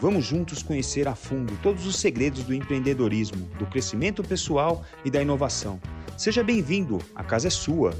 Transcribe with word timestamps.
Vamos 0.00 0.24
juntos 0.24 0.62
conhecer 0.62 1.06
a 1.06 1.14
fundo 1.14 1.52
todos 1.62 1.86
os 1.86 1.96
segredos 1.96 2.42
do 2.42 2.54
empreendedorismo, 2.54 3.46
do 3.58 3.66
crescimento 3.66 4.22
pessoal 4.22 4.82
e 5.04 5.10
da 5.10 5.20
inovação. 5.20 5.78
Seja 6.16 6.42
bem-vindo, 6.42 7.00
a 7.14 7.22
casa 7.22 7.48
é 7.48 7.50
sua. 7.50 7.90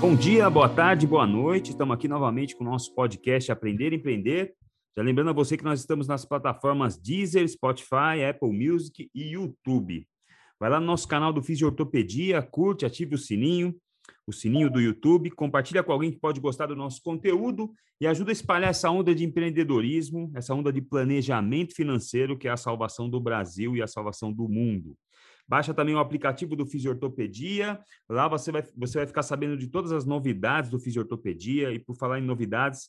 Bom 0.00 0.16
dia, 0.16 0.48
boa 0.48 0.70
tarde, 0.70 1.06
boa 1.06 1.26
noite. 1.26 1.72
Estamos 1.72 1.94
aqui 1.94 2.08
novamente 2.08 2.56
com 2.56 2.64
o 2.64 2.66
nosso 2.66 2.94
podcast 2.94 3.52
Aprender 3.52 3.92
e 3.92 3.96
Empreender. 3.96 4.54
Já 4.96 5.02
lembrando 5.02 5.28
a 5.28 5.34
você 5.34 5.58
que 5.58 5.64
nós 5.64 5.80
estamos 5.80 6.08
nas 6.08 6.24
plataformas 6.24 6.96
Deezer, 6.96 7.46
Spotify, 7.46 8.24
Apple 8.26 8.52
Music 8.52 9.10
e 9.14 9.34
YouTube. 9.34 10.08
Vai 10.58 10.70
lá 10.70 10.80
no 10.80 10.86
nosso 10.86 11.06
canal 11.06 11.30
do 11.30 11.42
Fisiortopedia, 11.42 12.40
curte, 12.40 12.86
ative 12.86 13.16
o 13.16 13.18
sininho 13.18 13.74
o 14.26 14.32
sininho 14.32 14.70
do 14.70 14.80
YouTube, 14.80 15.30
compartilha 15.30 15.82
com 15.82 15.92
alguém 15.92 16.10
que 16.10 16.18
pode 16.18 16.40
gostar 16.40 16.66
do 16.66 16.76
nosso 16.76 17.02
conteúdo 17.02 17.72
e 18.00 18.06
ajuda 18.06 18.30
a 18.30 18.32
espalhar 18.32 18.70
essa 18.70 18.90
onda 18.90 19.14
de 19.14 19.24
empreendedorismo, 19.24 20.30
essa 20.34 20.54
onda 20.54 20.72
de 20.72 20.80
planejamento 20.80 21.74
financeiro 21.74 22.38
que 22.38 22.48
é 22.48 22.50
a 22.50 22.56
salvação 22.56 23.08
do 23.08 23.20
Brasil 23.20 23.76
e 23.76 23.82
a 23.82 23.86
salvação 23.86 24.32
do 24.32 24.48
mundo. 24.48 24.96
Baixa 25.46 25.74
também 25.74 25.94
o 25.94 25.98
aplicativo 25.98 26.54
do 26.56 26.66
Fisiortopedia. 26.66 27.78
Lá 28.08 28.28
você 28.28 28.52
vai, 28.52 28.64
você 28.76 28.98
vai 28.98 29.06
ficar 29.06 29.22
sabendo 29.22 29.56
de 29.56 29.66
todas 29.66 29.92
as 29.92 30.06
novidades 30.06 30.70
do 30.70 30.78
Fisiortopedia. 30.78 31.72
E 31.72 31.78
por 31.78 31.96
falar 31.96 32.18
em 32.18 32.24
novidades, 32.24 32.88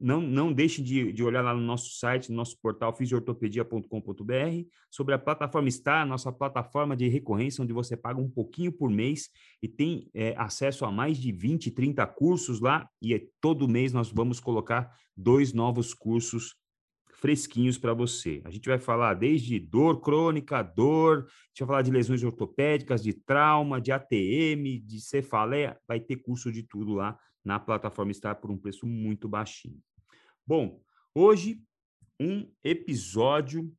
não, 0.00 0.20
não 0.20 0.52
deixe 0.52 0.82
de, 0.82 1.12
de, 1.12 1.22
olhar 1.22 1.42
lá 1.42 1.54
no 1.54 1.60
nosso 1.60 1.90
site, 1.98 2.30
no 2.30 2.36
nosso 2.36 2.58
portal 2.60 2.94
fisiortopedia.com.br, 2.94 4.68
sobre 4.90 5.14
a 5.14 5.18
plataforma 5.18 5.70
Star, 5.70 6.06
nossa 6.06 6.32
plataforma 6.32 6.96
de 6.96 7.08
recorrência, 7.08 7.62
onde 7.62 7.72
você 7.72 7.96
paga 7.96 8.20
um 8.20 8.28
pouquinho 8.28 8.72
por 8.72 8.90
mês 8.90 9.30
e 9.62 9.68
tem 9.68 10.10
é, 10.14 10.34
acesso 10.36 10.84
a 10.84 10.90
mais 10.90 11.18
de 11.18 11.30
20, 11.30 11.70
30 11.70 12.06
cursos 12.08 12.60
lá, 12.60 12.88
e 13.00 13.14
é, 13.14 13.22
todo 13.40 13.68
mês 13.68 13.92
nós 13.92 14.10
vamos 14.10 14.40
colocar 14.40 14.90
dois 15.16 15.52
novos 15.52 15.94
cursos 15.94 16.56
fresquinhos 17.14 17.78
para 17.78 17.94
você. 17.94 18.42
A 18.44 18.50
gente 18.50 18.68
vai 18.68 18.80
falar 18.80 19.14
desde 19.14 19.60
dor 19.60 20.00
crônica, 20.00 20.60
dor, 20.60 21.18
a 21.18 21.20
gente 21.20 21.60
vai 21.60 21.68
falar 21.68 21.82
de 21.82 21.92
lesões 21.92 22.24
ortopédicas, 22.24 23.00
de 23.00 23.12
trauma, 23.12 23.80
de 23.80 23.92
ATM, 23.92 24.80
de 24.84 25.00
cefaleia, 25.00 25.78
vai 25.86 26.00
ter 26.00 26.16
curso 26.16 26.50
de 26.50 26.64
tudo 26.64 26.94
lá 26.94 27.16
na 27.44 27.58
plataforma 27.58 28.12
Star 28.12 28.40
por 28.40 28.50
um 28.50 28.56
preço 28.56 28.86
muito 28.86 29.28
baixinho. 29.28 29.80
Bom, 30.46 30.80
hoje 31.14 31.62
um 32.20 32.48
episódio 32.62 33.72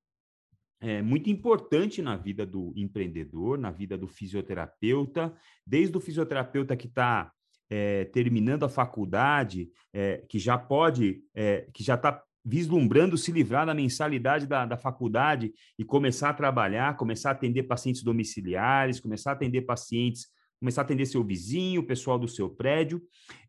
é, 0.81 1.01
muito 1.01 1.29
importante 1.29 2.01
na 2.01 2.17
vida 2.17 2.45
do 2.45 2.73
empreendedor, 2.75 3.57
na 3.57 3.71
vida 3.71 3.97
do 3.97 4.07
fisioterapeuta, 4.07 5.33
desde 5.65 5.95
o 5.95 6.01
fisioterapeuta 6.01 6.75
que 6.75 6.87
está 6.87 7.31
é, 7.69 8.05
terminando 8.05 8.65
a 8.65 8.69
faculdade, 8.69 9.69
é, 9.93 10.25
que 10.27 10.37
já 10.37 10.57
pode, 10.57 11.23
é, 11.33 11.69
que 11.73 11.83
já 11.83 11.95
está 11.95 12.21
vislumbrando 12.45 13.17
se 13.17 13.31
livrar 13.31 13.65
da 13.65 13.73
mensalidade 13.73 14.45
da, 14.45 14.65
da 14.65 14.75
faculdade 14.75 15.53
e 15.79 15.85
começar 15.85 16.29
a 16.29 16.33
trabalhar, 16.33 16.97
começar 16.97 17.29
a 17.29 17.31
atender 17.31 17.63
pacientes 17.63 18.03
domiciliares, 18.03 18.99
começar 18.99 19.31
a 19.31 19.33
atender 19.33 19.61
pacientes 19.61 20.27
começar 20.63 20.79
a 20.79 20.85
atender 20.85 21.05
seu 21.05 21.21
vizinho, 21.21 21.81
o 21.81 21.85
pessoal 21.85 22.17
do 22.17 22.25
seu 22.25 22.49
prédio, 22.49 23.01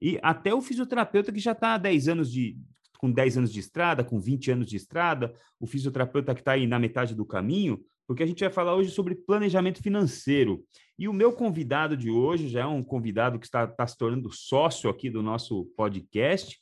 e 0.03 0.19
até 0.21 0.53
o 0.53 0.61
fisioterapeuta 0.61 1.31
que 1.31 1.39
já 1.39 1.53
está 1.53 1.75
há 1.75 1.79
10 1.79 2.09
anos 2.09 2.33
de, 2.33 2.59
com 2.99 3.09
10 3.09 3.39
anos 3.39 3.53
de 3.53 3.61
estrada, 3.61 4.03
com 4.03 4.19
20 4.19 4.51
anos 4.51 4.67
de 4.67 4.77
estrada, 4.77 5.33
o 5.61 5.67
fisioterapeuta 5.67 6.35
que 6.35 6.41
está 6.41 6.53
aí 6.53 6.67
na 6.67 6.77
metade 6.77 7.15
do 7.15 7.25
caminho, 7.25 7.81
porque 8.05 8.25
a 8.25 8.27
gente 8.27 8.41
vai 8.41 8.51
falar 8.51 8.75
hoje 8.75 8.91
sobre 8.91 9.15
planejamento 9.15 9.81
financeiro. 9.81 10.65
E 10.99 11.07
o 11.07 11.13
meu 11.13 11.33
convidado 11.33 11.97
de 11.97 12.11
hoje 12.11 12.49
já 12.49 12.63
é 12.63 12.67
um 12.67 12.83
convidado 12.83 13.39
que 13.39 13.47
está, 13.47 13.63
está 13.63 13.87
se 13.87 13.97
tornando 13.97 14.29
sócio 14.33 14.91
aqui 14.91 15.09
do 15.09 15.23
nosso 15.23 15.67
podcast. 15.77 16.59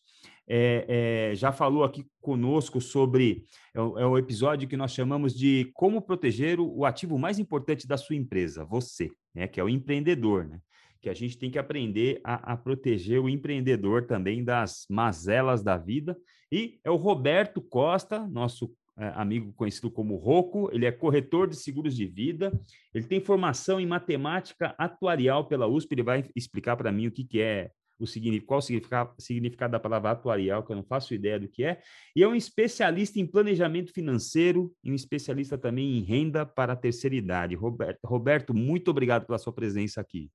É, 0.47 1.31
é, 1.31 1.35
já 1.35 1.51
falou 1.51 1.83
aqui 1.83 2.05
conosco 2.21 2.79
sobre 2.79 3.47
é 3.75 3.81
o, 3.81 3.99
é 3.99 4.07
o, 4.07 4.19
episódio 4.19 4.69
que 4.69 4.77
nós 4.77 4.93
chamamos 4.93 5.35
de 5.35 5.71
como 5.73 6.03
proteger 6.03 6.61
o, 6.61 6.79
o 6.79 6.85
ativo 6.85 7.17
mais 7.17 7.39
importante 7.39 7.87
da 7.87 7.97
sua 7.97 8.17
empresa, 8.17 8.65
você 8.65 9.11
né, 9.35 9.47
que 9.47 9.61
é 9.61 9.65
o 9.65 9.69
empreendedor, 9.69 10.47
né? 10.47 10.61
Que 11.01 11.09
a 11.09 11.15
gente 11.15 11.37
tem 11.37 11.51
que 11.51 11.59
aprender 11.59 12.21
a, 12.23 12.53
a 12.53 12.57
proteger 12.57 13.21
o 13.21 13.29
empreendedor 13.29 14.07
também 14.07 14.45
das 14.45 14.87
mazelas 14.89 15.63
da 15.63 15.77
vida. 15.77 16.17
E 16.51 16.79
é 16.85 16.91
o 16.91 16.97
Roberto 16.97 17.61
Costa, 17.61 18.25
nosso 18.29 18.73
é, 18.97 19.09
amigo 19.17 19.53
conhecido 19.55 19.91
como 19.91 20.17
Roco, 20.17 20.71
ele 20.73 20.87
é 20.87 20.93
corretor 20.93 21.49
de 21.49 21.57
seguros 21.57 21.97
de 21.97 22.07
vida, 22.07 22.53
ele 22.95 23.07
tem 23.07 23.21
formação 23.21 23.81
em 23.81 23.87
matemática 23.87 24.75
atuarial 24.79 25.49
pela 25.49 25.67
USP, 25.67 25.95
ele 25.95 26.03
vai 26.03 26.25
explicar 26.37 26.77
para 26.77 26.93
mim 26.93 27.07
o 27.07 27.11
que, 27.11 27.25
que 27.25 27.41
é 27.41 27.71
o 27.99 28.07
qual 28.45 28.59
o 28.59 28.63
significado, 28.63 29.15
significado 29.19 29.73
da 29.73 29.81
palavra 29.81 30.11
atuarial, 30.11 30.65
que 30.65 30.73
eu 30.73 30.77
não 30.77 30.85
faço 30.85 31.15
ideia 31.15 31.39
do 31.39 31.49
que 31.49 31.65
é, 31.65 31.81
e 32.17 32.23
é 32.23 32.29
um 32.29 32.35
especialista 32.35 33.21
em 33.21 33.27
planejamento 33.27 33.93
financeiro 33.93 34.73
e 34.83 34.91
um 34.91 34.95
especialista 34.95 35.57
também 35.57 35.99
em 35.99 36.03
renda 36.03 36.45
para 36.45 36.73
a 36.73 36.77
terceira 36.77 37.15
idade. 37.15 37.55
Roberto, 37.55 38.01
Roberto 38.05 38.55
muito 38.55 38.91
obrigado 38.91 39.27
pela 39.27 39.39
sua 39.39 39.53
presença 39.53 40.01
aqui. 40.01 40.31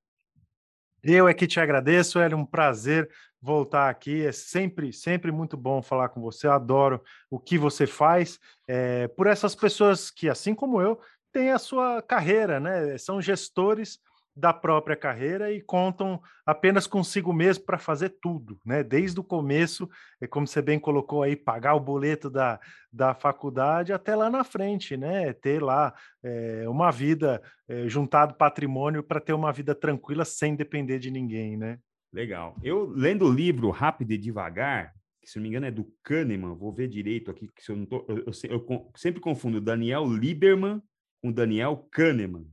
Eu 1.03 1.27
é 1.27 1.33
que 1.33 1.47
te 1.47 1.59
agradeço, 1.59 2.19
é 2.19 2.35
um 2.35 2.45
prazer 2.45 3.09
voltar 3.41 3.89
aqui. 3.89 4.25
É 4.25 4.31
sempre, 4.31 4.91
sempre 4.91 5.31
muito 5.31 5.55
bom 5.55 5.81
falar 5.81 6.09
com 6.09 6.21
você. 6.21 6.47
Adoro 6.47 7.01
o 7.29 7.39
que 7.39 7.57
você 7.57 7.85
faz. 7.85 8.39
É, 8.67 9.07
por 9.09 9.27
essas 9.27 9.55
pessoas 9.55 10.09
que, 10.09 10.27
assim 10.27 10.55
como 10.55 10.81
eu, 10.81 10.99
têm 11.31 11.51
a 11.51 11.59
sua 11.59 12.01
carreira, 12.01 12.59
né? 12.59 12.97
São 12.97 13.21
gestores 13.21 13.99
da 14.37 14.53
própria 14.53 14.95
carreira 14.95 15.51
e 15.51 15.59
contam 15.59 16.21
apenas 16.45 16.85
consigo 16.85 17.33
mesmo 17.33 17.65
para 17.65 17.79
fazer 17.79 18.09
tudo, 18.21 18.59
né? 18.63 18.83
Desde 18.83 19.19
o 19.19 19.23
começo, 19.23 19.89
é 20.21 20.27
como 20.27 20.45
você 20.45 20.61
bem 20.61 20.79
colocou 20.79 21.23
aí, 21.23 21.35
pagar 21.35 21.73
o 21.73 21.79
boleto 21.79 22.29
da, 22.29 22.59
da 22.93 23.15
faculdade 23.15 23.91
até 23.91 24.15
lá 24.15 24.29
na 24.29 24.43
frente, 24.43 24.95
né? 24.95 25.33
Ter 25.33 25.61
lá 25.61 25.91
é, 26.23 26.69
uma 26.69 26.91
vida, 26.91 27.41
é, 27.67 27.89
juntado 27.89 28.35
patrimônio 28.35 29.01
para 29.01 29.19
ter 29.19 29.33
uma 29.33 29.51
vida 29.51 29.73
tranquila 29.73 30.23
sem 30.23 30.55
depender 30.55 30.99
de 30.99 31.09
ninguém, 31.09 31.57
né? 31.57 31.79
Legal. 32.13 32.55
Eu 32.61 32.85
lendo 32.95 33.25
o 33.25 33.33
livro 33.33 33.71
Rápido 33.71 34.11
e 34.11 34.19
Devagar, 34.19 34.93
que 35.19 35.27
se 35.27 35.37
não 35.37 35.43
me 35.43 35.49
engano 35.49 35.65
é 35.65 35.71
do 35.71 35.91
Kahneman, 36.03 36.53
vou 36.53 36.71
ver 36.71 36.87
direito 36.87 37.31
aqui, 37.31 37.49
que 37.55 37.63
se 37.63 37.71
eu 37.71 37.75
não 37.75 37.87
tô, 37.87 38.05
eu, 38.07 38.17
eu, 38.19 38.33
eu 38.51 38.91
sempre 38.95 39.19
confundo 39.19 39.59
Daniel 39.59 40.05
Lieberman 40.05 40.79
com 41.23 41.31
Daniel 41.31 41.87
Kahneman. 41.91 42.45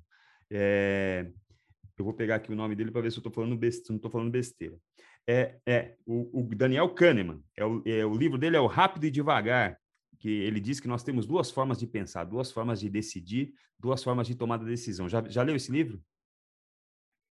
É, 0.50 1.30
eu 1.96 2.04
vou 2.04 2.14
pegar 2.14 2.36
aqui 2.36 2.52
o 2.52 2.56
nome 2.56 2.74
dele 2.74 2.90
para 2.90 3.02
ver 3.02 3.10
se 3.10 3.18
eu 3.18 3.20
estou 3.20 3.32
falando 3.32 3.56
besteira, 3.56 3.90
não 3.90 3.96
estou 3.96 4.10
falando 4.10 4.30
besteira. 4.30 4.76
É, 5.26 5.58
é 5.66 5.96
o, 6.04 6.40
o, 6.40 6.54
Daniel 6.54 6.88
Kahneman. 6.90 7.42
É 7.56 7.64
o, 7.64 7.82
é 7.86 8.04
o 8.04 8.14
livro 8.14 8.36
dele 8.36 8.56
é 8.56 8.60
o 8.60 8.66
Rápido 8.66 9.06
e 9.06 9.10
Devagar, 9.10 9.78
que 10.18 10.28
ele 10.28 10.60
diz 10.60 10.80
que 10.80 10.88
nós 10.88 11.02
temos 11.02 11.26
duas 11.26 11.50
formas 11.50 11.78
de 11.78 11.86
pensar, 11.86 12.24
duas 12.24 12.50
formas 12.50 12.80
de 12.80 12.90
decidir, 12.90 13.52
duas 13.78 14.02
formas 14.02 14.26
de 14.26 14.34
tomar 14.34 14.58
decisão. 14.58 15.08
Já, 15.08 15.22
já 15.28 15.42
leu 15.42 15.56
esse 15.56 15.70
livro? 15.70 16.02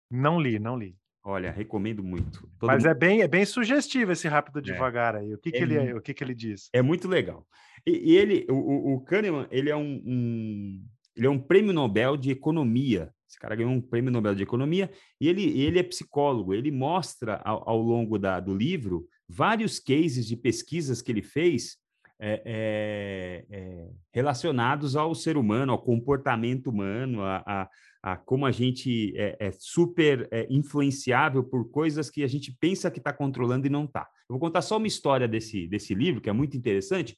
Não 0.10 0.40
li, 0.40 0.58
não 0.58 0.78
li. 0.78 0.98
Olha, 1.24 1.52
recomendo 1.52 2.02
muito. 2.02 2.50
Todo 2.58 2.68
Mas 2.68 2.84
mundo... 2.84 2.92
é 2.92 2.96
bem 2.96 3.22
é 3.22 3.28
bem 3.28 3.46
sugestivo 3.46 4.14
esse 4.14 4.28
rápido 4.30 4.60
é. 4.60 4.62
devagar 4.62 5.16
aí. 5.16 5.34
O 5.34 5.38
que, 5.38 5.50
é 5.50 5.52
que 5.52 5.58
ele 5.58 5.94
o 5.94 6.02
que, 6.02 6.14
que 6.14 6.24
ele 6.24 6.34
diz? 6.34 6.70
É 6.72 6.82
muito 6.82 7.08
legal. 7.08 7.46
E, 7.86 8.14
e 8.14 8.18
ele, 8.18 8.46
o, 8.50 8.94
o 8.94 9.02
Kahneman, 9.02 9.46
ele 9.52 9.70
é 9.70 9.76
um, 9.76 10.02
um, 10.06 10.86
ele 11.16 11.28
é 11.28 11.30
um 11.30 11.40
prêmio 11.40 11.74
Nobel 11.74 12.16
de 12.16 12.32
economia 12.32 13.14
esse 13.28 13.38
cara 13.38 13.56
ganhou 13.56 13.72
um 13.72 13.82
prêmio 13.82 14.12
Nobel 14.12 14.34
de 14.34 14.44
Economia 14.44 14.90
e 15.20 15.28
ele, 15.28 15.60
ele 15.60 15.80
é 15.80 15.84
psicólogo. 15.84 16.54
Ele 16.54 16.72
mostra 16.72 17.42
ao, 17.44 17.70
ao 17.70 17.82
longo 17.82 18.18
da, 18.18 18.40
do 18.40 18.56
livro 18.56 19.06
vários 19.28 19.80
cases 19.80 20.26
de 20.26 20.38
pesquisas 20.38 21.02
que 21.02 21.12
ele 21.12 21.22
fez 21.22 21.78
é, 22.20 22.42
é, 22.46 23.46
é, 23.56 23.90
relacionados 24.12 24.96
ao 24.96 25.14
ser 25.14 25.38
humano, 25.38 25.72
ao 25.72 25.82
comportamento 25.82 26.68
humano, 26.68 27.22
a, 27.22 27.44
a, 27.46 27.70
a 28.02 28.18
como 28.18 28.46
a 28.46 28.52
gente 28.52 29.14
é, 29.16 29.38
é 29.40 29.52
super 29.52 30.28
é, 30.32 30.48
influenciável 30.50 31.44
por 31.44 31.70
coisas 31.70 32.10
que 32.10 32.24
a 32.24 32.28
gente 32.28 32.56
pensa 32.60 32.90
que 32.90 32.98
está 32.98 33.14
controlando 33.14 33.68
e 33.68 33.70
não 33.70 33.86
está. 33.86 34.08
Eu 34.28 34.34
vou 34.34 34.40
contar 34.40 34.62
só 34.62 34.78
uma 34.78 34.88
história 34.88 35.28
desse, 35.28 35.68
desse 35.68 35.94
livro, 35.94 36.20
que 36.22 36.30
é 36.30 36.34
muito 36.34 36.58
interessante. 36.58 37.16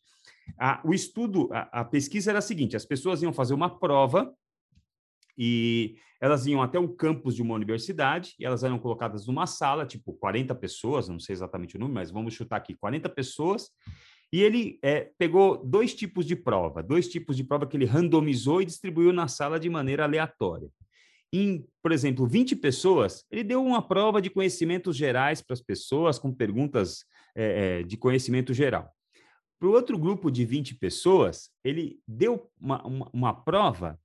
A, 0.59 0.81
o 0.83 0.93
estudo, 0.93 1.47
a, 1.53 1.81
a 1.81 1.85
pesquisa 1.85 2.31
era 2.31 2.39
a 2.39 2.41
seguinte: 2.41 2.75
as 2.75 2.85
pessoas 2.85 3.21
iam 3.21 3.31
fazer 3.31 3.53
uma 3.53 3.79
prova 3.79 4.33
e 5.39 5.95
elas 6.19 6.45
iam 6.45 6.61
até 6.61 6.77
um 6.77 6.93
campus 6.93 7.33
de 7.33 7.41
uma 7.41 7.55
universidade 7.55 8.35
e 8.37 8.45
elas 8.45 8.61
eram 8.61 8.77
colocadas 8.77 9.25
numa 9.25 9.47
sala, 9.47 9.85
tipo 9.85 10.11
40 10.11 10.53
pessoas, 10.55 11.07
não 11.07 11.17
sei 11.17 11.31
exatamente 11.31 11.77
o 11.77 11.79
número, 11.79 11.95
mas 11.95 12.11
vamos 12.11 12.33
chutar 12.33 12.57
aqui 12.57 12.75
40 12.75 13.07
pessoas. 13.07 13.69
E 14.33 14.41
ele 14.41 14.77
é, 14.83 15.09
pegou 15.17 15.65
dois 15.65 15.95
tipos 15.95 16.25
de 16.25 16.35
prova, 16.35 16.83
dois 16.83 17.07
tipos 17.07 17.37
de 17.37 17.43
prova 17.45 17.65
que 17.65 17.77
ele 17.77 17.85
randomizou 17.85 18.61
e 18.61 18.65
distribuiu 18.65 19.13
na 19.13 19.29
sala 19.29 19.57
de 19.57 19.69
maneira 19.69 20.03
aleatória. 20.03 20.69
Em, 21.31 21.65
por 21.81 21.93
exemplo, 21.93 22.27
20 22.27 22.57
pessoas, 22.57 23.23
ele 23.31 23.43
deu 23.43 23.63
uma 23.63 23.81
prova 23.81 24.21
de 24.21 24.29
conhecimentos 24.29 24.97
gerais 24.97 25.41
para 25.41 25.53
as 25.53 25.61
pessoas, 25.61 26.19
com 26.19 26.33
perguntas 26.33 27.05
é, 27.33 27.81
de 27.83 27.95
conhecimento 27.95 28.53
geral. 28.53 28.91
Para 29.57 29.69
o 29.69 29.71
outro 29.71 29.97
grupo 29.97 30.29
de 30.29 30.45
20 30.45 30.75
pessoas, 30.75 31.49
ele 31.63 31.99
deu 32.07 32.49
uma, 32.59 32.85
uma, 32.85 33.09
uma 33.13 33.33
prova 33.33 33.99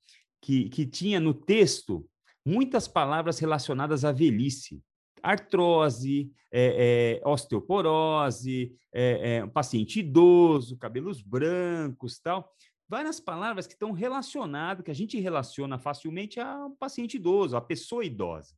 que, 0.44 0.68
que 0.68 0.84
tinha 0.84 1.18
no 1.18 1.32
texto 1.32 2.06
muitas 2.44 2.86
palavras 2.86 3.38
relacionadas 3.38 4.04
à 4.04 4.12
velhice. 4.12 4.82
Artrose, 5.22 6.30
é, 6.52 7.20
é, 7.24 7.26
osteoporose, 7.26 8.76
é, 8.92 9.36
é 9.36 9.46
paciente 9.46 10.00
idoso, 10.00 10.76
cabelos 10.76 11.22
brancos, 11.22 12.18
tal. 12.18 12.52
Várias 12.86 13.18
palavras 13.18 13.66
que 13.66 13.72
estão 13.72 13.90
relacionadas, 13.90 14.84
que 14.84 14.90
a 14.90 14.94
gente 14.94 15.18
relaciona 15.18 15.78
facilmente 15.78 16.38
ao 16.38 16.72
paciente 16.72 17.16
idoso, 17.16 17.56
à 17.56 17.60
pessoa 17.62 18.04
idosa. 18.04 18.54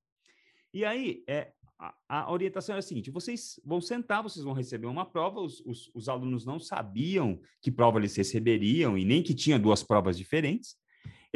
E 0.74 0.84
aí, 0.84 1.22
é, 1.28 1.52
a, 1.78 1.94
a, 2.08 2.32
orientação 2.32 2.74
é 2.74 2.78
a 2.80 2.82
seguinte: 2.82 3.12
vocês 3.12 3.60
vão 3.64 3.80
sentar, 3.80 4.24
vocês 4.24 4.44
vão 4.44 4.54
receber 4.54 4.88
uma 4.88 5.06
prova. 5.06 5.40
Os, 5.40 5.60
os, 5.60 5.88
os, 5.94 6.08
alunos 6.08 6.44
não 6.44 6.58
sabiam 6.58 7.40
que 7.62 7.70
prova 7.70 8.00
eles 8.00 8.16
receberiam 8.16 8.98
e 8.98 9.04
nem 9.04 9.22
que 9.22 9.32
tinha 9.32 9.56
duas 9.56 9.84
provas 9.84 10.18
diferentes. 10.18 10.76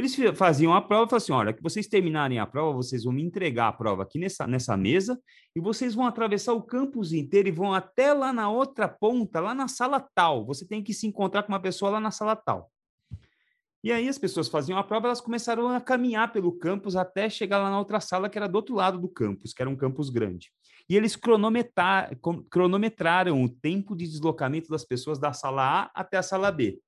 Eles 0.00 0.16
faziam 0.34 0.72
a 0.72 0.80
prova 0.80 1.04
e 1.04 1.10
falavam 1.10 1.16
assim: 1.18 1.32
olha, 1.32 1.52
que 1.52 1.62
vocês 1.62 1.86
terminarem 1.86 2.38
a 2.38 2.46
prova, 2.46 2.74
vocês 2.74 3.04
vão 3.04 3.12
me 3.12 3.22
entregar 3.22 3.68
a 3.68 3.72
prova 3.72 4.02
aqui 4.02 4.18
nessa, 4.18 4.46
nessa 4.46 4.74
mesa 4.74 5.20
e 5.54 5.60
vocês 5.60 5.94
vão 5.94 6.06
atravessar 6.06 6.54
o 6.54 6.62
campus 6.62 7.12
inteiro 7.12 7.48
e 7.48 7.52
vão 7.52 7.74
até 7.74 8.14
lá 8.14 8.32
na 8.32 8.50
outra 8.50 8.88
ponta, 8.88 9.40
lá 9.40 9.54
na 9.54 9.68
sala 9.68 10.00
tal. 10.14 10.46
Você 10.46 10.66
tem 10.66 10.82
que 10.82 10.94
se 10.94 11.06
encontrar 11.06 11.42
com 11.42 11.52
uma 11.52 11.60
pessoa 11.60 11.90
lá 11.90 12.00
na 12.00 12.10
sala 12.10 12.34
tal. 12.34 12.70
E 13.84 13.92
aí 13.92 14.08
as 14.08 14.16
pessoas 14.16 14.48
faziam 14.48 14.78
a 14.78 14.82
prova, 14.82 15.06
elas 15.06 15.20
começaram 15.20 15.68
a 15.68 15.78
caminhar 15.78 16.32
pelo 16.32 16.52
campus 16.52 16.96
até 16.96 17.28
chegar 17.28 17.58
lá 17.58 17.68
na 17.68 17.78
outra 17.78 18.00
sala, 18.00 18.30
que 18.30 18.38
era 18.38 18.48
do 18.48 18.54
outro 18.54 18.74
lado 18.74 18.98
do 18.98 19.08
campus, 19.08 19.52
que 19.52 19.60
era 19.60 19.70
um 19.70 19.76
campus 19.76 20.08
grande. 20.08 20.50
E 20.88 20.96
eles 20.96 21.14
cronometrar, 21.14 22.10
cronometraram 22.50 23.44
o 23.44 23.48
tempo 23.50 23.94
de 23.94 24.06
deslocamento 24.06 24.70
das 24.70 24.84
pessoas 24.84 25.18
da 25.18 25.34
sala 25.34 25.62
A 25.62 25.90
até 25.94 26.16
a 26.16 26.22
sala 26.22 26.50
B. 26.50 26.80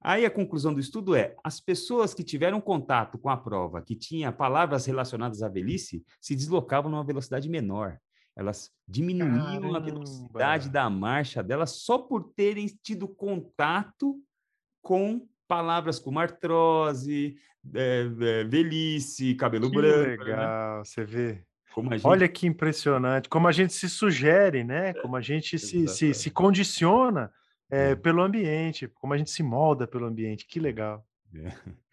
Aí 0.00 0.24
a 0.24 0.30
conclusão 0.30 0.72
do 0.72 0.80
estudo 0.80 1.14
é: 1.14 1.34
as 1.42 1.60
pessoas 1.60 2.14
que 2.14 2.22
tiveram 2.22 2.60
contato 2.60 3.18
com 3.18 3.28
a 3.28 3.36
prova, 3.36 3.82
que 3.82 3.94
tinha 3.94 4.30
palavras 4.30 4.86
relacionadas 4.86 5.42
à 5.42 5.48
velhice, 5.48 6.04
se 6.20 6.34
deslocavam 6.34 6.90
numa 6.90 7.04
velocidade 7.04 7.48
menor. 7.48 7.98
Elas 8.36 8.70
diminuíam 8.86 9.60
Caramba. 9.60 9.78
a 9.78 9.80
velocidade 9.80 10.68
da 10.68 10.90
marcha 10.90 11.42
delas 11.42 11.70
só 11.70 11.96
por 11.96 12.32
terem 12.34 12.66
tido 12.82 13.08
contato 13.08 14.20
com 14.82 15.26
palavras 15.48 15.98
como 15.98 16.18
artrose, 16.18 17.36
é, 17.74 18.06
é, 18.20 18.44
velhice, 18.44 19.34
cabelo 19.34 19.70
que 19.70 19.76
branco. 19.76 20.24
Né? 20.24 20.30
Legal, 20.30 20.78
né? 20.78 20.84
você 20.84 21.04
vê. 21.04 21.42
Gente... 21.92 22.06
Olha 22.06 22.26
que 22.26 22.46
impressionante, 22.46 23.28
como 23.28 23.48
a 23.48 23.52
gente 23.52 23.74
se 23.74 23.88
sugere, 23.88 24.64
né? 24.64 24.94
Como 24.94 25.14
a 25.14 25.20
gente 25.20 25.58
se, 25.58 25.86
se, 25.88 26.14
se 26.14 26.30
condiciona 26.30 27.30
é, 27.70 27.94
pelo 27.94 28.22
ambiente, 28.22 28.88
como 28.88 29.14
a 29.14 29.18
gente 29.18 29.30
se 29.30 29.42
molda 29.42 29.86
pelo 29.86 30.06
ambiente. 30.06 30.46
Que 30.46 30.60
legal. 30.60 31.06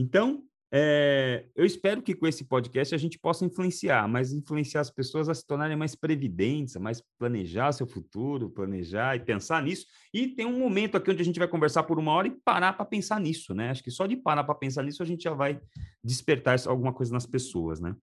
Então, 0.00 0.44
é, 0.70 1.46
eu 1.56 1.64
espero 1.64 2.02
que 2.02 2.14
com 2.14 2.26
esse 2.26 2.44
podcast 2.44 2.94
a 2.94 2.98
gente 2.98 3.18
possa 3.18 3.44
influenciar, 3.44 4.06
mas 4.06 4.32
influenciar 4.32 4.82
as 4.82 4.90
pessoas 4.90 5.28
a 5.28 5.34
se 5.34 5.46
tornarem 5.46 5.76
mais 5.76 5.94
previdentes, 5.94 6.76
a 6.76 6.80
mais 6.80 7.02
planejar 7.18 7.72
seu 7.72 7.86
futuro, 7.86 8.50
planejar 8.50 9.16
e 9.16 9.20
pensar 9.20 9.62
nisso. 9.62 9.86
E 10.12 10.28
tem 10.28 10.46
um 10.46 10.58
momento 10.58 10.96
aqui 10.96 11.10
onde 11.10 11.22
a 11.22 11.24
gente 11.24 11.38
vai 11.38 11.48
conversar 11.48 11.84
por 11.84 11.98
uma 11.98 12.12
hora 12.12 12.28
e 12.28 12.36
parar 12.44 12.74
para 12.74 12.84
pensar 12.84 13.18
nisso, 13.18 13.54
né? 13.54 13.70
Acho 13.70 13.82
que 13.82 13.90
só 13.90 14.06
de 14.06 14.16
parar 14.16 14.44
para 14.44 14.54
pensar 14.54 14.82
nisso 14.82 15.02
a 15.02 15.06
gente 15.06 15.22
já 15.22 15.32
vai 15.32 15.58
despertar 16.04 16.58
alguma 16.66 16.92
coisa 16.92 17.12
nas 17.12 17.26
pessoas, 17.26 17.80
né? 17.80 17.96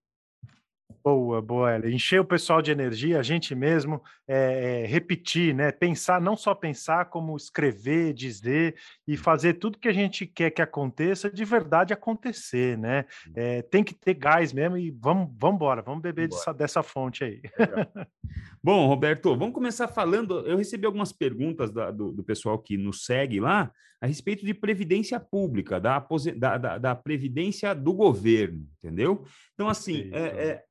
Boa, 1.06 1.40
boa, 1.40 1.88
Encher 1.88 2.20
o 2.20 2.24
pessoal 2.24 2.60
de 2.60 2.72
energia, 2.72 3.20
a 3.20 3.22
gente 3.22 3.54
mesmo 3.54 4.02
é, 4.26 4.82
é, 4.82 4.86
repetir, 4.86 5.54
né? 5.54 5.70
Pensar, 5.70 6.20
não 6.20 6.36
só 6.36 6.52
pensar, 6.52 7.04
como 7.04 7.36
escrever, 7.36 8.12
dizer 8.12 8.74
e 9.06 9.16
fazer 9.16 9.54
tudo 9.54 9.78
que 9.78 9.86
a 9.86 9.92
gente 9.92 10.26
quer 10.26 10.50
que 10.50 10.60
aconteça 10.60 11.30
de 11.30 11.44
verdade 11.44 11.92
acontecer, 11.92 12.76
né? 12.76 13.04
É, 13.36 13.62
tem 13.62 13.84
que 13.84 13.94
ter 13.94 14.14
gás 14.14 14.52
mesmo 14.52 14.76
e 14.76 14.90
vamos, 14.90 15.32
vamos 15.38 15.54
embora, 15.54 15.80
vamos 15.80 16.02
beber 16.02 16.26
dessa, 16.26 16.52
dessa, 16.52 16.82
fonte 16.82 17.22
aí. 17.22 17.40
Bom, 18.60 18.88
Roberto, 18.88 19.36
vamos 19.36 19.54
começar 19.54 19.86
falando. 19.86 20.40
Eu 20.40 20.56
recebi 20.56 20.86
algumas 20.86 21.12
perguntas 21.12 21.70
da, 21.70 21.92
do, 21.92 22.10
do, 22.10 22.24
pessoal 22.24 22.58
que 22.58 22.76
nos 22.76 23.04
segue 23.04 23.38
lá 23.38 23.70
a 24.00 24.08
respeito 24.08 24.44
de 24.44 24.52
previdência 24.52 25.20
pública, 25.20 25.78
da, 25.78 26.04
da, 26.36 26.58
da, 26.58 26.78
da 26.78 26.94
previdência 26.96 27.72
do 27.76 27.94
governo, 27.94 28.66
entendeu? 28.78 29.24
Então, 29.54 29.68
assim, 29.68 30.10
é, 30.12 30.48
é 30.48 30.64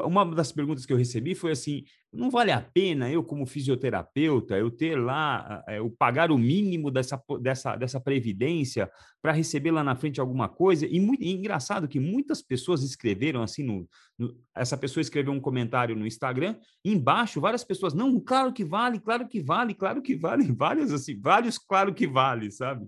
uma 0.00 0.24
das 0.24 0.52
perguntas 0.52 0.86
que 0.86 0.92
eu 0.92 0.96
recebi 0.96 1.34
foi 1.34 1.52
assim: 1.52 1.84
não 2.12 2.30
vale 2.30 2.50
a 2.50 2.60
pena 2.60 3.10
eu, 3.10 3.22
como 3.22 3.46
fisioterapeuta, 3.46 4.56
eu 4.56 4.70
ter 4.70 4.96
lá, 4.96 5.64
eu 5.68 5.90
pagar 5.90 6.30
o 6.30 6.38
mínimo 6.38 6.90
dessa, 6.90 7.22
dessa, 7.40 7.76
dessa 7.76 8.00
previdência 8.00 8.90
para 9.20 9.32
receber 9.32 9.70
lá 9.70 9.82
na 9.82 9.96
frente 9.96 10.20
alguma 10.20 10.48
coisa? 10.48 10.86
E, 10.86 11.00
muito, 11.00 11.22
e 11.22 11.32
engraçado 11.32 11.88
que 11.88 11.98
muitas 11.98 12.42
pessoas 12.42 12.82
escreveram 12.82 13.42
assim, 13.42 13.62
no, 13.62 13.88
no, 14.18 14.36
essa 14.54 14.76
pessoa 14.76 15.00
escreveu 15.00 15.32
um 15.32 15.40
comentário 15.40 15.96
no 15.96 16.06
Instagram, 16.06 16.56
embaixo 16.84 17.40
várias 17.40 17.64
pessoas, 17.64 17.94
não, 17.94 18.20
claro 18.20 18.52
que 18.52 18.64
vale, 18.64 19.00
claro 19.00 19.26
que 19.26 19.40
vale, 19.40 19.74
claro 19.74 20.02
que 20.02 20.14
vale, 20.14 20.44
vários 20.52 20.92
assim, 20.92 21.18
vários 21.20 21.58
claro 21.58 21.94
que 21.94 22.06
vale, 22.06 22.50
sabe? 22.50 22.86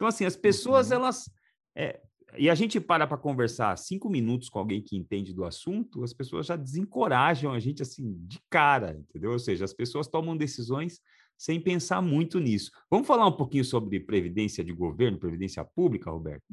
Então, 0.00 0.08
assim, 0.08 0.24
as 0.24 0.34
pessoas, 0.34 0.88
uhum. 0.88 0.96
elas. 0.96 1.30
É, 1.76 2.00
e 2.36 2.48
a 2.48 2.54
gente 2.54 2.80
para 2.80 3.06
para 3.06 3.16
conversar 3.16 3.76
cinco 3.76 4.08
minutos 4.08 4.48
com 4.48 4.58
alguém 4.58 4.82
que 4.82 4.96
entende 4.96 5.32
do 5.32 5.44
assunto, 5.44 6.04
as 6.04 6.12
pessoas 6.12 6.46
já 6.46 6.56
desencorajam 6.56 7.52
a 7.52 7.58
gente 7.58 7.82
assim 7.82 8.16
de 8.26 8.40
cara, 8.48 8.96
entendeu? 8.98 9.32
Ou 9.32 9.38
seja, 9.38 9.64
as 9.64 9.72
pessoas 9.72 10.08
tomam 10.08 10.36
decisões 10.36 11.00
sem 11.36 11.58
pensar 11.58 12.02
muito 12.02 12.38
nisso. 12.38 12.70
Vamos 12.90 13.06
falar 13.06 13.26
um 13.26 13.32
pouquinho 13.32 13.64
sobre 13.64 13.98
previdência 13.98 14.62
de 14.62 14.72
governo, 14.72 15.18
previdência 15.18 15.64
pública, 15.64 16.10
Roberto? 16.10 16.44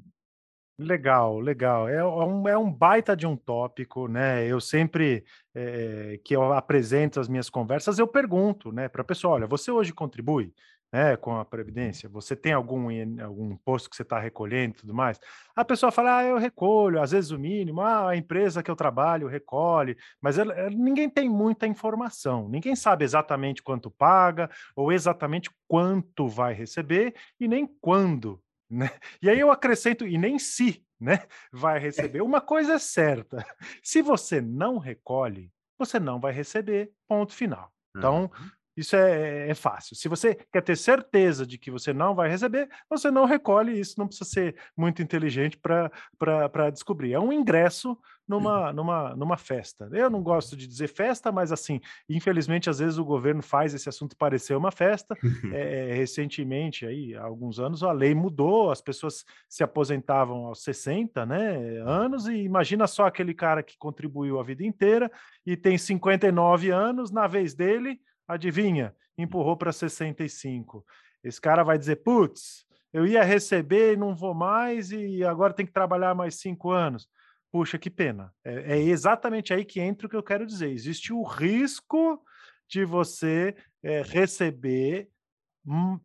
Legal, 0.80 1.40
legal. 1.40 1.90
É, 1.90 2.06
um, 2.06 2.48
é 2.48 2.56
um 2.56 2.72
baita 2.72 3.16
de 3.16 3.26
um 3.26 3.36
tópico, 3.36 4.08
né? 4.08 4.46
Eu 4.46 4.62
sempre 4.62 5.26
é, 5.56 6.20
que 6.24 6.36
eu 6.36 6.54
apresento 6.54 7.20
as 7.20 7.28
minhas 7.28 7.50
conversas, 7.50 7.98
eu 7.98 8.08
pergunto, 8.08 8.72
né, 8.72 8.88
para 8.88 9.02
a 9.02 9.06
pessoa: 9.06 9.34
olha, 9.34 9.48
você 9.48 9.72
hoje 9.72 9.92
contribui? 9.92 10.54
Né, 10.92 11.18
com 11.18 11.38
a 11.38 11.46
Previdência, 11.46 12.08
você 12.08 12.36
tem 12.36 12.54
algum, 12.54 12.88
algum 13.22 13.52
imposto 13.52 13.90
que 13.90 13.96
você 13.96 14.04
está 14.04 14.20
recolhendo 14.20 14.76
e 14.76 14.80
tudo 14.80 14.94
mais? 14.94 15.20
A 15.56 15.66
pessoa 15.66 15.92
fala, 15.92 16.20
ah, 16.20 16.24
eu 16.24 16.38
recolho, 16.38 17.02
às 17.02 17.12
vezes 17.12 17.32
o 17.32 17.40
mínimo, 17.40 17.82
ah, 17.82 18.10
a 18.10 18.16
empresa 18.16 18.64
que 18.64 18.72
eu 18.72 18.76
trabalho 18.76 19.28
recolhe, 19.28 19.98
mas 20.22 20.38
ela, 20.38 20.70
ninguém 20.70 21.10
tem 21.10 21.30
muita 21.30 21.68
informação, 21.68 22.48
ninguém 22.48 22.76
sabe 22.76 23.04
exatamente 23.04 23.62
quanto 23.62 23.92
paga 23.92 24.50
ou 24.76 24.92
exatamente 24.92 25.50
quanto 25.68 26.28
vai 26.28 26.54
receber 26.54 27.14
e 27.40 27.48
nem 27.48 27.68
quando, 27.82 28.42
né? 28.70 28.90
E 29.22 29.30
aí 29.30 29.40
eu 29.40 29.52
acrescento, 29.52 30.08
e 30.08 30.18
nem 30.18 30.40
se, 30.40 30.84
né, 31.00 31.24
vai 31.52 31.80
receber. 31.80 32.22
Uma 32.22 32.42
coisa 32.42 32.74
é 32.74 32.80
certa, 32.80 33.46
se 33.84 34.02
você 34.02 34.42
não 34.42 34.78
recolhe, 34.78 35.52
você 35.78 36.00
não 36.00 36.20
vai 36.20 36.32
receber, 36.32 36.92
ponto 37.08 37.34
final. 37.34 37.72
Então, 37.96 38.30
isso 38.78 38.96
é, 38.96 39.50
é, 39.50 39.56
fácil. 39.56 39.96
Se 39.96 40.08
você 40.08 40.36
quer 40.54 40.62
ter 40.62 40.78
certeza 40.78 41.46
de 41.46 41.58
que 41.58 41.72
você 41.72 41.92
não 41.92 42.14
vai 42.14 42.30
receber, 42.30 42.70
você 42.88 43.10
não 43.10 43.26
recolhe 43.26 43.80
isso, 43.80 43.96
não 43.98 44.08
precisa 44.08 44.30
ser 44.30 44.56
muito 44.78 45.02
inteligente 45.02 45.58
para 45.58 46.70
descobrir. 46.70 47.14
É 47.14 47.20
um 47.20 47.34
ingresso 47.34 47.98
numa, 48.28 48.74
numa, 48.74 49.16
numa 49.16 49.38
festa. 49.38 49.90
Eu 49.94 50.10
não 50.10 50.22
gosto 50.22 50.56
de 50.56 50.68
dizer 50.68 50.90
festa, 50.90 51.32
mas 51.32 51.52
assim, 51.52 51.80
infelizmente, 52.10 52.70
às 52.70 52.80
vezes 52.80 52.98
o 52.98 53.06
governo 53.06 53.42
faz 53.42 53.74
esse 53.74 53.88
assunto 53.88 54.18
parecer 54.18 54.56
uma 54.56 54.72
festa. 54.72 55.16
É, 55.54 55.94
recentemente, 55.96 56.86
aí, 56.86 57.16
há 57.16 57.24
alguns 57.24 57.60
anos, 57.60 57.82
a 57.82 57.92
lei 57.92 58.14
mudou, 58.14 58.70
as 58.70 58.82
pessoas 58.82 59.24
se 59.48 59.64
aposentavam 59.64 60.46
aos 60.46 60.62
60 60.62 61.26
né, 61.26 61.82
anos, 61.86 62.28
e 62.28 62.36
imagina 62.44 62.86
só 62.86 63.06
aquele 63.06 63.34
cara 63.34 63.64
que 63.64 63.78
contribuiu 63.78 64.40
a 64.40 64.44
vida 64.44 64.64
inteira 64.64 65.10
e 65.46 65.56
tem 65.56 65.78
59 65.78 66.70
anos, 66.70 67.12
na 67.12 67.28
vez 67.28 67.54
dele 67.54 68.00
adivinha? 68.28 68.96
Empurrou 69.18 69.56
para 69.58 69.72
65. 69.72 70.86
Esse 71.24 71.40
cara 71.40 71.64
vai 71.64 71.78
dizer: 71.78 71.98
putz, 71.98 72.66
eu 72.94 73.06
ia 73.06 73.24
receber 73.24 73.94
e 73.94 73.98
não 73.98 74.16
vou 74.16 74.34
mais, 74.34 74.92
e 74.92 75.24
agora 75.24 75.54
tem 75.54 75.66
que 75.66 75.72
trabalhar 75.72 76.16
mais 76.16 76.36
cinco 76.36 76.72
anos. 76.72 77.10
Puxa, 77.52 77.78
que 77.78 77.90
pena. 77.90 78.34
É, 78.44 78.78
é 78.78 78.80
exatamente 78.80 79.54
aí 79.54 79.64
que 79.64 79.80
entra 79.80 80.08
o 80.08 80.10
que 80.10 80.16
eu 80.16 80.24
quero 80.24 80.46
dizer. 80.46 80.70
Existe 80.72 81.14
o 81.14 81.24
risco 81.24 82.22
de 82.68 82.84
você 82.84 83.56
é, 83.82 84.02
receber 84.02 85.10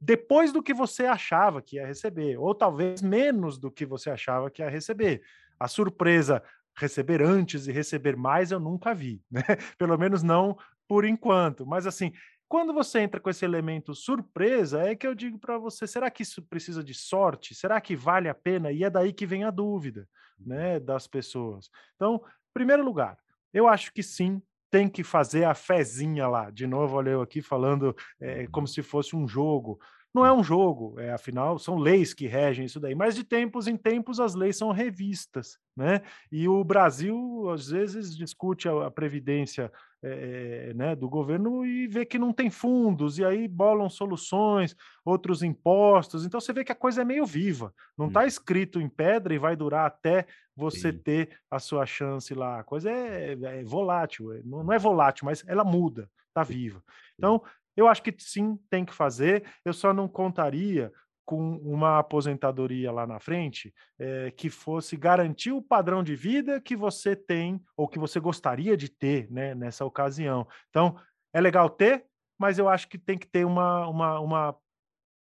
depois 0.01 0.53
do 0.53 0.63
que 0.63 0.75
você 0.75 1.07
achava 1.07 1.63
que 1.63 1.77
ia 1.77 1.87
receber, 1.87 2.37
ou 2.37 2.53
talvez 2.53 3.01
menos 3.01 3.59
do 3.59 3.71
que 3.71 3.87
você 3.87 4.11
achava 4.11 4.51
que 4.51 4.61
ia 4.61 4.69
receber. 4.69 5.23
A 5.59 5.69
surpresa 5.69 6.43
receber 6.77 7.23
antes 7.23 7.69
e 7.69 7.73
receber 7.73 8.17
mais 8.17 8.51
eu 8.51 8.59
nunca 8.59 8.95
vi, 8.95 9.23
né? 9.31 9.43
Pelo 9.79 9.97
menos 9.97 10.23
não 10.23 10.57
por 10.89 11.05
enquanto. 11.05 11.67
Mas 11.67 11.87
assim, 11.87 12.13
quando 12.49 12.75
você 12.75 13.01
entra 13.01 13.19
com 13.19 13.31
esse 13.31 13.45
elemento 13.45 13.95
surpresa, 13.95 14.83
é 14.83 14.95
que 14.95 15.07
eu 15.07 15.15
digo 15.15 15.39
para 15.39 15.57
você: 15.57 15.87
será 15.87 16.11
que 16.11 16.23
isso 16.23 16.43
precisa 16.43 16.85
de 16.85 16.93
sorte? 16.93 17.55
Será 17.55 17.81
que 17.81 17.97
vale 17.97 18.29
a 18.29 18.35
pena? 18.35 18.71
E 18.71 18.85
é 18.85 18.91
daí 18.91 19.13
que 19.13 19.25
vem 19.25 19.45
a 19.45 19.51
dúvida 19.51 20.07
né, 20.39 20.79
das 20.79 21.07
pessoas. 21.07 21.71
Então, 21.97 22.23
primeiro 22.53 22.85
lugar, 22.85 23.17
eu 23.55 23.69
acho 23.69 23.93
que 23.93 24.03
sim, 24.03 24.43
tem 24.71 24.89
que 24.89 25.05
fazer 25.05 25.45
a 25.45 25.55
fezinha 25.55 26.27
lá. 26.27 26.51
De 26.51 26.67
novo, 26.67 26.97
olha 26.97 27.11
eu 27.11 27.21
aqui 27.21 27.43
falando 27.43 27.95
é, 28.19 28.47
como 28.47 28.67
se 28.67 28.83
fosse 28.83 29.15
um 29.15 29.29
jogo. 29.29 29.79
Não 30.15 30.27
é 30.27 30.33
um 30.33 30.43
jogo, 30.45 30.99
é, 31.01 31.11
afinal, 31.11 31.59
são 31.59 31.79
leis 31.79 32.13
que 32.13 32.27
regem 32.27 32.67
isso 32.67 32.79
daí, 32.79 32.95
mas 32.95 33.15
de 33.15 33.25
tempos 33.25 33.67
em 33.67 33.79
tempos 33.79 34.21
as 34.21 34.35
leis 34.35 34.59
são 34.59 34.71
revistas, 34.71 35.59
né? 35.75 36.03
E 36.31 36.47
o 36.47 36.63
Brasil, 36.63 37.49
às 37.51 37.69
vezes, 37.69 38.15
discute 38.15 38.69
a, 38.69 38.89
a 38.89 38.91
previdência 38.91 39.73
é, 40.03 40.73
né, 40.75 40.97
do 40.97 41.09
governo 41.09 41.65
e 41.65 41.87
vê 41.87 42.05
que 42.05 42.19
não 42.19 42.33
tem 42.33 42.51
fundos, 42.51 43.19
e 43.19 43.25
aí 43.25 43.47
bolam 43.47 43.89
soluções, 43.89 44.75
outros 45.05 45.43
impostos. 45.43 46.25
Então 46.25 46.41
você 46.41 46.53
vê 46.53 46.65
que 46.65 46.73
a 46.73 46.77
coisa 46.77 47.03
é 47.03 47.05
meio 47.05 47.25
viva, 47.25 47.73
não 47.97 48.09
está 48.09 48.21
hum. 48.23 48.27
escrito 48.27 48.81
em 48.81 48.89
pedra 48.89 49.35
e 49.35 49.39
vai 49.39 49.55
durar 49.55 49.87
até 49.87 50.27
você 50.57 50.93
Sim. 50.93 50.99
ter 50.99 51.41
a 51.51 51.59
sua 51.59 51.87
chance 51.87 52.35
lá. 52.35 52.61
A 52.61 52.65
coisa 52.65 52.91
é, 52.91 53.33
é 53.33 53.65
volátil, 53.65 54.33
é, 54.33 54.43
não, 54.45 54.65
não 54.65 54.73
é 54.73 54.79
volátil, 54.79 55.25
mas 55.25 55.45
ela 55.47 55.65
muda, 55.65 56.11
está 56.29 56.43
viva. 56.43 56.83
Então, 57.17 57.43
eu 57.77 57.89
acho 57.89 58.03
que 58.03 58.15
sim, 58.19 58.59
tem 58.69 58.85
que 58.85 58.93
fazer. 58.93 59.45
Eu 59.65 59.73
só 59.73 59.95
não 59.95 60.07
contaria 60.07 60.93
com 61.25 61.57
uma 61.59 61.99
aposentadoria 61.99 62.91
lá 62.91 63.07
na 63.07 63.21
frente 63.21 63.73
é, 63.99 64.31
que 64.31 64.51
fosse 64.51 64.97
garantir 64.97 65.53
o 65.53 65.63
padrão 65.63 66.03
de 66.03 66.17
vida 66.17 66.61
que 66.61 66.77
você 66.77 67.15
tem 67.15 67.61
ou 67.77 67.89
que 67.89 67.99
você 67.99 68.19
gostaria 68.19 68.77
de 68.77 68.89
ter 68.89 69.31
né, 69.31 69.55
nessa 69.55 69.85
ocasião. 69.85 70.47
Então, 70.71 70.97
é 71.33 71.41
legal 71.41 71.71
ter, 71.71 72.05
mas 72.39 72.59
eu 72.59 72.69
acho 72.69 72.89
que 72.89 72.99
tem 72.99 73.17
que 73.17 73.27
ter 73.27 73.45
uma, 73.45 73.87
uma, 73.89 74.21
uma 74.21 74.57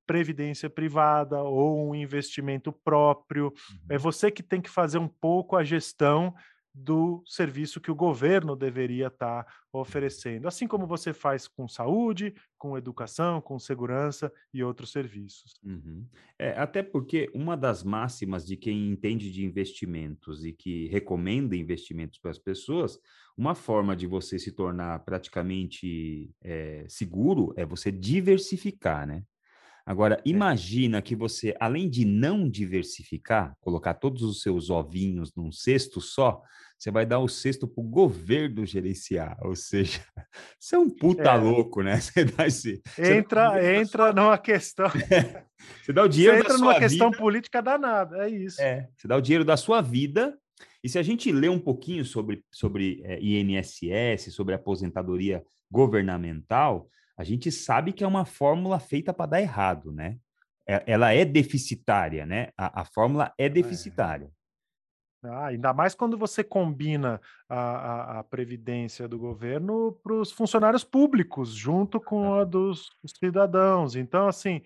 previdência 0.06 0.68
privada 0.68 1.40
ou 1.42 1.88
um 1.88 1.94
investimento 1.94 2.72
próprio. 2.72 3.46
É 3.46 3.48
uhum. 3.48 3.80
É 3.90 3.98
você 3.98 4.30
que 4.30 4.42
tem 4.42 4.60
que 4.60 4.70
fazer 4.70 4.98
um 4.98 5.08
pouco 5.08 5.56
a 5.56 5.64
gestão 5.64 6.34
do 6.74 7.22
serviço 7.26 7.80
que 7.80 7.90
o 7.90 7.94
governo 7.94 8.56
deveria 8.56 9.08
estar 9.08 9.44
tá 9.44 9.52
oferecendo, 9.72 10.48
assim 10.48 10.66
como 10.66 10.86
você 10.86 11.12
faz 11.12 11.46
com 11.46 11.68
saúde, 11.68 12.34
com 12.56 12.78
educação, 12.78 13.40
com 13.40 13.58
segurança 13.58 14.32
e 14.52 14.62
outros 14.62 14.90
serviços. 14.92 15.54
Uhum. 15.62 16.06
É, 16.38 16.50
até 16.58 16.82
porque 16.82 17.30
uma 17.34 17.56
das 17.56 17.82
máximas 17.82 18.46
de 18.46 18.56
quem 18.56 18.90
entende 18.90 19.30
de 19.30 19.44
investimentos 19.44 20.44
e 20.44 20.52
que 20.52 20.88
recomenda 20.88 21.56
investimentos 21.56 22.18
para 22.18 22.30
as 22.30 22.38
pessoas, 22.38 22.98
uma 23.36 23.54
forma 23.54 23.96
de 23.96 24.06
você 24.06 24.38
se 24.38 24.52
tornar 24.52 24.98
praticamente 25.00 26.30
é, 26.42 26.84
seguro 26.88 27.52
é 27.56 27.64
você 27.64 27.90
diversificar, 27.90 29.06
né? 29.06 29.24
Agora, 29.84 30.16
é. 30.16 30.20
imagina 30.24 31.02
que 31.02 31.16
você, 31.16 31.54
além 31.58 31.88
de 31.88 32.04
não 32.04 32.48
diversificar, 32.48 33.56
colocar 33.60 33.94
todos 33.94 34.22
os 34.22 34.42
seus 34.42 34.70
ovinhos 34.70 35.34
num 35.34 35.50
cesto 35.50 36.00
só, 36.00 36.42
você 36.82 36.90
vai 36.90 37.06
dar 37.06 37.20
o 37.20 37.28
cesto 37.28 37.68
para 37.68 37.80
o 37.80 37.86
governo 37.86 38.66
gerenciar. 38.66 39.38
Ou 39.42 39.54
seja, 39.54 40.00
você 40.58 40.74
é 40.74 40.78
um 40.78 40.90
puta 40.90 41.30
é. 41.30 41.36
louco, 41.36 41.80
né? 41.80 41.98
Você 42.02 42.24
dá 42.24 42.46
esse. 42.46 42.82
Entra, 42.98 43.52
você 43.52 43.76
entra 43.76 44.04
sua... 44.04 44.12
numa 44.12 44.38
questão. 44.38 44.88
você 45.80 45.92
dá 45.92 46.02
o 46.02 46.08
dinheiro. 46.08 46.36
Você 46.38 46.40
entra 46.42 46.58
numa 46.58 46.78
questão 46.78 47.10
vida... 47.10 47.22
política 47.22 47.62
danada, 47.62 48.26
é 48.26 48.30
isso. 48.30 48.60
É, 48.60 48.88
você 48.96 49.06
dá 49.06 49.16
o 49.16 49.20
dinheiro 49.20 49.44
da 49.44 49.56
sua 49.56 49.80
vida. 49.80 50.36
E 50.82 50.88
se 50.88 50.98
a 50.98 51.02
gente 51.02 51.30
lê 51.30 51.48
um 51.48 51.60
pouquinho 51.60 52.04
sobre, 52.04 52.44
sobre 52.50 53.00
é, 53.04 53.20
INSS, 53.20 54.34
sobre 54.34 54.52
aposentadoria 54.52 55.44
governamental, 55.70 56.88
a 57.16 57.24
gente 57.24 57.50
sabe 57.52 57.92
que 57.92 58.04
é 58.04 58.06
uma 58.06 58.24
fórmula 58.24 58.78
feita 58.78 59.12
para 59.12 59.26
dar 59.26 59.40
errado, 59.40 59.92
né? 59.92 60.18
É, 60.66 60.82
ela 60.86 61.12
é 61.12 61.24
deficitária, 61.24 62.24
né? 62.24 62.48
A, 62.56 62.82
a 62.82 62.84
fórmula 62.84 63.32
é, 63.38 63.46
é. 63.46 63.48
deficitária. 63.48 64.30
Ah, 65.24 65.46
ainda 65.46 65.72
mais 65.72 65.94
quando 65.94 66.18
você 66.18 66.42
combina 66.42 67.20
a, 67.48 67.56
a, 67.56 68.18
a 68.18 68.24
previdência 68.24 69.06
do 69.06 69.16
governo 69.18 69.92
para 70.02 70.14
os 70.14 70.32
funcionários 70.32 70.82
públicos, 70.82 71.54
junto 71.54 72.00
com 72.00 72.34
a 72.34 72.44
dos 72.44 72.90
cidadãos. 73.06 73.94
Então, 73.94 74.26
assim, 74.26 74.62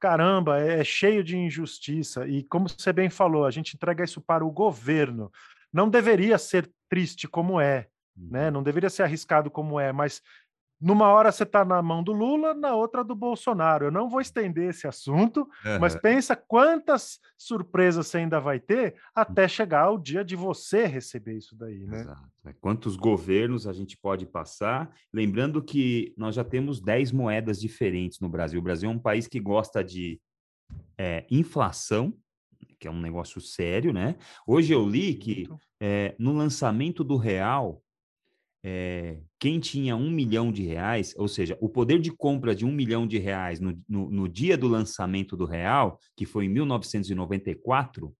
caramba, 0.00 0.60
é, 0.60 0.80
é 0.80 0.84
cheio 0.84 1.22
de 1.22 1.36
injustiça. 1.36 2.26
E 2.26 2.42
como 2.42 2.68
você 2.68 2.90
bem 2.90 3.10
falou, 3.10 3.44
a 3.44 3.50
gente 3.50 3.74
entrega 3.74 4.02
isso 4.02 4.20
para 4.20 4.44
o 4.44 4.50
governo. 4.50 5.30
Não 5.70 5.90
deveria 5.90 6.38
ser 6.38 6.70
triste 6.88 7.28
como 7.28 7.60
é, 7.60 7.86
né? 8.16 8.46
Uhum. 8.46 8.52
Não 8.52 8.62
deveria 8.62 8.88
ser 8.88 9.02
arriscado 9.02 9.50
como 9.50 9.78
é, 9.78 9.92
mas 9.92 10.22
numa 10.80 11.08
hora 11.08 11.32
você 11.32 11.42
está 11.42 11.64
na 11.64 11.82
mão 11.82 12.02
do 12.02 12.12
Lula, 12.12 12.54
na 12.54 12.74
outra 12.74 13.02
do 13.02 13.14
Bolsonaro. 13.14 13.86
Eu 13.86 13.90
não 13.90 14.08
vou 14.08 14.20
estender 14.20 14.70
esse 14.70 14.86
assunto, 14.86 15.40
uhum. 15.64 15.78
mas 15.80 15.96
pensa 15.96 16.36
quantas 16.36 17.18
surpresas 17.36 18.06
você 18.06 18.18
ainda 18.18 18.38
vai 18.40 18.60
ter 18.60 18.94
até 19.14 19.48
chegar 19.48 19.90
o 19.90 19.98
dia 19.98 20.24
de 20.24 20.36
você 20.36 20.86
receber 20.86 21.36
isso 21.36 21.56
daí, 21.56 21.84
né? 21.84 22.00
Exato. 22.00 22.28
É, 22.44 22.52
quantos 22.60 22.96
governos 22.96 23.66
a 23.66 23.72
gente 23.72 23.96
pode 23.96 24.24
passar? 24.24 24.94
Lembrando 25.12 25.62
que 25.62 26.14
nós 26.16 26.34
já 26.34 26.44
temos 26.44 26.80
10 26.80 27.12
moedas 27.12 27.60
diferentes 27.60 28.20
no 28.20 28.28
Brasil. 28.28 28.60
O 28.60 28.62
Brasil 28.62 28.88
é 28.88 28.92
um 28.92 28.98
país 28.98 29.26
que 29.26 29.40
gosta 29.40 29.82
de 29.82 30.20
é, 30.96 31.26
inflação, 31.30 32.14
que 32.78 32.86
é 32.86 32.90
um 32.90 33.00
negócio 33.00 33.40
sério, 33.40 33.92
né? 33.92 34.16
Hoje 34.46 34.72
eu 34.72 34.88
li 34.88 35.14
que 35.14 35.48
é, 35.80 36.14
no 36.18 36.32
lançamento 36.32 37.02
do 37.02 37.16
real 37.16 37.82
é, 38.70 39.18
quem 39.38 39.58
tinha 39.58 39.96
um 39.96 40.10
milhão 40.10 40.52
de 40.52 40.62
reais, 40.62 41.14
ou 41.16 41.26
seja, 41.26 41.56
o 41.58 41.70
poder 41.70 41.98
de 41.98 42.10
compra 42.10 42.54
de 42.54 42.66
um 42.66 42.72
milhão 42.72 43.06
de 43.06 43.16
reais 43.16 43.60
no, 43.60 43.82
no, 43.88 44.10
no 44.10 44.28
dia 44.28 44.58
do 44.58 44.68
lançamento 44.68 45.34
do 45.36 45.46
real, 45.46 45.98
que 46.14 46.26
foi 46.26 46.44
em 46.44 46.50
1994, 46.50 48.14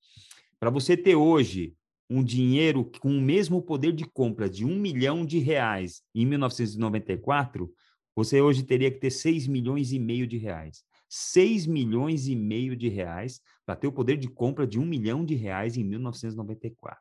para 0.59 0.71
você 0.71 0.97
ter 0.97 1.15
hoje 1.15 1.75
um 2.09 2.25
dinheiro 2.25 2.91
com 2.99 3.11
o 3.11 3.21
mesmo 3.21 3.61
poder 3.61 3.93
de 3.93 4.07
compra 4.07 4.49
de 4.49 4.65
um 4.65 4.79
milhão 4.79 5.27
de 5.27 5.39
reais 5.39 6.03
em 6.15 6.25
1994, 6.25 7.71
você 8.17 8.41
hoje 8.41 8.63
teria 8.63 8.91
que 8.91 8.99
ter 8.99 9.11
6 9.11 9.47
milhões 9.47 9.93
e 9.93 9.99
meio 9.99 10.27
de 10.27 10.39
reais. 10.39 10.83
6 11.11 11.67
milhões 11.67 12.27
e 12.27 12.35
meio 12.35 12.75
de 12.75 12.89
reais 12.89 13.41
para 13.67 13.77
ter 13.77 13.87
o 13.87 13.93
poder 13.93 14.17
de 14.17 14.29
compra 14.29 14.67
de 14.67 14.79
um 14.79 14.87
milhão 14.87 15.25
de 15.25 15.35
reais 15.35 15.77
em 15.77 15.85
1994. 15.85 16.99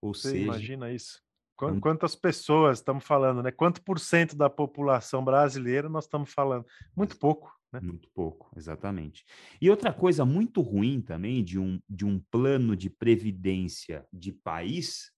Ou 0.00 0.14
você 0.14 0.30
seja, 0.30 0.44
imagina 0.44 0.92
isso. 0.92 1.22
Hum. 1.62 1.80
Quantas 1.80 2.16
pessoas 2.16 2.78
estamos 2.78 3.04
falando, 3.04 3.42
né? 3.42 3.50
Quanto 3.50 3.82
por 3.82 4.00
cento 4.00 4.36
da 4.36 4.50
população 4.50 5.24
brasileira 5.24 5.88
nós 5.88 6.04
estamos 6.04 6.32
falando? 6.32 6.66
Muito 6.96 7.16
pouco, 7.16 7.52
né? 7.72 7.80
Muito 7.80 8.08
pouco, 8.12 8.50
exatamente. 8.56 9.24
E 9.60 9.70
outra 9.70 9.92
coisa 9.92 10.24
muito 10.24 10.60
ruim 10.60 11.00
também 11.00 11.44
de 11.44 11.58
um, 11.58 11.80
de 11.88 12.04
um 12.04 12.20
plano 12.30 12.76
de 12.76 12.90
previdência 12.90 14.04
de 14.12 14.32
país 14.32 15.12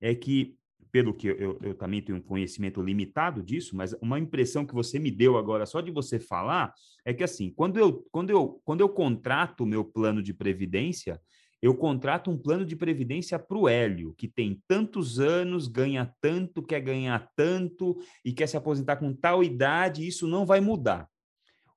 é 0.00 0.14
que, 0.14 0.56
pelo 0.92 1.12
que 1.14 1.26
eu, 1.28 1.58
eu 1.62 1.74
também 1.74 2.00
tenho 2.00 2.18
um 2.18 2.22
conhecimento 2.22 2.80
limitado 2.80 3.42
disso, 3.42 3.76
mas 3.76 3.92
uma 4.00 4.18
impressão 4.18 4.64
que 4.64 4.74
você 4.74 4.98
me 4.98 5.10
deu 5.10 5.36
agora, 5.36 5.66
só 5.66 5.80
de 5.80 5.90
você 5.90 6.20
falar, 6.20 6.72
é 7.04 7.12
que 7.12 7.24
assim, 7.24 7.50
quando 7.50 7.76
eu, 7.78 8.06
quando 8.12 8.30
eu, 8.30 8.60
quando 8.64 8.82
eu 8.82 8.88
contrato 8.88 9.62
o 9.62 9.66
meu 9.66 9.84
plano 9.84 10.22
de 10.22 10.32
previdência, 10.32 11.20
eu 11.62 11.76
contrato 11.76 12.28
um 12.28 12.36
plano 12.36 12.66
de 12.66 12.74
previdência 12.74 13.38
para 13.38 13.56
o 13.56 13.68
Hélio, 13.68 14.12
que 14.18 14.26
tem 14.26 14.60
tantos 14.66 15.20
anos, 15.20 15.68
ganha 15.68 16.12
tanto, 16.20 16.60
quer 16.60 16.80
ganhar 16.80 17.30
tanto 17.36 17.96
e 18.24 18.32
quer 18.32 18.48
se 18.48 18.56
aposentar 18.56 18.96
com 18.96 19.14
tal 19.14 19.44
idade, 19.44 20.04
isso 20.04 20.26
não 20.26 20.44
vai 20.44 20.60
mudar. 20.60 21.08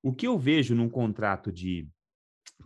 O 0.01 0.12
que 0.12 0.25
eu 0.25 0.39
vejo 0.39 0.74
num 0.74 0.89
contrato 0.89 1.51
de 1.51 1.88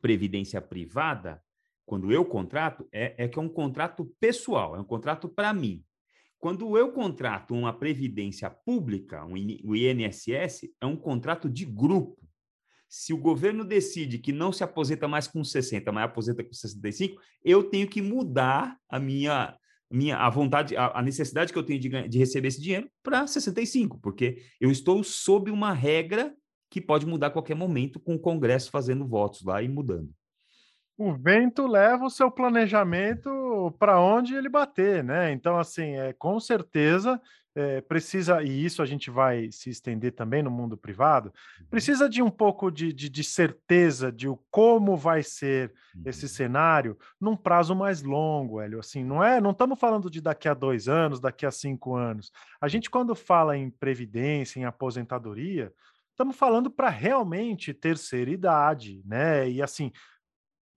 previdência 0.01 0.61
privada, 0.61 1.43
quando 1.85 2.09
eu 2.09 2.23
contrato, 2.23 2.87
é, 2.89 3.25
é 3.25 3.27
que 3.27 3.37
é 3.37 3.41
um 3.41 3.49
contrato 3.49 4.05
pessoal, 4.17 4.77
é 4.77 4.79
um 4.79 4.85
contrato 4.85 5.27
para 5.27 5.53
mim. 5.53 5.83
Quando 6.39 6.77
eu 6.77 6.93
contrato 6.93 7.53
uma 7.53 7.73
previdência 7.73 8.49
pública, 8.49 9.25
o 9.25 9.75
INSS, 9.75 10.69
é 10.79 10.85
um 10.85 10.95
contrato 10.95 11.49
de 11.49 11.65
grupo. 11.65 12.28
Se 12.89 13.13
o 13.13 13.17
governo 13.17 13.63
decide 13.63 14.17
que 14.17 14.33
não 14.33 14.51
se 14.51 14.63
aposenta 14.63 15.07
mais 15.07 15.27
com 15.27 15.43
60, 15.43 15.91
mas 15.91 16.05
aposenta 16.05 16.43
com 16.43 16.51
65, 16.51 17.21
eu 17.45 17.63
tenho 17.63 17.87
que 17.87 18.01
mudar 18.01 18.75
a 18.89 18.99
minha 18.99 19.55
minha 19.91 20.17
a 20.17 20.29
vontade, 20.29 20.75
a, 20.77 20.99
a 20.99 21.01
necessidade 21.01 21.51
que 21.51 21.57
eu 21.57 21.63
tenho 21.63 21.79
de, 21.79 22.07
de 22.07 22.17
receber 22.19 22.49
esse 22.49 22.61
dinheiro 22.61 22.89
para 23.01 23.25
65, 23.25 23.99
porque 23.99 24.37
eu 24.61 24.69
estou 24.69 25.03
sob 25.03 25.49
uma 25.49 25.73
regra 25.73 26.33
que 26.69 26.79
pode 26.79 27.05
mudar 27.07 27.27
a 27.27 27.31
qualquer 27.31 27.55
momento 27.55 27.99
com 27.99 28.13
o 28.13 28.19
Congresso 28.19 28.69
fazendo 28.69 29.07
votos 29.07 29.43
lá 29.43 29.63
e 29.63 29.67
mudando. 29.67 30.09
o 30.95 31.13
vento 31.13 31.65
leva 31.65 32.05
o 32.05 32.09
seu 32.09 32.29
planejamento 32.29 33.73
para 33.79 33.99
onde 33.99 34.35
ele 34.35 34.49
bater, 34.49 35.03
né? 35.03 35.31
Então, 35.31 35.57
assim, 35.57 35.95
é, 35.95 36.13
com 36.13 36.39
certeza 36.39 37.19
é, 37.55 37.81
precisa, 37.81 38.43
e 38.43 38.63
isso 38.63 38.81
a 38.81 38.85
gente 38.85 39.09
vai 39.09 39.51
se 39.51 39.69
estender 39.69 40.13
também 40.13 40.43
no 40.43 40.51
mundo 40.51 40.77
privado, 40.77 41.33
uhum. 41.59 41.65
precisa 41.69 42.07
de 42.07 42.21
um 42.21 42.29
pouco 42.29 42.69
de, 42.69 42.93
de, 42.93 43.09
de 43.09 43.23
certeza 43.23 44.11
de 44.11 44.27
o 44.27 44.37
como 44.51 44.95
vai 44.95 45.23
ser 45.23 45.73
uhum. 45.95 46.03
esse 46.05 46.29
cenário 46.29 46.97
num 47.19 47.35
prazo 47.35 47.75
mais 47.75 48.01
longo, 48.01 48.61
Hélio. 48.61 48.79
Assim, 48.79 49.03
não 49.03 49.23
é, 49.23 49.41
não 49.41 49.51
estamos 49.51 49.79
falando 49.79 50.09
de 50.09 50.21
daqui 50.21 50.47
a 50.47 50.53
dois 50.53 50.87
anos, 50.87 51.19
daqui 51.19 51.45
a 51.45 51.51
cinco 51.51 51.95
anos. 51.95 52.31
A 52.61 52.67
gente, 52.67 52.89
quando 52.89 53.15
fala 53.15 53.57
em 53.57 53.69
previdência, 53.69 54.59
em 54.59 54.65
aposentadoria, 54.65 55.73
estamos 56.11 56.35
falando 56.35 56.69
para 56.69 56.89
realmente 56.89 57.73
terceira 57.73 58.29
idade, 58.29 59.01
né? 59.05 59.49
E 59.49 59.61
assim, 59.61 59.91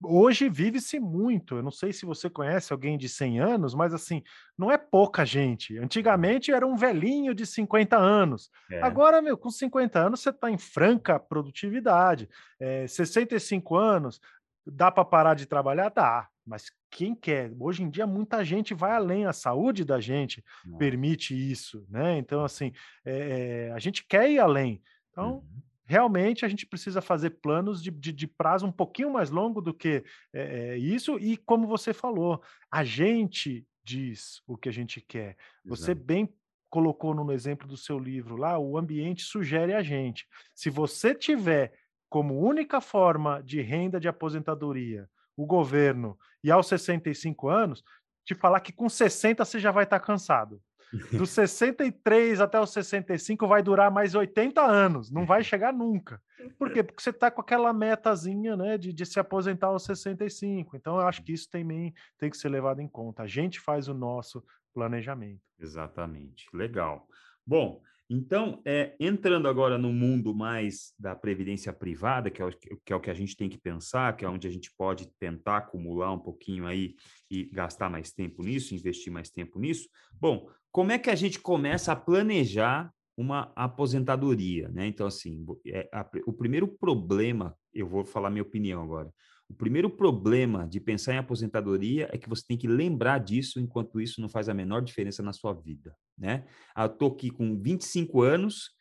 hoje 0.03 0.49
vive-se 0.49 0.99
muito. 0.99 1.55
Eu 1.55 1.63
não 1.63 1.71
sei 1.71 1.93
se 1.93 2.05
você 2.05 2.29
conhece 2.29 2.71
alguém 2.71 2.97
de 2.97 3.07
100 3.07 3.39
anos, 3.39 3.73
mas 3.73 3.93
assim, 3.93 4.21
não 4.57 4.71
é 4.71 4.77
pouca 4.77 5.25
gente. 5.25 5.77
Antigamente 5.77 6.51
era 6.51 6.65
um 6.65 6.75
velhinho 6.75 7.33
de 7.33 7.45
50 7.45 7.97
anos. 7.97 8.51
É. 8.69 8.81
Agora, 8.81 9.21
meu, 9.21 9.37
com 9.37 9.49
50 9.49 9.99
anos 9.99 10.21
você 10.21 10.29
está 10.29 10.49
em 10.49 10.57
franca 10.57 11.19
produtividade. 11.19 12.29
É, 12.59 12.85
65 12.87 13.75
anos, 13.75 14.19
dá 14.65 14.91
para 14.91 15.05
parar 15.05 15.33
de 15.33 15.45
trabalhar? 15.45 15.89
Dá. 15.89 16.27
Mas 16.45 16.65
quem 16.91 17.15
quer? 17.15 17.51
Hoje 17.57 17.83
em 17.83 17.89
dia, 17.89 18.05
muita 18.05 18.43
gente 18.43 18.73
vai 18.73 18.91
além, 18.91 19.25
a 19.25 19.33
saúde 19.33 19.85
da 19.85 19.99
gente 20.01 20.43
permite 20.77 21.33
isso, 21.33 21.85
né? 21.89 22.17
Então, 22.17 22.43
assim, 22.43 22.73
é, 23.05 23.71
a 23.73 23.79
gente 23.79 24.05
quer 24.05 24.29
ir 24.29 24.39
além. 24.39 24.81
Então, 25.09 25.35
uhum 25.35 25.72
realmente 25.85 26.45
a 26.45 26.47
gente 26.47 26.65
precisa 26.65 27.01
fazer 27.01 27.31
planos 27.31 27.81
de, 27.81 27.91
de, 27.91 28.11
de, 28.11 28.27
prazo 28.27 28.65
um 28.65 28.71
pouquinho 28.71 29.11
mais 29.11 29.29
longo 29.29 29.61
do 29.61 29.73
que 29.73 30.03
é, 30.33 30.77
isso, 30.77 31.17
e 31.19 31.37
como 31.37 31.67
você 31.67 31.93
falou, 31.93 32.41
a 32.71 32.83
gente 32.83 33.65
diz 33.83 34.41
o 34.47 34.57
que 34.57 34.69
a 34.69 34.71
gente 34.71 35.01
quer. 35.01 35.35
Você 35.65 35.91
Exato. 35.91 36.05
bem 36.05 36.33
colocou 36.69 37.13
no 37.13 37.31
exemplo 37.31 37.67
do 37.67 37.77
seu 37.77 37.99
livro 37.99 38.35
lá, 38.35 38.57
o 38.57 38.77
ambiente 38.77 39.23
sugere 39.23 39.73
a 39.73 39.83
gente. 39.83 40.27
Se 40.55 40.69
você 40.69 41.13
tiver 41.13 41.73
como 42.09 42.39
única 42.39 42.79
forma 42.79 43.41
de 43.43 43.61
renda 43.61 43.99
de 43.99 44.07
aposentadoria 44.07 45.07
o 45.35 45.45
governo 45.45 46.17
e 46.43 46.51
aos 46.51 46.67
65 46.67 47.49
anos, 47.49 47.83
te 48.25 48.33
falar 48.33 48.59
que 48.59 48.71
com 48.71 48.87
60 48.87 49.43
você 49.43 49.59
já 49.59 49.71
vai 49.71 49.83
estar 49.83 49.99
cansado. 49.99 50.61
Dos 51.11 51.31
63 51.31 52.39
até 52.39 52.59
os 52.59 52.71
65 52.71 53.47
vai 53.47 53.63
durar 53.63 53.91
mais 53.91 54.13
80 54.13 54.61
anos, 54.61 55.11
não 55.11 55.25
vai 55.25 55.43
chegar 55.43 55.73
nunca. 55.73 56.21
Por 56.57 56.71
quê? 56.71 56.83
Porque 56.83 57.01
você 57.01 57.09
está 57.09 57.31
com 57.31 57.41
aquela 57.41 57.73
metazinha 57.73 58.55
né, 58.55 58.77
de, 58.77 58.93
de, 58.93 59.05
se 59.05 59.19
aposentar 59.19 59.67
aos 59.67 59.83
65. 59.85 60.75
Então, 60.75 60.99
eu 60.99 61.07
acho 61.07 61.23
que 61.23 61.31
isso 61.31 61.49
também 61.49 61.93
tem 62.17 62.29
que 62.29 62.37
ser 62.37 62.49
levado 62.49 62.81
em 62.81 62.87
conta. 62.87 63.23
A 63.23 63.27
gente 63.27 63.59
faz 63.59 63.87
o 63.87 63.93
nosso 63.93 64.43
planejamento. 64.73 65.41
Exatamente. 65.59 66.45
Legal. 66.53 67.07
Bom, 67.45 67.81
então, 68.09 68.61
é, 68.65 68.95
entrando 68.99 69.47
agora 69.47 69.77
no 69.77 69.91
mundo 69.91 70.35
mais 70.35 70.93
da 70.99 71.15
previdência 71.15 71.71
privada, 71.71 72.29
que 72.29 72.41
é, 72.41 72.45
o, 72.45 72.51
que 72.85 72.93
é 72.93 72.95
o 72.95 72.99
que 72.99 73.09
a 73.09 73.13
gente 73.13 73.35
tem 73.35 73.49
que 73.49 73.57
pensar, 73.57 74.15
que 74.15 74.25
é 74.25 74.29
onde 74.29 74.47
a 74.47 74.51
gente 74.51 74.71
pode 74.77 75.09
tentar 75.19 75.57
acumular 75.57 76.11
um 76.11 76.19
pouquinho 76.19 76.67
aí 76.67 76.95
e 77.29 77.45
gastar 77.45 77.89
mais 77.89 78.11
tempo 78.11 78.43
nisso, 78.43 78.75
investir 78.75 79.11
mais 79.11 79.29
tempo 79.29 79.59
nisso. 79.59 79.87
Bom, 80.19 80.49
como 80.71 80.91
é 80.91 80.99
que 80.99 81.09
a 81.09 81.15
gente 81.15 81.39
começa 81.39 81.91
a 81.91 81.95
planejar 81.95 82.91
uma 83.15 83.51
aposentadoria, 83.55 84.69
né? 84.69 84.87
Então, 84.87 85.05
assim, 85.05 85.45
é, 85.67 85.87
a, 85.93 86.09
o 86.25 86.33
primeiro 86.33 86.67
problema, 86.67 87.55
eu 87.73 87.87
vou 87.87 88.03
falar 88.03 88.29
minha 88.29 88.41
opinião 88.41 88.81
agora. 88.81 89.11
O 89.47 89.53
primeiro 89.53 89.89
problema 89.89 90.67
de 90.67 90.79
pensar 90.79 91.13
em 91.13 91.19
aposentadoria 91.19 92.09
é 92.11 92.17
que 92.17 92.27
você 92.27 92.43
tem 92.47 92.57
que 92.57 92.67
lembrar 92.67 93.19
disso, 93.19 93.59
enquanto 93.59 94.01
isso 94.01 94.19
não 94.19 94.27
faz 94.27 94.49
a 94.49 94.53
menor 94.53 94.81
diferença 94.81 95.21
na 95.21 95.31
sua 95.31 95.53
vida, 95.53 95.95
né? 96.17 96.45
Ah, 96.75 96.83
eu 96.83 96.89
tô 96.89 97.07
aqui 97.07 97.29
com 97.29 97.59
25 97.59 98.21
anos, 98.21 98.71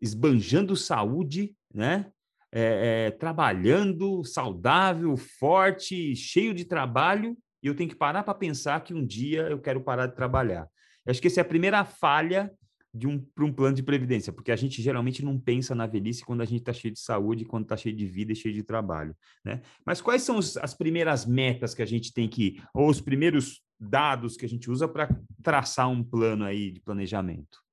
esbanjando 0.00 0.76
saúde, 0.76 1.54
né? 1.72 2.10
É, 2.52 3.06
é, 3.06 3.10
trabalhando, 3.10 4.24
saudável, 4.24 5.16
forte, 5.16 6.14
cheio 6.14 6.54
de 6.54 6.64
trabalho, 6.64 7.36
e 7.62 7.66
eu 7.66 7.74
tenho 7.74 7.90
que 7.90 7.96
parar 7.96 8.22
para 8.22 8.34
pensar 8.34 8.82
que 8.82 8.94
um 8.94 9.04
dia 9.04 9.42
eu 9.42 9.60
quero 9.60 9.80
parar 9.80 10.06
de 10.06 10.14
trabalhar. 10.14 10.66
Eu 11.04 11.10
acho 11.10 11.20
que 11.20 11.26
essa 11.26 11.40
é 11.40 11.42
a 11.42 11.44
primeira 11.44 11.84
falha 11.84 12.50
de 12.96 13.06
um, 13.06 13.20
para 13.20 13.44
um 13.44 13.52
plano 13.52 13.76
de 13.76 13.82
previdência, 13.82 14.32
porque 14.32 14.50
a 14.50 14.56
gente 14.56 14.80
geralmente 14.80 15.22
não 15.22 15.38
pensa 15.38 15.74
na 15.74 15.86
velhice 15.86 16.24
quando 16.24 16.40
a 16.40 16.44
gente 16.44 16.60
está 16.60 16.72
cheio 16.72 16.94
de 16.94 17.00
saúde, 17.00 17.44
quando 17.44 17.64
está 17.64 17.76
cheio 17.76 17.94
de 17.94 18.06
vida 18.06 18.32
e 18.32 18.36
cheio 18.36 18.54
de 18.54 18.62
trabalho, 18.62 19.14
né? 19.44 19.60
Mas 19.84 20.00
quais 20.00 20.22
são 20.22 20.38
os, 20.38 20.56
as 20.56 20.72
primeiras 20.72 21.26
metas 21.26 21.74
que 21.74 21.82
a 21.82 21.86
gente 21.86 22.12
tem 22.12 22.26
que, 22.26 22.62
ou 22.72 22.88
os 22.88 23.00
primeiros 23.00 23.60
dados 23.78 24.36
que 24.36 24.46
a 24.46 24.48
gente 24.48 24.70
usa 24.70 24.88
para 24.88 25.08
traçar 25.42 25.88
um 25.88 26.02
plano 26.02 26.44
aí 26.44 26.70
de 26.70 26.80
planejamento? 26.80 27.64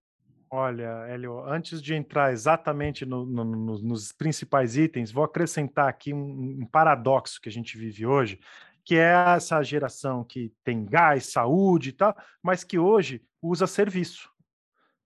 Olha, 0.50 1.08
Hélio, 1.08 1.44
antes 1.46 1.82
de 1.82 1.96
entrar 1.96 2.32
exatamente 2.32 3.06
no, 3.06 3.26
no, 3.26 3.44
no, 3.44 3.78
nos 3.80 4.12
principais 4.12 4.78
itens, 4.78 5.12
vou 5.12 5.24
acrescentar 5.24 5.88
aqui 5.88 6.14
um, 6.14 6.62
um 6.62 6.66
paradoxo 6.66 7.42
que 7.42 7.50
a 7.50 7.52
gente 7.52 7.76
vive 7.78 8.06
hoje, 8.06 8.40
que 8.86 8.96
é 8.96 9.14
essa 9.36 9.64
geração 9.64 10.24
que 10.24 10.54
tem 10.64 10.86
gás, 10.86 11.32
saúde 11.32 11.90
e 11.90 11.94
tal, 11.94 12.16
mas 12.42 12.64
que 12.64 12.78
hoje 12.78 13.24
usa 13.42 13.66
serviço 13.66 14.34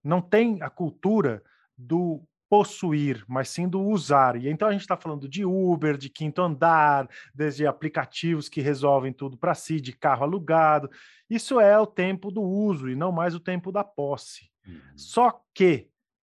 não 0.07 0.21
tem 0.21 0.61
a 0.61 0.69
cultura 0.69 1.43
do 1.77 2.23
possuir, 2.49 3.23
mas 3.27 3.49
sim 3.49 3.67
do 3.67 3.81
usar. 3.81 4.35
E 4.35 4.49
então 4.49 4.67
a 4.67 4.71
gente 4.71 4.81
está 4.81 4.95
falando 4.95 5.27
de 5.27 5.45
Uber, 5.45 5.97
de 5.97 6.09
quinto 6.09 6.41
andar, 6.41 7.09
desde 7.33 7.67
aplicativos 7.67 8.47
que 8.49 8.61
resolvem 8.61 9.11
tudo 9.11 9.37
para 9.37 9.53
si, 9.53 9.81
de 9.81 9.93
carro 9.93 10.23
alugado. 10.23 10.89
Isso 11.29 11.59
é 11.59 11.77
o 11.77 11.85
tempo 11.85 12.31
do 12.31 12.41
uso 12.41 12.89
e 12.89 12.95
não 12.95 13.11
mais 13.11 13.35
o 13.35 13.39
tempo 13.39 13.71
da 13.71 13.83
posse. 13.83 14.49
Uhum. 14.65 14.79
Só 14.95 15.41
que 15.53 15.89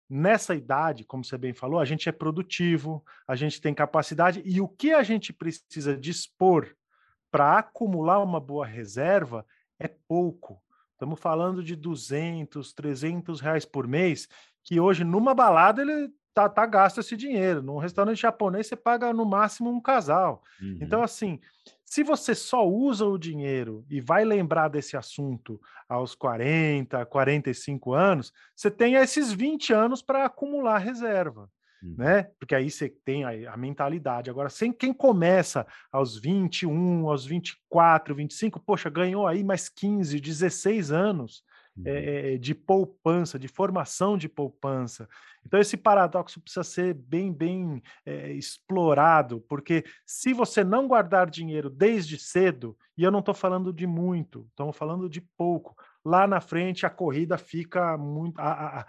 nessa 0.09 0.53
idade, 0.53 1.05
como 1.05 1.23
você 1.23 1.37
bem 1.37 1.53
falou, 1.53 1.79
a 1.79 1.85
gente 1.85 2.09
é 2.09 2.11
produtivo, 2.11 3.03
a 3.25 3.35
gente 3.35 3.61
tem 3.61 3.73
capacidade 3.73 4.41
e 4.45 4.59
o 4.59 4.67
que 4.67 4.91
a 4.91 5.03
gente 5.03 5.31
precisa 5.31 5.95
dispor 5.95 6.75
para 7.31 7.57
acumular 7.57 8.19
uma 8.19 8.39
boa 8.39 8.65
reserva 8.65 9.45
é 9.79 9.87
pouco. 9.87 10.61
Estamos 10.91 11.19
falando 11.19 11.63
de 11.63 11.75
200, 11.75 12.73
300 12.73 13.39
reais 13.39 13.65
por 13.65 13.87
mês, 13.87 14.27
que 14.63 14.79
hoje 14.79 15.03
numa 15.03 15.33
balada 15.33 15.81
ele 15.81 16.09
tá, 16.33 16.47
tá 16.49 16.65
gasto 16.65 16.99
esse 16.99 17.15
dinheiro. 17.15 17.61
Num 17.61 17.77
restaurante 17.77 18.21
japonês 18.21 18.67
você 18.67 18.75
paga 18.75 19.13
no 19.13 19.25
máximo 19.25 19.69
um 19.69 19.81
casal. 19.81 20.43
Então, 20.57 20.67
uhum. 20.67 20.77
Então, 20.81 21.03
assim, 21.03 21.39
se 21.85 22.03
você 22.03 22.33
só 22.33 22.67
usa 22.67 23.05
o 23.05 23.17
dinheiro 23.17 23.85
e 23.89 23.99
vai 23.99 24.23
lembrar 24.23 24.69
desse 24.69 24.95
assunto 24.95 25.59
aos 25.89 26.15
40, 26.15 27.05
45 27.05 27.93
anos, 27.93 28.33
você 28.55 28.71
tem 28.71 28.95
esses 28.95 29.31
20 29.31 29.73
anos 29.73 30.01
para 30.01 30.25
acumular 30.25 30.77
reserva. 30.77 31.49
Uhum. 31.83 31.95
né? 31.97 32.23
Porque 32.39 32.53
aí 32.53 32.69
você 32.69 32.89
tem 33.03 33.23
a, 33.23 33.53
a, 33.53 33.57
mentalidade. 33.57 34.29
Agora, 34.29 34.49
sem 34.49 34.71
quem 34.71 34.93
começa 34.93 35.65
aos 35.91 36.17
21, 36.17 37.09
aos 37.09 37.25
24, 37.25 38.13
25, 38.13 38.59
poxa, 38.59 38.89
ganhou 38.89 39.25
aí 39.25 39.43
mais 39.43 39.67
15, 39.67 40.19
16 40.19 40.91
anos 40.91 41.37
uhum. 41.37 41.50
É, 41.85 42.37
de 42.37 42.53
poupança, 42.53 43.39
de 43.39 43.47
formação 43.47 44.17
de 44.17 44.27
poupança. 44.27 45.07
Então, 45.45 45.59
esse 45.59 45.77
paradoxo 45.77 46.39
precisa 46.39 46.63
ser 46.63 46.93
bem, 46.93 47.31
bem 47.31 47.81
é, 48.05 48.31
explorado, 48.33 49.41
porque 49.41 49.83
se 50.05 50.33
você 50.33 50.63
não 50.63 50.87
guardar 50.87 51.29
dinheiro 51.29 51.69
desde 51.69 52.19
cedo, 52.19 52.77
e 52.97 53.03
eu 53.03 53.11
não 53.11 53.19
estou 53.19 53.33
falando 53.33 53.73
de 53.73 53.87
muito, 53.87 54.45
estamos 54.49 54.75
falando 54.75 55.09
de 55.09 55.21
pouco, 55.21 55.75
lá 56.03 56.27
na 56.27 56.39
frente 56.41 56.85
a 56.85 56.89
corrida 56.89 57.37
fica 57.37 57.97
muito. 57.97 58.39
A, 58.39 58.81
a, 58.81 58.87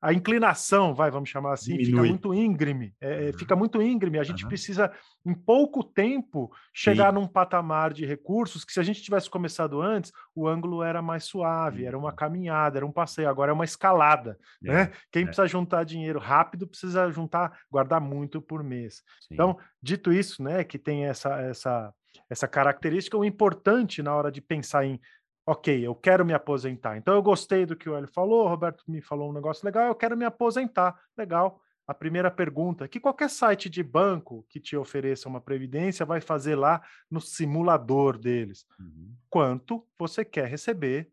a 0.00 0.12
inclinação, 0.12 0.94
vai, 0.94 1.10
vamos 1.10 1.28
chamar 1.28 1.54
assim, 1.54 1.76
Diminui. 1.76 1.86
fica 1.86 2.02
muito 2.02 2.34
íngreme. 2.34 2.94
É, 3.00 3.26
uhum. 3.26 3.32
Fica 3.38 3.56
muito 3.56 3.82
íngreme. 3.82 4.18
A 4.18 4.22
gente 4.22 4.44
uhum. 4.44 4.48
precisa, 4.48 4.92
em 5.26 5.34
pouco 5.34 5.82
tempo, 5.82 6.52
chegar 6.72 7.08
Sim. 7.08 7.16
num 7.16 7.26
patamar 7.26 7.92
de 7.92 8.06
recursos 8.06 8.64
que, 8.64 8.72
se 8.72 8.78
a 8.78 8.82
gente 8.84 9.02
tivesse 9.02 9.28
começado 9.28 9.82
antes, 9.82 10.12
o 10.34 10.46
ângulo 10.46 10.84
era 10.84 11.02
mais 11.02 11.24
suave, 11.24 11.82
uhum. 11.82 11.88
era 11.88 11.98
uma 11.98 12.10
uhum. 12.10 12.16
caminhada, 12.16 12.78
era 12.78 12.86
um 12.86 12.92
passeio. 12.92 13.28
Agora 13.28 13.50
é 13.50 13.54
uma 13.54 13.64
escalada. 13.64 14.38
É, 14.64 14.72
né? 14.72 14.92
Quem 15.10 15.22
é. 15.22 15.26
precisa 15.26 15.48
juntar 15.48 15.84
dinheiro 15.84 16.20
rápido 16.20 16.66
precisa 16.66 17.10
juntar, 17.10 17.58
guardar 17.70 18.00
muito 18.00 18.40
por 18.40 18.62
mês. 18.62 19.02
Sim. 19.20 19.34
Então, 19.34 19.58
dito 19.82 20.12
isso, 20.12 20.42
né, 20.42 20.62
que 20.62 20.78
tem 20.78 21.06
essa, 21.06 21.40
essa, 21.40 21.92
essa 22.30 22.46
característica, 22.46 23.16
o 23.16 23.24
importante 23.24 24.02
na 24.02 24.14
hora 24.14 24.30
de 24.30 24.40
pensar 24.40 24.84
em 24.84 25.00
ok, 25.48 25.86
eu 25.86 25.94
quero 25.94 26.26
me 26.26 26.34
aposentar. 26.34 26.98
Então 26.98 27.14
eu 27.14 27.22
gostei 27.22 27.64
do 27.64 27.74
que 27.74 27.88
o 27.88 27.96
Hélio 27.96 28.08
falou, 28.08 28.44
o 28.44 28.48
Roberto 28.48 28.84
me 28.86 29.00
falou 29.00 29.30
um 29.30 29.32
negócio 29.32 29.64
legal, 29.64 29.88
eu 29.88 29.94
quero 29.94 30.14
me 30.14 30.26
aposentar. 30.26 31.00
Legal. 31.16 31.62
A 31.86 31.94
primeira 31.94 32.30
pergunta, 32.30 32.86
que 32.86 33.00
qualquer 33.00 33.30
site 33.30 33.70
de 33.70 33.82
banco 33.82 34.44
que 34.50 34.60
te 34.60 34.76
ofereça 34.76 35.26
uma 35.26 35.40
previdência 35.40 36.04
vai 36.04 36.20
fazer 36.20 36.54
lá 36.54 36.82
no 37.10 37.18
simulador 37.18 38.18
deles. 38.18 38.66
Uhum. 38.78 39.14
Quanto 39.30 39.86
você 39.98 40.22
quer 40.22 40.46
receber 40.46 41.10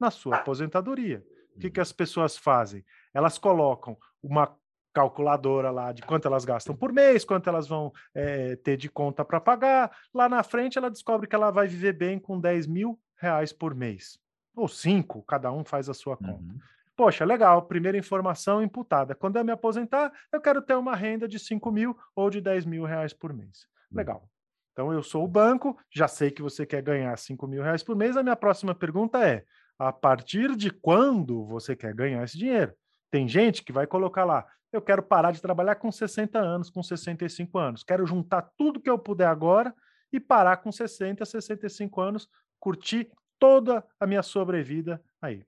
na 0.00 0.10
sua 0.10 0.36
aposentadoria? 0.36 1.18
Uhum. 1.18 1.56
O 1.56 1.58
que, 1.60 1.68
que 1.68 1.78
uhum. 1.78 1.82
as 1.82 1.92
pessoas 1.92 2.34
fazem? 2.34 2.82
Elas 3.12 3.36
colocam 3.36 3.94
uma 4.22 4.56
calculadora 4.94 5.70
lá 5.70 5.92
de 5.92 6.00
quanto 6.00 6.26
elas 6.26 6.46
gastam 6.46 6.74
por 6.74 6.94
mês, 6.94 7.22
quanto 7.22 7.50
elas 7.50 7.68
vão 7.68 7.92
é, 8.14 8.56
ter 8.56 8.78
de 8.78 8.88
conta 8.88 9.22
para 9.22 9.38
pagar. 9.38 9.94
Lá 10.14 10.30
na 10.30 10.42
frente, 10.42 10.78
ela 10.78 10.90
descobre 10.90 11.26
que 11.26 11.34
ela 11.34 11.50
vai 11.50 11.66
viver 11.66 11.92
bem 11.92 12.18
com 12.18 12.40
10 12.40 12.66
mil 12.66 12.98
reais 13.16 13.52
por 13.52 13.74
mês. 13.74 14.18
Ou 14.54 14.68
cinco, 14.68 15.22
cada 15.22 15.52
um 15.52 15.64
faz 15.64 15.88
a 15.88 15.94
sua 15.94 16.16
conta. 16.16 16.52
Uhum. 16.52 16.58
Poxa, 16.96 17.26
legal, 17.26 17.62
primeira 17.66 17.98
informação 17.98 18.62
imputada. 18.62 19.14
Quando 19.14 19.36
eu 19.36 19.44
me 19.44 19.52
aposentar, 19.52 20.10
eu 20.32 20.40
quero 20.40 20.62
ter 20.62 20.74
uma 20.74 20.96
renda 20.96 21.28
de 21.28 21.38
5 21.38 21.70
mil 21.70 21.96
ou 22.14 22.30
de 22.30 22.40
10 22.40 22.64
mil 22.64 22.84
reais 22.84 23.12
por 23.12 23.34
mês. 23.34 23.66
Hum. 23.92 23.96
Legal. 23.96 24.28
Então, 24.72 24.92
eu 24.92 25.02
sou 25.02 25.24
o 25.24 25.28
banco, 25.28 25.78
já 25.90 26.08
sei 26.08 26.30
que 26.30 26.42
você 26.42 26.64
quer 26.64 26.82
ganhar 26.82 27.16
5 27.16 27.46
mil 27.46 27.62
reais 27.62 27.82
por 27.82 27.94
mês. 27.94 28.16
A 28.16 28.22
minha 28.22 28.36
próxima 28.36 28.74
pergunta 28.74 29.26
é: 29.26 29.44
a 29.78 29.92
partir 29.92 30.56
de 30.56 30.70
quando 30.70 31.44
você 31.44 31.76
quer 31.76 31.94
ganhar 31.94 32.24
esse 32.24 32.38
dinheiro? 32.38 32.74
Tem 33.10 33.28
gente 33.28 33.62
que 33.62 33.72
vai 33.72 33.86
colocar 33.86 34.24
lá, 34.24 34.46
eu 34.72 34.82
quero 34.82 35.02
parar 35.02 35.32
de 35.32 35.40
trabalhar 35.40 35.76
com 35.76 35.90
60 35.90 36.38
anos, 36.38 36.70
com 36.70 36.82
65 36.82 37.58
anos. 37.58 37.82
Quero 37.82 38.06
juntar 38.06 38.50
tudo 38.56 38.80
que 38.80 38.90
eu 38.90 38.98
puder 38.98 39.28
agora 39.28 39.74
e 40.12 40.20
parar 40.20 40.58
com 40.58 40.70
60, 40.70 41.24
65 41.24 42.00
anos, 42.00 42.28
curtir 42.58 43.10
toda 43.38 43.84
a 43.98 44.06
minha 44.06 44.22
sobrevida 44.22 45.02
aí. 45.20 45.44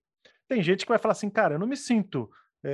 Tem 0.46 0.62
gente 0.62 0.84
que 0.84 0.90
vai 0.90 0.98
falar 0.98 1.12
assim, 1.12 1.30
cara, 1.30 1.54
eu 1.54 1.58
não 1.58 1.66
me 1.66 1.76
sinto 1.76 2.30
é, 2.64 2.70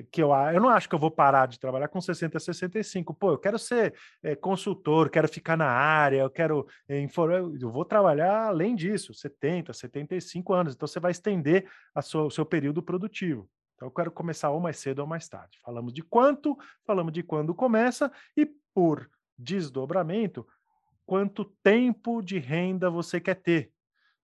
é, 0.00 0.06
que 0.10 0.22
eu, 0.22 0.30
eu 0.30 0.60
não 0.60 0.68
acho 0.68 0.88
que 0.88 0.94
eu 0.94 0.98
vou 0.98 1.10
parar 1.10 1.46
de 1.46 1.58
trabalhar 1.58 1.88
com 1.88 2.00
60, 2.00 2.38
65. 2.38 3.14
Pô, 3.14 3.30
eu 3.30 3.38
quero 3.38 3.58
ser 3.58 3.94
é, 4.22 4.36
consultor, 4.36 5.08
quero 5.08 5.26
ficar 5.28 5.56
na 5.56 5.68
área, 5.68 6.18
eu 6.18 6.30
quero 6.30 6.66
informar, 6.88 7.38
eu 7.38 7.70
vou 7.70 7.84
trabalhar 7.84 8.48
além 8.48 8.74
disso, 8.74 9.14
70, 9.14 9.72
75 9.72 10.52
anos. 10.52 10.74
Então 10.74 10.86
você 10.86 11.00
vai 11.00 11.12
estender 11.12 11.66
sua, 12.02 12.24
o 12.24 12.30
seu 12.30 12.44
período 12.44 12.82
produtivo. 12.82 13.48
Então 13.74 13.88
eu 13.88 13.92
quero 13.92 14.10
começar 14.10 14.50
ou 14.50 14.60
mais 14.60 14.78
cedo 14.78 15.00
ou 15.00 15.06
mais 15.06 15.28
tarde. 15.28 15.58
Falamos 15.62 15.92
de 15.92 16.02
quanto, 16.02 16.56
falamos 16.84 17.12
de 17.12 17.22
quando 17.22 17.54
começa 17.54 18.12
e 18.36 18.46
por 18.74 19.08
desdobramento, 19.38 20.46
quanto 21.06 21.44
tempo 21.62 22.20
de 22.20 22.38
renda 22.38 22.90
você 22.90 23.20
quer 23.20 23.36
ter. 23.36 23.70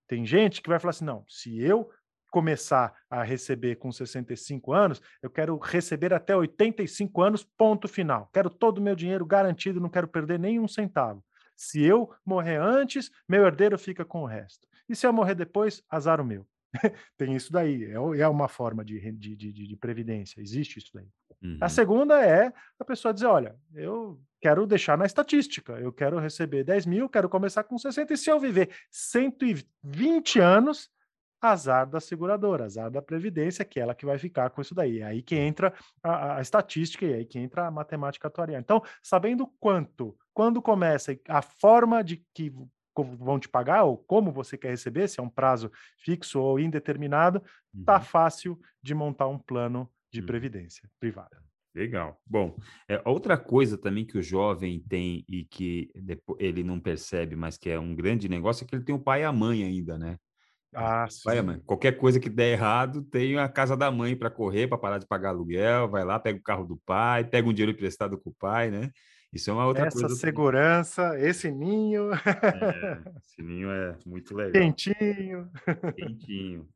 Tem 0.07 0.25
gente 0.25 0.61
que 0.61 0.69
vai 0.69 0.79
falar 0.79 0.91
assim: 0.91 1.05
não, 1.05 1.25
se 1.27 1.59
eu 1.59 1.89
começar 2.29 2.93
a 3.09 3.23
receber 3.23 3.75
com 3.75 3.91
65 3.91 4.73
anos, 4.73 5.01
eu 5.21 5.29
quero 5.29 5.57
receber 5.57 6.13
até 6.13 6.35
85 6.35 7.21
anos, 7.21 7.43
ponto 7.43 7.87
final. 7.87 8.29
Quero 8.33 8.49
todo 8.49 8.79
o 8.79 8.81
meu 8.81 8.95
dinheiro 8.95 9.25
garantido, 9.25 9.79
não 9.79 9.89
quero 9.89 10.07
perder 10.07 10.39
nenhum 10.39 10.67
centavo. 10.67 11.23
Se 11.55 11.83
eu 11.83 12.11
morrer 12.25 12.57
antes, 12.59 13.11
meu 13.29 13.45
herdeiro 13.45 13.77
fica 13.77 14.03
com 14.03 14.23
o 14.23 14.25
resto. 14.25 14.67
E 14.89 14.95
se 14.95 15.05
eu 15.05 15.13
morrer 15.13 15.35
depois, 15.35 15.83
azar 15.89 16.19
o 16.19 16.25
meu. 16.25 16.45
Tem 17.17 17.35
isso 17.35 17.51
daí, 17.51 17.85
é, 17.85 18.21
é 18.21 18.27
uma 18.27 18.47
forma 18.47 18.83
de, 18.83 18.99
de, 19.13 19.35
de, 19.35 19.51
de 19.51 19.75
previdência, 19.75 20.41
existe 20.41 20.79
isso 20.79 20.91
daí. 20.93 21.07
Uhum. 21.41 21.57
A 21.61 21.69
segunda 21.69 22.25
é 22.25 22.51
a 22.79 22.85
pessoa 22.85 23.13
dizer: 23.13 23.27
olha, 23.27 23.55
eu 23.73 24.19
quero 24.41 24.65
deixar 24.65 24.97
na 24.97 25.05
estatística, 25.05 25.73
eu 25.73 25.91
quero 25.91 26.19
receber 26.19 26.63
10 26.63 26.85
mil, 26.85 27.09
quero 27.09 27.29
começar 27.29 27.63
com 27.63 27.77
60, 27.77 28.13
e 28.13 28.17
se 28.17 28.29
eu 28.29 28.39
viver 28.39 28.69
120 28.91 30.39
anos, 30.39 30.89
azar 31.41 31.85
da 31.85 31.99
seguradora, 31.99 32.65
azar 32.65 32.89
da 32.89 33.01
previdência, 33.01 33.65
que 33.65 33.79
é 33.79 33.83
ela 33.83 33.95
que 33.95 34.05
vai 34.05 34.17
ficar 34.17 34.49
com 34.49 34.61
isso 34.61 34.73
daí. 34.73 34.99
É 34.99 35.03
aí 35.03 35.21
que 35.21 35.35
entra 35.35 35.73
a, 36.01 36.37
a 36.37 36.41
estatística 36.41 37.05
e 37.05 37.11
é 37.11 37.15
aí 37.15 37.25
que 37.25 37.37
entra 37.37 37.67
a 37.67 37.71
matemática 37.71 38.27
atuarial. 38.27 38.61
Então, 38.61 38.81
sabendo 39.01 39.47
quanto, 39.59 40.17
quando 40.33 40.61
começa, 40.61 41.17
a 41.27 41.41
forma 41.41 42.03
de 42.03 42.23
que 42.33 42.53
vão 43.01 43.39
te 43.39 43.49
pagar 43.49 43.83
ou 43.83 43.97
como 43.97 44.31
você 44.31 44.57
quer 44.57 44.69
receber, 44.69 45.07
se 45.07 45.19
é 45.19 45.23
um 45.23 45.29
prazo 45.29 45.71
fixo 45.97 46.39
ou 46.39 46.59
indeterminado, 46.59 47.41
tá 47.85 47.97
uhum. 47.97 48.03
fácil 48.03 48.59
de 48.81 48.93
montar 48.93 49.27
um 49.27 49.39
plano 49.39 49.89
de 50.11 50.19
uhum. 50.19 50.25
previdência 50.27 50.89
privada. 50.99 51.41
Legal. 51.73 52.21
Bom, 52.25 52.55
é, 52.87 53.01
outra 53.03 53.35
coisa 53.35 53.77
também 53.77 54.05
que 54.05 54.17
o 54.17 54.21
jovem 54.21 54.79
tem 54.87 55.25
e 55.27 55.43
que 55.43 55.89
ele 56.37 56.63
não 56.63 56.79
percebe, 56.79 57.35
mas 57.35 57.57
que 57.57 57.69
é 57.69 57.79
um 57.79 57.95
grande 57.95 58.29
negócio, 58.29 58.63
é 58.63 58.67
que 58.67 58.75
ele 58.75 58.83
tem 58.83 58.93
o 58.93 58.99
pai 58.99 59.21
e 59.21 59.23
a 59.23 59.31
mãe 59.31 59.63
ainda, 59.63 59.97
né? 59.97 60.19
Ah, 60.75 61.05
vai, 61.23 61.41
mãe. 61.41 61.59
Qualquer 61.65 61.93
coisa 61.93 62.19
que 62.19 62.29
der 62.29 62.53
errado, 62.53 63.03
tem 63.03 63.37
a 63.37 63.47
casa 63.47 63.77
da 63.77 63.91
mãe 63.91 64.15
para 64.15 64.29
correr, 64.29 64.67
para 64.67 64.77
parar 64.77 64.97
de 64.97 65.07
pagar 65.07 65.29
aluguel, 65.29 65.87
vai 65.87 66.03
lá, 66.03 66.19
pega 66.19 66.37
o 66.39 66.43
carro 66.43 66.65
do 66.65 66.77
pai, 66.77 67.23
pega 67.23 67.47
um 67.47 67.53
dinheiro 67.53 67.71
emprestado 67.71 68.19
com 68.19 68.29
o 68.29 68.35
pai, 68.35 68.71
né? 68.71 68.91
Isso 69.33 69.49
é 69.49 69.53
uma 69.53 69.65
outra 69.65 69.87
Essa 69.87 69.99
coisa. 69.99 70.13
Essa 70.13 70.21
segurança, 70.21 71.19
esse 71.19 71.49
ninho. 71.49 72.11
É, 72.13 73.01
esse 73.25 73.41
ninho 73.41 73.69
é 73.71 73.97
muito 74.05 74.35
legal. 74.35 74.51
Quentinho. 74.51 75.49
Quentinho. 75.95 76.67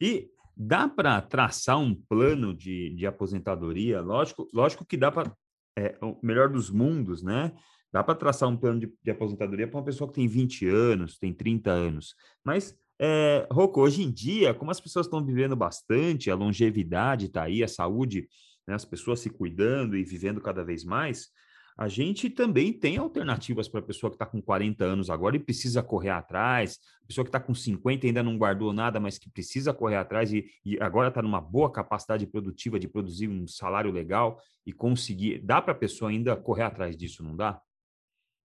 E 0.00 0.30
dá 0.56 0.88
para 0.88 1.20
traçar 1.20 1.78
um 1.78 1.94
plano 1.94 2.54
de, 2.54 2.90
de 2.94 3.06
aposentadoria? 3.06 4.00
Lógico, 4.00 4.48
lógico 4.52 4.84
que 4.84 4.96
dá 4.96 5.12
para. 5.12 5.30
É, 5.78 5.96
o 6.02 6.18
melhor 6.22 6.50
dos 6.50 6.70
mundos, 6.70 7.22
né? 7.22 7.52
Dá 7.90 8.02
para 8.02 8.14
traçar 8.14 8.48
um 8.48 8.56
plano 8.56 8.80
de, 8.80 8.92
de 9.02 9.10
aposentadoria 9.10 9.66
para 9.66 9.78
uma 9.78 9.84
pessoa 9.84 10.08
que 10.08 10.14
tem 10.14 10.26
20 10.26 10.66
anos, 10.66 11.18
tem 11.18 11.32
30 11.32 11.70
anos. 11.70 12.14
Mas 12.44 12.76
é, 12.98 13.46
Rocco, 13.50 13.80
hoje 13.80 14.02
em 14.02 14.10
dia, 14.10 14.54
como 14.54 14.70
as 14.70 14.80
pessoas 14.80 15.06
estão 15.06 15.24
vivendo 15.24 15.56
bastante, 15.56 16.30
a 16.30 16.34
longevidade 16.34 17.26
está 17.26 17.42
aí, 17.42 17.62
a 17.62 17.68
saúde, 17.68 18.28
né, 18.66 18.74
as 18.74 18.84
pessoas 18.84 19.20
se 19.20 19.28
cuidando 19.28 19.96
e 19.96 20.04
vivendo 20.04 20.40
cada 20.40 20.62
vez 20.64 20.84
mais, 20.84 21.28
a 21.76 21.88
gente 21.88 22.28
também 22.28 22.72
tem 22.72 22.96
alternativas 22.96 23.68
para 23.68 23.80
a 23.80 23.84
pessoa 23.84 24.10
que 24.10 24.16
está 24.16 24.26
com 24.26 24.40
40 24.40 24.84
anos 24.84 25.10
agora 25.10 25.36
e 25.36 25.40
precisa 25.40 25.82
correr 25.82 26.10
atrás, 26.10 26.78
pessoa 27.12 27.24
que 27.24 27.28
está 27.28 27.38
com 27.38 27.54
50 27.54 28.06
ainda 28.06 28.22
não 28.22 28.38
guardou 28.38 28.72
nada, 28.72 28.98
mas 28.98 29.18
que 29.18 29.28
precisa 29.28 29.74
correr 29.74 29.96
atrás 29.96 30.32
e, 30.32 30.46
e 30.64 30.80
agora 30.80 31.08
está 31.08 31.20
numa 31.20 31.40
boa 31.40 31.70
capacidade 31.70 32.26
produtiva 32.26 32.78
de 32.78 32.88
produzir 32.88 33.28
um 33.28 33.46
salário 33.46 33.92
legal 33.92 34.40
e 34.64 34.72
conseguir. 34.72 35.38
Dá 35.44 35.60
para 35.60 35.72
a 35.72 35.76
pessoa 35.76 36.10
ainda 36.10 36.34
correr 36.34 36.62
atrás 36.62 36.96
disso, 36.96 37.22
não 37.22 37.36
dá? 37.36 37.60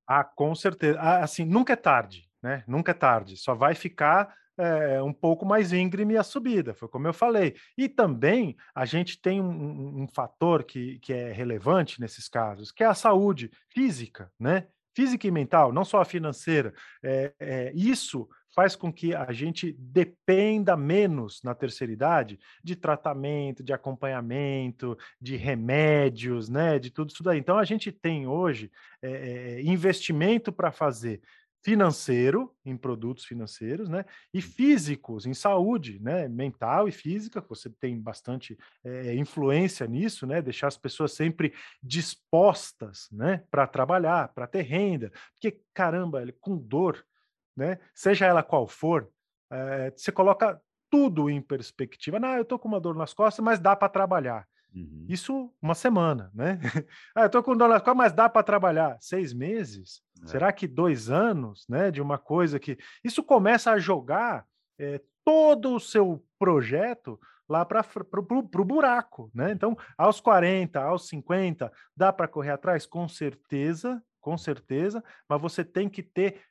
Ah, 0.06 0.24
com 0.24 0.54
certeza. 0.54 1.00
Ah, 1.00 1.24
assim, 1.24 1.46
nunca 1.46 1.74
é 1.74 1.76
tarde, 1.78 2.30
né? 2.44 2.64
Nunca 2.68 2.92
é 2.92 2.94
tarde. 2.94 3.38
Só 3.38 3.56
vai 3.56 3.74
ficar 3.74 4.34
é, 4.58 5.02
um 5.02 5.14
pouco 5.14 5.46
mais 5.46 5.72
íngreme 5.72 6.18
a 6.18 6.24
subida, 6.24 6.74
foi 6.74 6.88
como 6.88 7.08
eu 7.08 7.14
falei. 7.14 7.56
E 7.78 7.88
também 7.88 8.56
a 8.74 8.86
gente 8.86 9.20
tem 9.22 9.40
um, 9.40 10.04
um, 10.04 10.08
fator 10.08 10.64
que, 10.64 11.00
que 11.00 11.14
é 11.14 11.32
relevante 11.32 12.02
nesses 12.02 12.28
casos, 12.28 12.72
que 12.72 12.84
é 12.84 12.88
a 12.88 12.94
saúde 12.94 13.52
física, 13.70 14.32
né? 14.40 14.68
Física 14.96 15.28
e 15.28 15.32
mental, 15.32 15.72
não 15.72 15.86
só 15.86 16.02
a 16.02 16.06
financeira. 16.06 16.74
É, 17.04 17.32
é, 17.40 17.72
isso 17.76 18.28
faz 18.56 18.76
com 18.76 18.92
que 18.92 19.14
a 19.14 19.32
gente 19.32 19.76
dependa 19.78 20.76
menos 20.76 21.44
na 21.44 21.54
terceira 21.54 21.94
idade 21.94 22.40
de 22.64 22.76
tratamento, 22.76 23.64
de 23.64 23.72
acompanhamento, 23.72 24.98
de 25.22 25.36
remédios, 25.36 26.50
né? 26.50 26.80
De 26.80 26.90
tudo 26.90 27.12
isso 27.12 27.22
daí. 27.22 27.38
Então 27.38 27.60
a 27.60 27.64
gente 27.64 27.92
tem 27.92 28.26
hoje 28.26 28.72
é, 29.04 29.62
investimento 29.62 30.52
para 30.52 30.72
fazer 30.72 31.22
financeiro, 31.68 32.56
em 32.64 32.78
produtos 32.78 33.26
financeiros, 33.26 33.90
né? 33.90 34.06
E 34.34 34.42
físicos, 34.42 35.26
em 35.26 35.34
saúde, 35.34 36.00
né? 36.02 36.26
Mental 36.30 36.88
e 36.88 36.94
física, 36.94 37.42
você 37.42 37.70
tem 37.70 38.00
bastante 38.00 38.58
é, 38.86 39.14
influência 39.16 39.86
nisso, 39.86 40.26
né? 40.26 40.42
Deixar 40.42 40.68
as 40.68 40.78
pessoas 40.78 41.12
sempre 41.12 41.54
dispostas, 41.84 43.10
né? 43.12 43.44
Para 43.52 43.68
trabalhar, 43.68 44.30
para 44.30 44.48
ter 44.48 44.62
renda. 44.62 45.12
Porque, 45.34 45.60
caramba, 45.74 46.24
com 46.40 46.58
dor, 46.58 47.06
né? 47.54 47.78
Seja 47.94 48.26
ela 48.26 48.42
qual 48.42 48.66
for, 48.66 49.10
é, 49.52 49.92
você 49.92 50.10
coloca 50.10 50.62
tudo 50.90 51.30
em 51.30 51.42
perspectiva. 51.42 52.18
Não, 52.18 52.38
eu 52.38 52.46
tô 52.46 52.58
com 52.58 52.70
uma 52.70 52.80
dor 52.80 52.96
nas 52.96 53.14
costas, 53.14 53.44
mas 53.44 53.60
dá 53.60 53.76
para 53.76 53.90
trabalhar. 53.90 54.48
Uhum. 54.78 55.06
Isso 55.10 55.52
uma 55.62 55.74
semana, 55.74 56.30
né? 56.34 56.60
ah, 57.16 57.24
eu 57.24 57.30
tô 57.30 57.42
com 57.42 57.56
nas 57.56 57.82
costas, 57.82 57.96
mas 57.96 58.14
dá 58.14 58.30
para 58.30 58.44
trabalhar 58.44 58.98
seis 59.02 59.34
meses. 59.34 60.02
É. 60.24 60.28
Será 60.28 60.52
que 60.52 60.68
dois 60.68 61.10
anos, 61.10 61.66
né? 61.68 61.90
De 61.90 62.02
uma 62.02 62.18
coisa 62.18 62.60
que 62.60 62.78
isso 63.04 63.24
começa 63.24 63.72
a 63.72 63.80
jogar 63.80 64.46
é, 64.80 65.02
todo 65.26 65.76
o 65.76 65.80
seu 65.80 66.24
projeto 66.38 67.20
lá 67.50 67.66
para 67.66 67.84
o 68.20 68.66
buraco, 68.66 69.32
né? 69.34 69.52
Então, 69.52 69.76
aos 69.98 70.20
40, 70.20 70.82
aos 70.82 71.08
50, 71.08 71.72
dá 71.96 72.14
para 72.14 72.28
correr 72.28 72.52
atrás? 72.52 72.86
Com 72.86 73.08
certeza, 73.08 74.04
com 74.22 74.38
certeza, 74.38 75.04
mas 75.28 75.42
você 75.42 75.64
tem 75.64 75.90
que 75.90 76.04
ter 76.04 76.42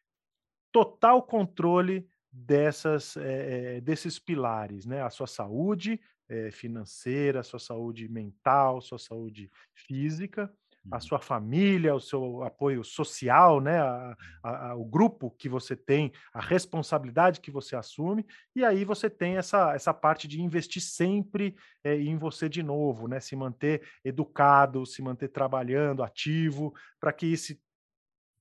total 0.72 1.22
controle 1.22 2.08
dessas, 2.44 3.16
é, 3.16 3.80
desses 3.80 4.18
pilares, 4.18 4.84
né? 4.84 5.02
A 5.02 5.10
sua 5.10 5.26
saúde, 5.26 6.00
é, 6.28 6.50
financeira, 6.50 7.42
sua 7.42 7.58
saúde 7.58 8.08
mental, 8.08 8.80
sua 8.80 8.98
saúde 8.98 9.50
física, 9.74 10.52
a 10.90 10.96
uhum. 10.96 11.00
sua 11.00 11.18
família, 11.18 11.94
o 11.94 12.00
seu 12.00 12.42
apoio 12.42 12.84
social, 12.84 13.60
né, 13.60 13.80
a, 13.80 14.16
a, 14.42 14.70
a, 14.70 14.74
o 14.76 14.84
grupo 14.84 15.30
que 15.32 15.48
você 15.48 15.74
tem, 15.74 16.12
a 16.32 16.40
responsabilidade 16.40 17.40
que 17.40 17.50
você 17.50 17.74
assume, 17.74 18.24
e 18.54 18.64
aí 18.64 18.84
você 18.84 19.10
tem 19.10 19.36
essa, 19.36 19.74
essa 19.74 19.92
parte 19.92 20.28
de 20.28 20.40
investir 20.40 20.82
sempre 20.82 21.56
é, 21.82 21.96
em 21.96 22.16
você 22.16 22.48
de 22.48 22.62
novo, 22.62 23.08
né, 23.08 23.18
se 23.18 23.34
manter 23.34 23.82
educado, 24.04 24.86
se 24.86 25.02
manter 25.02 25.28
trabalhando, 25.28 26.02
ativo, 26.02 26.72
para 27.00 27.12
que 27.12 27.32
esse 27.32 27.60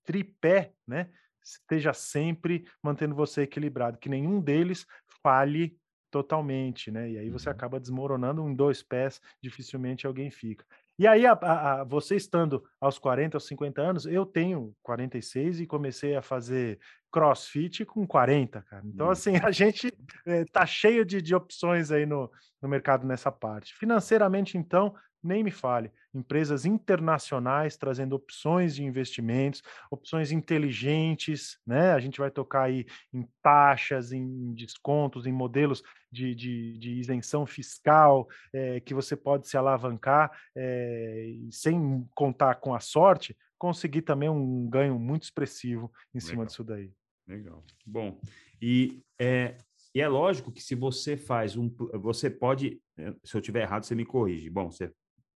tripé, 0.04 0.72
né, 0.88 1.10
esteja 1.46 1.94
sempre 1.94 2.66
mantendo 2.82 3.16
você 3.16 3.44
equilibrado, 3.44 3.98
que 3.98 4.10
nenhum 4.10 4.42
deles 4.42 4.86
falhe 5.22 5.78
totalmente, 6.10 6.90
né? 6.92 7.12
E 7.12 7.18
aí 7.18 7.30
você 7.30 7.50
uhum. 7.50 7.56
acaba 7.56 7.80
desmoronando 7.80 8.48
em 8.48 8.56
dois 8.56 8.82
pés, 8.82 9.22
dificilmente 9.42 10.08
alguém 10.08 10.32
fica. 10.32 10.66
E 10.98 11.06
aí, 11.06 11.26
a, 11.26 11.34
a, 11.34 11.82
a, 11.82 11.84
você 11.84 12.16
estando 12.16 12.64
aos 12.80 12.98
40, 12.98 13.36
aos 13.36 13.46
50 13.48 13.82
anos, 13.82 14.06
eu 14.06 14.26
tenho 14.26 14.74
46 14.82 15.60
e 15.60 15.68
comecei 15.68 16.16
a 16.16 16.22
fazer 16.22 16.80
crossfit 17.12 17.84
com 17.84 18.08
40, 18.08 18.62
cara. 18.62 18.82
Então, 18.86 19.08
hum. 19.08 19.12
assim, 19.12 19.34
a 19.44 19.52
gente 19.52 19.94
é, 20.26 20.46
tá 20.46 20.66
cheio 20.66 21.04
de, 21.04 21.22
de 21.22 21.36
opções 21.36 21.92
aí 21.92 22.06
no, 22.06 22.32
no 22.62 22.70
mercado 22.70 23.06
nessa 23.06 23.30
parte. 23.30 23.76
Financeiramente, 23.76 24.58
então, 24.58 24.96
nem 25.22 25.44
me 25.44 25.52
fale. 25.52 25.92
Empresas 26.16 26.66
internacionais 26.66 27.76
trazendo 27.76 28.16
opções 28.16 28.74
de 28.74 28.84
investimentos, 28.84 29.62
opções 29.92 30.32
inteligentes, 30.32 31.60
né? 31.68 31.92
A 31.92 32.00
gente 32.00 32.20
vai 32.20 32.32
tocar 32.32 32.64
aí 32.64 32.86
em 33.14 33.28
taxas, 33.42 34.12
em 34.12 34.54
descontos, 34.54 35.28
em 35.28 35.32
modelos 35.34 35.84
de, 36.12 36.34
de, 36.34 36.78
de 36.78 36.92
isenção 36.94 37.46
fiscal 37.46 38.28
é, 38.54 38.80
que 38.80 38.94
você 38.94 39.16
pode 39.16 39.48
se 39.48 39.58
alavancar 39.58 40.32
é, 40.56 41.36
sem 41.52 42.08
contar 42.16 42.56
com 42.56 42.74
a 42.74 42.80
sorte, 42.80 43.36
conseguir 43.58 44.04
também 44.04 44.30
um 44.30 44.70
ganho 44.70 44.98
muito 44.98 45.24
expressivo 45.24 45.92
em 46.14 46.20
Legal. 46.20 46.30
cima 46.30 46.46
disso 46.46 46.64
daí. 46.64 46.92
Legal. 47.28 47.64
Bom, 47.86 48.20
e 48.62 49.04
é, 49.20 49.58
e 49.96 50.02
é 50.02 50.08
lógico 50.10 50.52
que 50.52 50.62
se 50.62 50.76
você 50.76 51.16
faz 51.16 51.56
um, 51.56 51.74
você 51.94 52.30
pode, 52.30 52.82
se 53.24 53.38
eu 53.38 53.42
tiver 53.42 53.62
errado, 53.62 53.86
você 53.86 53.96
me 53.96 54.06
corrige. 54.06 54.50
Bom, 54.50 54.70
você 54.70 54.92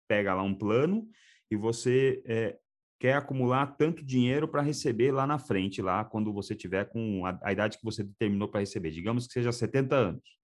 pega 0.07 0.35
lá 0.35 0.43
um 0.43 0.55
plano 0.55 1.09
e 1.51 1.57
você 1.57 2.23
é, 2.27 2.59
quer 2.99 3.15
acumular 3.15 3.67
tanto 3.77 4.05
dinheiro 4.05 4.49
para 4.49 4.63
receber 4.63 5.13
lá 5.13 5.27
na 5.27 5.39
frente, 5.39 5.83
lá 5.83 6.05
quando 6.05 6.33
você 6.33 6.55
tiver 6.55 6.87
com 6.87 7.25
a, 7.27 7.39
a 7.43 7.53
idade 7.53 7.79
que 7.79 7.85
você 7.85 8.03
determinou 8.03 8.49
para 8.49 8.61
receber, 8.61 8.91
digamos 8.91 9.27
que 9.27 9.33
seja 9.33 9.53
70 9.53 9.95
anos. 9.95 10.37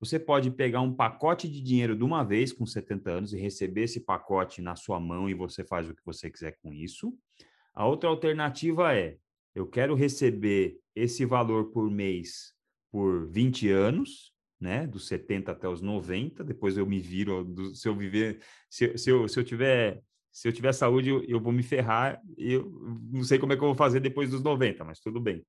Você 0.00 0.18
pode 0.18 0.50
pegar 0.50 0.80
um 0.80 0.92
pacote 0.92 1.48
de 1.48 1.62
dinheiro 1.62 1.96
de 1.96 2.04
uma 2.04 2.22
vez 2.24 2.52
com 2.52 2.66
70 2.66 3.10
anos 3.10 3.32
e 3.32 3.38
receber 3.38 3.84
esse 3.84 4.00
pacote 4.00 4.60
na 4.60 4.76
sua 4.76 5.00
mão 5.00 5.30
e 5.30 5.34
você 5.34 5.64
faz 5.64 5.88
o 5.88 5.94
que 5.94 6.04
você 6.04 6.30
quiser 6.30 6.58
com 6.60 6.72
isso. 6.74 7.16
A 7.72 7.86
outra 7.86 8.10
alternativa 8.10 8.94
é: 8.94 9.16
eu 9.54 9.66
quero 9.66 9.94
receber 9.94 10.78
esse 10.94 11.24
valor 11.24 11.70
por 11.70 11.90
mês 11.90 12.52
por 12.90 13.26
20 13.30 13.70
anos, 13.70 14.33
né, 14.64 14.86
dos 14.86 15.06
70 15.06 15.52
até 15.52 15.68
os 15.68 15.82
90, 15.82 16.42
depois 16.42 16.78
eu 16.78 16.86
me 16.86 16.98
viro, 16.98 17.44
do, 17.44 17.74
se 17.74 17.86
eu 17.86 17.94
viver, 17.94 18.40
se, 18.70 18.96
se, 18.96 19.10
eu, 19.10 19.28
se 19.28 19.38
eu 19.38 19.44
tiver 19.44 20.02
se 20.32 20.48
eu 20.48 20.52
tiver 20.52 20.72
saúde, 20.72 21.10
eu, 21.10 21.22
eu, 21.28 21.38
vou 21.38 21.52
me 21.52 21.62
ferrar, 21.62 22.20
eu 22.36 22.68
não 23.12 23.22
sei 23.22 23.38
como 23.38 23.52
é 23.52 23.56
que 23.56 23.62
eu 23.62 23.68
vou 23.68 23.76
fazer 23.76 24.00
depois 24.00 24.30
dos 24.30 24.42
90, 24.42 24.82
mas 24.82 24.98
tudo 24.98 25.20
bem. 25.20 25.46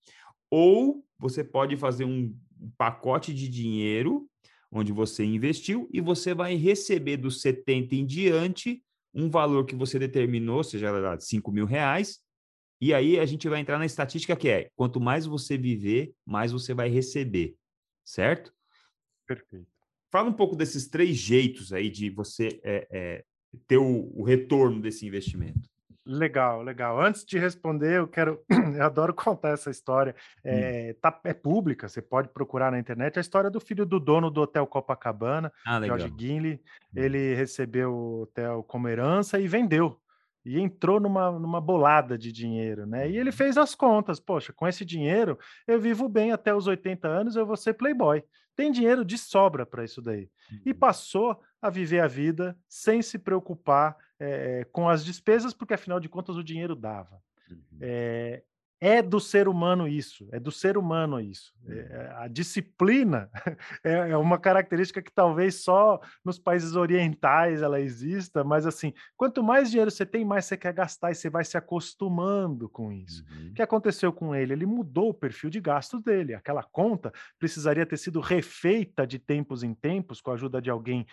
Ou 0.47 1.03
você 1.17 1.43
pode 1.43 1.75
fazer 1.75 2.05
um 2.05 2.37
pacote 2.77 3.33
de 3.33 3.49
dinheiro 3.49 4.29
onde 4.71 4.91
você 4.91 5.23
investiu 5.23 5.89
e 5.91 5.99
você 6.01 6.35
vai 6.35 6.53
receber 6.53 7.17
dos 7.17 7.41
70 7.41 7.95
em 7.95 8.05
diante 8.05 8.83
um 9.11 9.27
valor 9.27 9.65
que 9.65 9.75
você 9.75 9.97
determinou, 9.97 10.63
seja 10.63 10.91
lá 10.91 11.19
5 11.19 11.51
mil 11.51 11.65
reais, 11.65 12.19
e 12.79 12.93
aí 12.93 13.17
a 13.17 13.25
gente 13.25 13.49
vai 13.49 13.61
entrar 13.61 13.79
na 13.79 13.87
estatística 13.87 14.35
que 14.35 14.49
é, 14.49 14.69
quanto 14.75 14.99
mais 14.99 15.25
você 15.25 15.57
viver, 15.57 16.13
mais 16.23 16.51
você 16.51 16.75
vai 16.75 16.89
receber, 16.89 17.55
certo? 18.03 18.54
Perfeito. 19.25 19.67
Fala 20.11 20.29
um 20.29 20.33
pouco 20.33 20.55
desses 20.55 20.87
três 20.87 21.17
jeitos 21.17 21.73
aí 21.73 21.89
de 21.89 22.09
você 22.09 22.59
é, 22.63 22.87
é, 22.91 23.23
ter 23.67 23.77
o, 23.77 24.11
o, 24.13 24.23
retorno 24.23 24.79
desse 24.79 25.05
investimento. 25.05 25.67
Legal, 26.05 26.61
legal. 26.61 27.01
Antes 27.01 27.25
de 27.25 27.39
responder, 27.39 27.97
eu 27.97 28.07
quero. 28.07 28.39
Eu 28.75 28.83
adoro 28.83 29.13
contar 29.15 29.49
essa 29.49 29.71
história. 29.71 30.15
É, 30.43 30.91
hum. 30.91 30.99
tá, 31.01 31.19
é 31.23 31.33
pública, 31.33 31.87
você 31.87 32.01
pode 32.01 32.29
procurar 32.29 32.71
na 32.71 32.79
internet. 32.79 33.17
A 33.17 33.21
história 33.21 33.49
do 33.49 33.59
filho 33.59 33.85
do 33.85 33.99
dono 33.99 34.29
do 34.29 34.41
Hotel 34.41 34.67
Copacabana, 34.67 35.51
ah, 35.65 35.81
George 35.81 36.13
Ginley. 36.17 36.53
Hum. 36.53 36.59
Ele 36.95 37.33
recebeu 37.33 37.93
o 37.93 38.21
hotel 38.21 38.63
como 38.63 38.87
herança 38.87 39.39
e 39.39 39.47
vendeu 39.47 39.99
e 40.45 40.59
entrou 40.59 40.99
numa, 40.99 41.31
numa 41.31 41.59
bolada 41.59 42.17
de 42.17 42.31
dinheiro, 42.31 42.85
né? 42.85 43.09
E 43.09 43.17
ele 43.17 43.31
fez 43.31 43.57
as 43.57 43.73
contas, 43.73 44.19
poxa, 44.19 44.53
com 44.53 44.67
esse 44.67 44.85
dinheiro 44.85 45.39
eu 45.67 45.79
vivo 45.79 46.07
bem 46.07 46.31
até 46.31 46.53
os 46.53 46.67
80 46.67 47.07
anos, 47.07 47.35
eu 47.35 47.45
vou 47.45 47.57
ser 47.57 47.73
playboy. 47.73 48.23
Tem 48.55 48.71
dinheiro 48.71 49.03
de 49.03 49.17
sobra 49.17 49.65
para 49.65 49.83
isso 49.83 50.01
daí. 50.01 50.29
E 50.65 50.71
uhum. 50.71 50.77
passou 50.77 51.41
a 51.61 51.69
viver 51.69 51.99
a 51.99 52.07
vida 52.07 52.57
sem 52.69 53.01
se 53.01 53.17
preocupar 53.17 53.97
é, 54.19 54.65
com 54.71 54.87
as 54.87 55.03
despesas, 55.03 55.53
porque 55.53 55.73
afinal 55.73 55.99
de 55.99 56.07
contas 56.07 56.37
o 56.37 56.43
dinheiro 56.43 56.75
dava. 56.75 57.21
Uhum. 57.49 57.77
É, 57.81 58.43
é 58.79 59.01
do 59.01 59.19
ser 59.19 59.47
humano 59.47 59.87
isso, 59.87 60.27
é 60.31 60.39
do 60.39 60.51
ser 60.51 60.77
humano 60.77 61.19
isso. 61.19 61.53
É, 61.67 61.71
uhum. 61.71 61.79
é 61.79 62.15
a 62.17 62.27
disciplina 62.27 63.29
é, 63.83 64.11
é, 64.11 64.17
uma 64.17 64.37
característica 64.37 65.01
que 65.01 65.11
talvez 65.11 65.63
só 65.63 65.99
nos 66.23 66.37
países 66.37 66.75
orientais 66.75 67.61
ela 67.61 67.79
exista, 67.79 68.43
mas 68.43 68.65
assim, 68.67 68.93
quanto 69.15 69.43
mais 69.43 69.69
dinheiro 69.69 69.89
você 69.89 70.05
tem, 70.05 70.25
mais 70.25 70.45
você 70.45 70.57
quer 70.57 70.73
gastar 70.73 71.11
e 71.11 71.15
você 71.15 71.29
vai 71.29 71.43
se 71.43 71.57
acostumando 71.57 72.67
com 72.69 72.91
isso. 72.91 73.23
Uhum. 73.31 73.49
O 73.49 73.53
que 73.53 73.61
aconteceu 73.61 74.11
com 74.11 74.35
ele? 74.35 74.53
Ele 74.53 74.65
mudou 74.65 75.09
o 75.09 75.13
perfil 75.13 75.49
de 75.49 75.61
gastos 75.61 76.01
dele. 76.01 76.33
Aquela 76.33 76.63
conta 76.63 77.11
precisaria 77.39 77.85
ter 77.85 77.97
sido 77.97 78.19
refeita 78.19 79.07
de 79.07 79.19
tempos 79.19 79.63
em 79.63 79.73
tempos 79.73 80.19
com 80.19 80.31
a 80.31 80.33
ajuda 80.33 80.61
de 80.61 80.69
alguém 80.69 81.05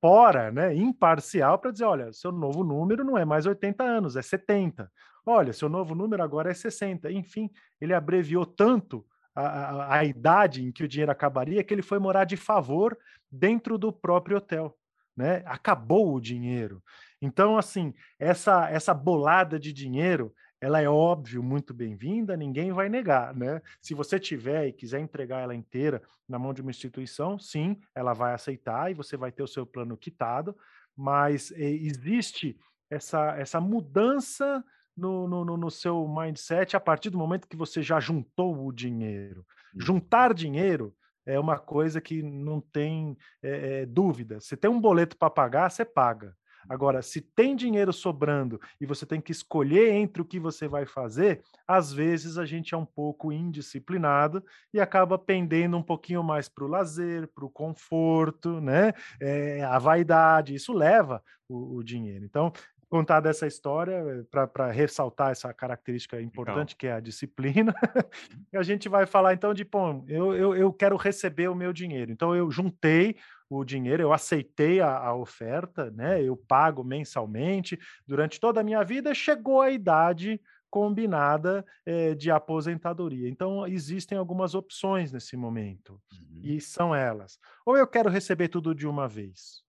fora, 0.00 0.50
né, 0.50 0.74
imparcial, 0.74 1.58
para 1.58 1.70
dizer: 1.70 1.84
olha, 1.84 2.12
seu 2.12 2.32
novo 2.32 2.64
número 2.64 3.04
não 3.04 3.18
é 3.18 3.24
mais 3.24 3.46
80 3.46 3.84
anos, 3.84 4.16
é 4.16 4.22
70. 4.22 4.90
Olha, 5.30 5.52
seu 5.52 5.68
novo 5.68 5.94
número 5.94 6.22
agora 6.22 6.50
é 6.50 6.54
60. 6.54 7.10
Enfim, 7.12 7.48
ele 7.80 7.94
abreviou 7.94 8.44
tanto 8.44 9.06
a, 9.32 9.42
a, 9.42 9.98
a 9.98 10.04
idade 10.04 10.64
em 10.64 10.72
que 10.72 10.82
o 10.82 10.88
dinheiro 10.88 11.12
acabaria 11.12 11.62
que 11.62 11.72
ele 11.72 11.82
foi 11.82 12.00
morar 12.00 12.24
de 12.24 12.36
favor 12.36 12.98
dentro 13.30 13.78
do 13.78 13.92
próprio 13.92 14.38
hotel. 14.38 14.76
Né? 15.16 15.42
Acabou 15.46 16.14
o 16.14 16.20
dinheiro. 16.20 16.82
Então, 17.22 17.56
assim, 17.56 17.94
essa, 18.18 18.68
essa 18.70 18.92
bolada 18.92 19.56
de 19.56 19.72
dinheiro 19.72 20.34
ela 20.60 20.80
é 20.80 20.88
óbvio 20.88 21.42
muito 21.42 21.72
bem-vinda, 21.72 22.36
ninguém 22.36 22.70
vai 22.70 22.88
negar, 22.90 23.34
né? 23.34 23.62
Se 23.80 23.94
você 23.94 24.20
tiver 24.20 24.66
e 24.66 24.72
quiser 24.74 25.00
entregar 25.00 25.40
ela 25.40 25.54
inteira 25.54 26.02
na 26.28 26.38
mão 26.38 26.52
de 26.52 26.60
uma 26.60 26.70
instituição, 26.70 27.38
sim, 27.38 27.80
ela 27.94 28.12
vai 28.12 28.34
aceitar 28.34 28.90
e 28.90 28.94
você 28.94 29.16
vai 29.16 29.32
ter 29.32 29.42
o 29.42 29.48
seu 29.48 29.64
plano 29.64 29.96
quitado, 29.96 30.54
mas 30.94 31.50
eh, 31.52 31.62
existe 31.62 32.58
essa, 32.90 33.38
essa 33.38 33.58
mudança 33.58 34.62
no, 35.00 35.44
no, 35.44 35.56
no, 35.56 35.70
seu 35.70 36.06
mindset 36.06 36.76
a 36.76 36.80
partir 36.80 37.10
do 37.10 37.18
momento 37.18 37.48
que 37.48 37.56
você 37.56 37.82
já 37.82 37.98
juntou 37.98 38.66
o 38.66 38.72
dinheiro. 38.72 39.44
Juntar 39.76 40.34
dinheiro 40.34 40.94
é 41.26 41.38
uma 41.38 41.58
coisa 41.58 42.00
que 42.00 42.22
não 42.22 42.60
tem 42.60 43.16
é, 43.42 43.82
é, 43.82 43.86
dúvida. 43.86 44.40
Você 44.40 44.56
tem 44.56 44.70
um 44.70 44.80
boleto 44.80 45.16
para 45.16 45.30
pagar, 45.30 45.70
você 45.70 45.84
paga. 45.84 46.36
Agora, 46.68 47.00
se 47.00 47.20
tem 47.20 47.56
dinheiro 47.56 47.92
sobrando 47.92 48.60
e 48.80 48.86
você 48.86 49.06
tem 49.06 49.20
que 49.20 49.32
escolher 49.32 49.92
entre 49.92 50.20
o 50.20 50.24
que 50.24 50.38
você 50.38 50.68
vai 50.68 50.84
fazer, 50.84 51.42
às 51.66 51.92
vezes 51.92 52.36
a 52.36 52.44
gente 52.44 52.74
é 52.74 52.76
um 52.76 52.84
pouco 52.84 53.32
indisciplinado 53.32 54.44
e 54.72 54.80
acaba 54.80 55.18
pendendo 55.18 55.76
um 55.76 55.82
pouquinho 55.82 56.22
mais 56.22 56.48
para 56.48 56.64
o 56.64 56.68
lazer, 56.68 57.28
para 57.34 57.44
o 57.44 57.50
conforto, 57.50 58.60
né? 58.60 58.92
É, 59.20 59.62
a 59.64 59.78
vaidade, 59.78 60.54
isso 60.54 60.72
leva 60.72 61.22
o, 61.48 61.76
o 61.76 61.82
dinheiro. 61.82 62.24
Então, 62.24 62.52
contar 62.90 63.20
dessa 63.20 63.46
história 63.46 64.26
para 64.52 64.70
ressaltar 64.72 65.30
essa 65.30 65.54
característica 65.54 66.20
importante 66.20 66.74
que 66.74 66.88
é 66.88 66.92
a 66.92 67.00
disciplina. 67.00 67.72
a 68.52 68.62
gente 68.64 68.88
vai 68.88 69.06
falar 69.06 69.32
então 69.32 69.54
de, 69.54 69.64
pô, 69.64 70.02
eu, 70.08 70.34
eu, 70.34 70.56
eu 70.56 70.72
quero 70.72 70.96
receber 70.96 71.48
o 71.48 71.54
meu 71.54 71.72
dinheiro. 71.72 72.10
Então 72.10 72.34
eu 72.34 72.50
juntei 72.50 73.16
o 73.48 73.64
dinheiro, 73.64 74.02
eu 74.02 74.12
aceitei 74.12 74.80
a, 74.80 74.98
a, 74.98 75.14
oferta, 75.14 75.90
né? 75.92 76.20
Eu 76.22 76.36
pago 76.36 76.82
mensalmente 76.82 77.78
durante 78.06 78.40
toda 78.40 78.60
a 78.60 78.64
minha 78.64 78.82
vida, 78.82 79.14
chegou 79.14 79.60
a 79.60 79.70
idade 79.70 80.40
combinada 80.68 81.64
é, 81.86 82.14
de 82.14 82.30
aposentadoria. 82.30 83.28
Então 83.28 83.66
existem 83.68 84.18
algumas 84.18 84.54
opções 84.54 85.12
nesse 85.12 85.36
momento 85.36 86.00
uhum. 86.12 86.40
e 86.42 86.60
são 86.60 86.92
elas: 86.92 87.38
ou 87.64 87.76
eu 87.76 87.86
quero 87.86 88.10
receber 88.10 88.48
tudo 88.48 88.74
de 88.74 88.86
uma 88.86 89.06
vez, 89.08 89.62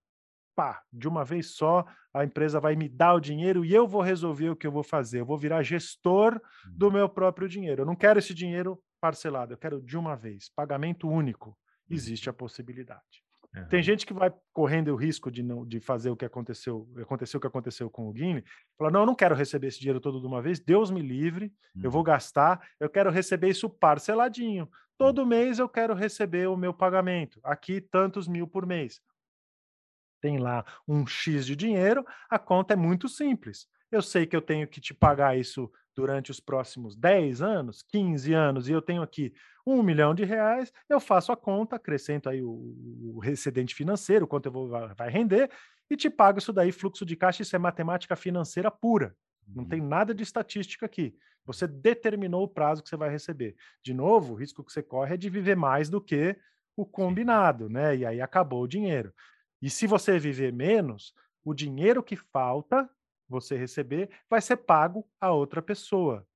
pá, 0.56 0.82
de 0.92 1.08
uma 1.08 1.24
vez 1.24 1.56
só, 1.56 1.86
a 2.14 2.24
empresa 2.24 2.60
vai 2.60 2.76
me 2.76 2.90
dar 2.90 3.14
o 3.14 3.20
dinheiro 3.20 3.64
e 3.64 3.74
eu 3.74 3.88
vou 3.88 4.02
resolver 4.02 4.50
o 4.50 4.56
que 4.56 4.68
eu 4.68 4.72
vou 4.72 4.84
fazer. 4.84 5.22
Eu 5.22 5.26
vou 5.26 5.38
virar 5.38 5.64
gestor 5.64 6.40
do 6.76 6.88
uhum. 6.88 6.94
meu 6.94 7.10
próprio 7.10 7.48
dinheiro. 7.48 7.82
Eu 7.82 7.86
não 7.86 7.96
quero 7.96 8.20
esse 8.20 8.34
dinheiro 8.34 8.82
parcelado, 9.00 9.54
eu 9.54 9.58
quero 9.58 9.82
de 9.82 9.98
uma 9.98 10.16
vez, 10.16 10.50
pagamento 10.56 11.10
único. 11.10 11.58
Existe 11.90 12.30
a 12.30 12.34
possibilidade. 12.34 13.22
Uhum. 13.54 13.68
Tem 13.68 13.84
gente 13.84 14.06
que 14.06 14.14
vai 14.14 14.34
correndo 14.54 14.94
o 14.94 14.96
risco 14.96 15.30
de 15.30 15.44
não 15.44 15.66
de 15.66 15.80
fazer 15.82 16.10
o 16.10 16.16
que 16.16 16.24
aconteceu, 16.24 16.88
aconteceu 17.02 17.38
o 17.38 17.42
que 17.42 17.48
aconteceu 17.48 17.90
com 17.90 18.08
o 18.08 18.14
Guinea, 18.14 18.44
fala: 18.78 18.92
"Não, 18.92 19.02
eu 19.02 19.06
não 19.06 19.16
quero 19.16 19.36
receber 19.36 19.68
esse 19.68 19.80
dinheiro 19.80 20.00
todo 20.00 20.22
de 20.22 20.28
uma 20.28 20.42
vez, 20.42 20.60
Deus 20.60 20.90
me 20.90 21.02
livre, 21.02 21.52
uhum. 21.76 21.82
eu 21.84 21.92
vou 21.92 22.00
uhum. 22.00 22.06
gastar, 22.06 22.66
eu 22.80 22.90
quero 22.90 23.12
receber 23.12 23.50
isso 23.50 23.70
parceladinho. 23.70 24.70
Todo 24.98 25.20
uhum. 25.20 25.28
mês 25.28 25.60
eu 25.60 25.68
quero 25.68 25.94
receber 25.94 26.48
o 26.48 26.56
meu 26.56 26.74
pagamento. 26.74 27.42
Aqui 27.44 27.82
tantos 27.82 28.28
mil 28.28 28.48
por 28.48 28.66
mês 28.66 29.02
tem 30.21 30.38
lá 30.38 30.63
um 30.88 31.05
X 31.05 31.45
de 31.45 31.55
dinheiro, 31.55 32.05
a 32.29 32.39
conta 32.39 32.73
é 32.73 32.77
muito 32.77 33.10
simples. 33.10 33.67
Eu 33.91 34.01
sei 34.01 34.25
que 34.25 34.36
eu 34.36 34.41
tenho 34.41 34.67
que 34.67 34.79
te 34.79 34.93
pagar 34.93 35.38
isso 35.38 35.69
durante 35.95 36.31
os 36.31 36.39
próximos 36.39 36.95
10 36.95 37.41
anos, 37.41 37.84
15 37.84 38.34
anos, 38.34 38.69
e 38.69 38.71
eu 38.71 38.81
tenho 38.81 39.01
aqui 39.01 39.34
um 39.65 39.84
milhão 39.84 40.15
de 40.15 40.23
reais, 40.23 40.71
eu 40.89 40.99
faço 40.99 41.31
a 41.31 41.38
conta, 41.38 41.75
acrescento 41.75 42.29
aí 42.29 42.41
o, 42.41 42.49
o 43.15 43.21
excedente 43.25 43.75
financeiro, 43.75 44.27
quanto 44.27 44.45
eu 44.45 44.51
vou 44.51 44.69
vai 44.69 45.10
render, 45.10 45.51
e 45.89 45.97
te 45.97 46.10
pago 46.10 46.39
isso 46.39 46.53
daí, 46.53 46.71
fluxo 46.71 47.05
de 47.05 47.17
caixa, 47.17 47.41
isso 47.41 47.55
é 47.55 47.60
matemática 47.60 48.15
financeira 48.15 48.71
pura. 48.71 49.13
Não 49.45 49.65
tem 49.65 49.81
uhum. 49.81 49.88
nada 49.88 50.13
de 50.13 50.23
estatística 50.23 50.86
aqui. 50.86 51.13
Você 51.45 51.67
determinou 51.67 52.43
o 52.43 52.47
prazo 52.47 52.81
que 52.81 52.88
você 52.88 52.95
vai 52.95 53.10
receber. 53.10 53.55
De 53.84 53.93
novo, 53.93 54.34
o 54.34 54.36
risco 54.38 54.63
que 54.63 54.71
você 54.71 54.81
corre 54.81 55.15
é 55.15 55.17
de 55.17 55.29
viver 55.29 55.55
mais 55.55 55.89
do 55.89 55.99
que 55.99 56.38
o 56.77 56.86
combinado, 56.86 57.67
né? 57.69 57.95
E 57.95 58.05
aí 58.05 58.21
acabou 58.21 58.63
o 58.63 58.67
dinheiro. 58.67 59.13
E 59.62 59.69
se 59.69 59.86
você 59.86 60.17
viver 60.17 60.52
menos, 60.52 61.13
o 61.43 61.54
dinheiro 61.54 62.04
que 62.04 62.15
falta 62.15 62.89
você 63.30 63.56
receber 63.56 64.10
vai 64.30 64.41
ser 64.41 64.58
pago 64.58 65.08
a 65.19 65.32
outra 65.32 65.62
pessoa. 65.62 66.28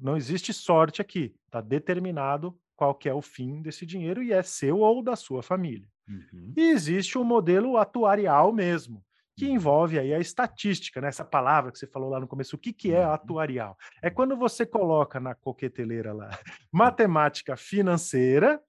Não 0.00 0.16
existe 0.16 0.52
sorte 0.52 1.00
aqui. 1.00 1.34
Está 1.46 1.60
determinado 1.60 2.58
qual 2.74 2.94
que 2.94 3.08
é 3.08 3.14
o 3.14 3.22
fim 3.22 3.62
desse 3.62 3.86
dinheiro 3.86 4.22
e 4.22 4.32
é 4.32 4.42
seu 4.42 4.78
ou 4.78 5.02
da 5.02 5.14
sua 5.14 5.42
família. 5.42 5.86
Uhum. 6.08 6.52
E 6.56 6.70
existe 6.70 7.16
o 7.16 7.20
um 7.20 7.24
modelo 7.24 7.76
atuarial 7.76 8.52
mesmo, 8.52 9.04
que 9.36 9.46
uhum. 9.46 9.54
envolve 9.54 9.98
aí 9.98 10.12
a 10.12 10.18
estatística, 10.18 11.00
né? 11.00 11.08
essa 11.08 11.24
palavra 11.24 11.70
que 11.70 11.78
você 11.78 11.86
falou 11.86 12.10
lá 12.10 12.18
no 12.18 12.26
começo. 12.26 12.56
O 12.56 12.58
que, 12.58 12.72
que 12.72 12.92
é 12.92 13.06
uhum. 13.06 13.12
atuarial? 13.12 13.76
É 14.02 14.10
quando 14.10 14.36
você 14.36 14.66
coloca 14.66 15.20
na 15.20 15.34
coqueteleira 15.34 16.12
lá 16.12 16.30
matemática 16.72 17.56
financeira 17.56 18.60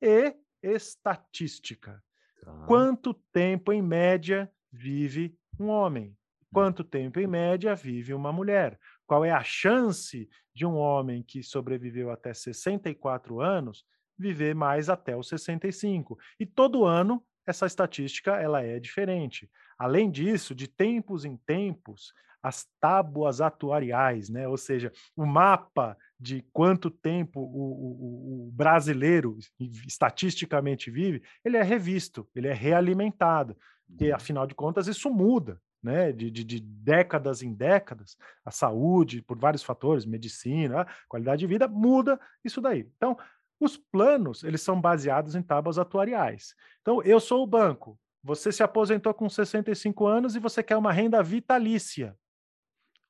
e 0.00 0.34
estatística. 0.62 2.02
Tá. 2.42 2.52
Quanto 2.66 3.14
tempo, 3.32 3.72
em 3.72 3.80
média, 3.80 4.50
vive 4.70 5.36
um 5.58 5.68
homem? 5.68 6.16
Quanto 6.52 6.84
tempo, 6.84 7.20
em 7.20 7.26
média, 7.26 7.74
vive 7.74 8.12
uma 8.12 8.32
mulher? 8.32 8.78
Qual 9.06 9.24
é 9.24 9.30
a 9.30 9.42
chance 9.42 10.28
de 10.54 10.66
um 10.66 10.74
homem 10.74 11.22
que 11.22 11.42
sobreviveu 11.42 12.10
até 12.10 12.34
64 12.34 13.40
anos 13.40 13.84
viver 14.18 14.54
mais 14.54 14.90
até 14.90 15.16
os 15.16 15.28
65? 15.28 16.18
E 16.38 16.44
todo 16.44 16.84
ano 16.84 17.24
essa 17.46 17.66
estatística 17.66 18.32
ela 18.36 18.62
é 18.62 18.78
diferente. 18.78 19.50
Além 19.82 20.08
disso, 20.08 20.54
de 20.54 20.68
tempos 20.68 21.24
em 21.24 21.36
tempos, 21.36 22.12
as 22.40 22.68
tábuas 22.80 23.40
atuariais, 23.40 24.28
né? 24.28 24.46
ou 24.46 24.56
seja, 24.56 24.92
o 25.16 25.26
mapa 25.26 25.98
de 26.20 26.40
quanto 26.52 26.88
tempo 26.88 27.40
o, 27.40 27.44
o, 27.44 28.46
o, 28.46 28.50
brasileiro 28.52 29.36
estatisticamente 29.84 30.88
vive, 30.88 31.20
ele 31.44 31.56
é 31.56 31.62
revisto, 31.64 32.28
ele 32.32 32.46
é 32.46 32.52
realimentado, 32.52 33.56
porque 33.88 34.10
uhum. 34.10 34.14
afinal 34.14 34.46
de 34.46 34.54
contas 34.54 34.86
isso 34.86 35.10
muda 35.10 35.60
né, 35.82 36.12
de, 36.12 36.30
de, 36.30 36.44
de, 36.44 36.60
décadas 36.60 37.42
em 37.42 37.52
décadas, 37.52 38.16
a 38.44 38.52
saúde, 38.52 39.20
por 39.20 39.36
vários 39.36 39.64
fatores, 39.64 40.06
medicina, 40.06 40.86
qualidade 41.08 41.40
de 41.40 41.46
vida, 41.48 41.66
muda 41.66 42.20
isso 42.44 42.60
daí. 42.60 42.88
Então, 42.96 43.18
os 43.58 43.76
planos, 43.76 44.44
eles 44.44 44.62
são 44.62 44.80
baseados 44.80 45.34
em 45.34 45.42
tábuas 45.42 45.78
atuariais. 45.78 46.54
Então, 46.80 47.02
eu 47.02 47.18
sou 47.18 47.42
o 47.42 47.46
banco, 47.48 47.98
você 48.22 48.52
se 48.52 48.62
aposentou 48.62 49.12
com 49.12 49.28
65 49.28 50.06
anos 50.06 50.36
e 50.36 50.38
você 50.38 50.62
quer 50.62 50.76
uma 50.76 50.92
renda 50.92 51.22
vitalícia. 51.22 52.16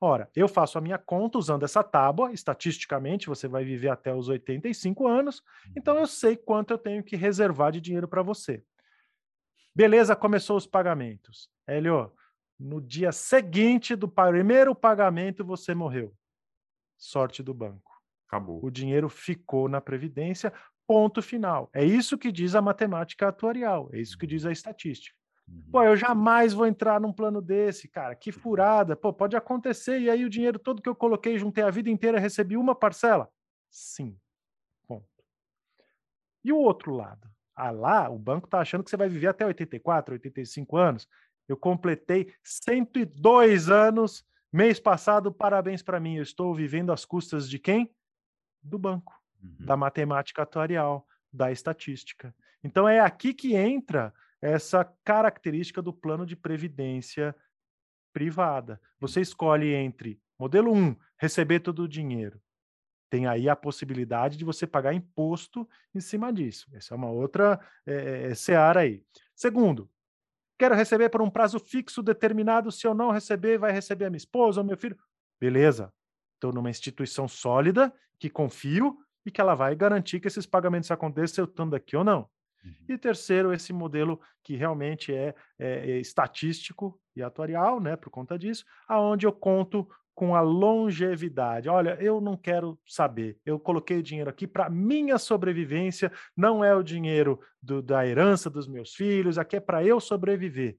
Ora, 0.01 0.29
eu 0.35 0.49
faço 0.49 0.79
a 0.79 0.81
minha 0.81 0.99
conta 0.99 1.39
usando 1.39 1.63
essa 1.65 1.85
tábua, 1.85 2.33
estatisticamente 2.33 3.29
você 3.29 3.47
vai 3.47 3.65
viver 3.65 3.89
até 3.89 4.13
os 4.13 4.29
85 4.29 5.07
anos, 5.07 5.45
então 5.77 5.97
eu 5.97 6.09
sei 6.09 6.37
quanto 6.37 6.73
eu 6.73 6.79
tenho 6.79 7.05
que 7.05 7.15
reservar 7.15 7.71
de 7.71 7.81
dinheiro 7.81 8.09
para 8.09 8.23
você. 8.23 8.65
Beleza, 9.75 10.17
começou 10.17 10.57
os 10.57 10.67
pagamentos. 10.67 11.49
Hélio, 11.67 12.13
no 12.59 12.81
dia 12.81 13.13
seguinte 13.13 13.95
do 13.95 14.09
primeiro 14.09 14.75
pagamento 14.75 15.45
você 15.45 15.75
morreu. 15.75 16.13
Sorte 16.97 17.43
do 17.43 17.55
banco. 17.55 17.93
Acabou. 18.27 18.65
O 18.65 18.71
dinheiro 18.71 19.09
ficou 19.09 19.69
na 19.69 19.81
previdência, 19.81 20.53
ponto 20.87 21.23
final. 21.23 21.71
É 21.73 21.85
isso 21.85 22.19
que 22.19 22.33
diz 22.33 22.55
a 22.55 22.63
matemática 22.63 23.29
atuarial, 23.29 23.89
é 23.93 24.01
isso 24.01 24.17
que 24.19 24.27
diz 24.27 24.45
a 24.45 24.53
estatística. 24.53 25.17
Uhum. 25.49 25.63
Pô, 25.71 25.83
eu 25.83 25.97
jamais 25.97 26.53
vou 26.53 26.67
entrar 26.67 27.01
num 27.01 27.13
plano 27.13 27.41
desse, 27.41 27.89
cara. 27.89 28.15
Que 28.15 28.31
furada. 28.31 28.97
Pô, 28.97 29.13
pode 29.13 29.37
acontecer 29.37 30.01
e 30.01 30.11
aí 30.11 30.25
o 30.25 30.31
dinheiro 30.31 30.59
todo 30.59 30.83
que 30.83 30.89
eu 30.89 30.95
coloquei, 30.95 31.39
juntei 31.39 31.65
a 31.65 31.71
vida 31.71 31.91
inteira, 31.91 32.19
recebi 32.19 32.57
uma 32.57 32.75
parcela? 32.75 33.29
Sim. 33.71 34.17
Ponto. 34.87 35.07
E 36.45 36.53
o 36.53 36.59
outro 36.59 36.95
lado? 36.95 37.29
Ah, 37.55 37.71
lá, 37.71 38.09
o 38.09 38.19
banco 38.19 38.47
está 38.47 38.61
achando 38.61 38.83
que 38.83 38.91
você 38.91 38.97
vai 38.97 39.09
viver 39.09 39.29
até 39.29 39.45
84, 39.45 40.15
85 40.15 40.77
anos. 40.77 41.09
Eu 41.49 41.57
completei 41.57 42.33
102 42.43 43.69
anos 43.69 44.25
mês 44.53 44.81
passado. 44.81 45.33
Parabéns 45.33 45.83
para 45.83 46.01
mim. 46.01 46.17
Eu 46.17 46.23
estou 46.23 46.55
vivendo 46.55 46.93
às 46.93 47.05
custas 47.05 47.49
de 47.49 47.59
quem? 47.59 47.95
Do 48.63 48.79
banco, 48.79 49.13
uhum. 49.43 49.67
da 49.67 49.77
matemática 49.77 50.43
atuarial, 50.43 51.07
da 51.33 51.51
estatística. 51.51 52.35
Então 52.63 52.89
é 52.89 53.01
aqui 53.01 53.35
que 53.35 53.55
entra 53.55 54.13
essa 54.41 54.85
característica 55.05 55.81
do 55.81 55.93
plano 55.93 56.27
de 56.27 56.37
previdência 56.37 57.35
privada. 58.13 58.81
Você 59.01 59.21
escolhe 59.21 59.73
entre 59.73 60.21
modelo 60.39 60.73
1, 60.73 60.97
receber 61.19 61.61
todo 61.61 61.83
o 61.83 61.89
dinheiro. 61.89 62.41
Tem 63.09 63.27
aí 63.27 63.49
a 63.49 63.57
possibilidade 63.57 64.37
de 64.37 64.45
você 64.45 64.67
pagar 64.67 64.95
imposto 64.95 65.69
em 65.95 66.01
cima 66.01 66.33
disso. 66.33 66.67
Essa 66.73 66.95
é 66.95 66.97
uma 66.97 67.11
outra 67.11 67.61
é, 67.87 68.31
é, 68.31 68.35
seara 68.35 68.81
aí. 68.81 69.05
Segundo, 69.35 69.91
Quero 70.63 70.77
receber 70.77 71.09
por 71.09 71.21
um 71.21 71.29
prazo 71.29 71.59
fixo 71.59 72.05
determinado. 72.05 72.71
Se 72.71 72.87
eu 72.87 72.95
não 72.95 73.11
receber, 73.11 73.59
vai 73.59 73.73
receber 73.73 74.05
a 74.05 74.11
minha 74.11 74.17
esposa 74.17 74.61
ou 74.61 74.65
meu 74.65 74.77
filho. 74.77 74.97
Beleza. 75.41 75.93
Estou 76.35 76.53
numa 76.53 76.71
instituição 76.71 77.27
sólida, 77.27 77.93
que 78.17 78.31
confio 78.31 78.97
e 79.25 79.31
que 79.31 79.41
ela 79.41 79.55
vai 79.55 79.75
garantir 79.75 80.21
que 80.21 80.29
esses 80.29 80.47
pagamentos 80.47 80.91
aconteçam 80.91 81.45
eu 81.45 81.49
estando 81.49 81.75
aqui 81.75 81.97
ou 81.97 82.05
não. 82.05 82.29
Uhum. 82.65 82.95
E 82.95 82.99
terceiro, 82.99 83.53
esse 83.53 83.73
modelo 83.73 84.21
que 84.43 84.57
realmente 84.57 85.13
é, 85.13 85.35
é, 85.59 85.91
é 85.91 85.99
estatístico 85.99 87.01
e 87.15 87.23
atuarial, 87.23 87.81
né, 87.81 87.97
por 87.97 88.11
conta 88.11 88.39
disso, 88.39 88.65
aonde 88.89 89.27
eu 89.27 89.33
conto 89.33 89.89
com 90.15 90.35
a 90.35 90.41
longevidade. 90.41 91.69
Olha, 91.69 91.97
eu 92.01 92.21
não 92.21 92.37
quero 92.37 92.79
saber. 92.87 93.39
Eu 93.45 93.59
coloquei 93.59 93.99
o 93.99 94.03
dinheiro 94.03 94.31
aqui 94.31 94.47
para 94.47 94.69
minha 94.69 95.19
sobrevivência, 95.19 96.13
não 96.37 96.65
é 96.65 96.75
o 96.75 96.83
dinheiro 96.83 97.41
do, 97.61 97.81
da 97.83 98.07
herança 98.07 98.51
dos 98.51 98.69
meus 98.69 98.95
filhos, 98.95 99.39
aqui 99.39 99.57
é 99.57 99.61
para 99.61 99.85
eu 99.85 99.99
sobreviver. 100.01 100.77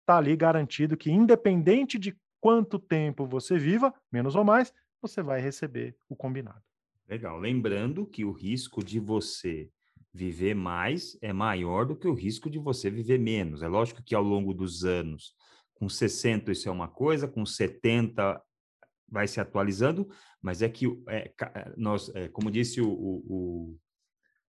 Está 0.00 0.18
ali 0.18 0.36
garantido 0.36 0.96
que, 0.96 1.10
independente 1.10 1.98
de 1.98 2.16
quanto 2.40 2.78
tempo 2.78 3.26
você 3.26 3.58
viva, 3.58 3.92
menos 4.10 4.36
ou 4.36 4.44
mais, 4.44 4.72
você 5.02 5.20
vai 5.20 5.40
receber 5.40 5.96
o 6.08 6.14
combinado. 6.14 6.62
Legal. 7.08 7.38
Lembrando 7.38 8.04
que 8.06 8.24
o 8.24 8.32
risco 8.32 8.82
de 8.82 8.98
você 8.98 9.70
viver 10.12 10.54
mais 10.54 11.16
é 11.20 11.32
maior 11.32 11.86
do 11.86 11.94
que 11.94 12.08
o 12.08 12.14
risco 12.14 12.50
de 12.50 12.58
você 12.58 12.90
viver 12.90 13.18
menos. 13.18 13.62
É 13.62 13.68
lógico 13.68 14.02
que 14.02 14.14
ao 14.14 14.22
longo 14.22 14.52
dos 14.52 14.84
anos, 14.84 15.34
com 15.74 15.88
60 15.88 16.50
isso 16.50 16.68
é 16.68 16.72
uma 16.72 16.88
coisa, 16.88 17.28
com 17.28 17.44
70 17.44 18.42
vai 19.08 19.28
se 19.28 19.40
atualizando, 19.40 20.08
mas 20.42 20.62
é 20.62 20.68
que 20.68 20.86
é, 21.08 21.32
é, 21.40 21.74
nós, 21.76 22.10
é, 22.14 22.28
como 22.28 22.50
disse 22.50 22.80
o, 22.80 22.88
o, 22.88 23.78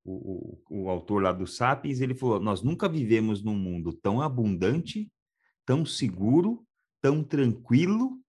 o, 0.04 0.64
o, 0.70 0.90
autor 0.90 1.22
lá 1.22 1.32
do 1.32 1.46
Sapiens, 1.46 2.02
ele 2.02 2.16
falou: 2.16 2.40
nós 2.40 2.64
nunca 2.64 2.90
vivemos 2.90 3.44
num 3.44 3.56
mundo 3.56 3.94
tão 3.94 4.20
abundante, 4.20 5.12
tão 5.64 5.86
seguro, 5.86 6.66
tão 7.02 7.24
tranquilo 7.24 8.20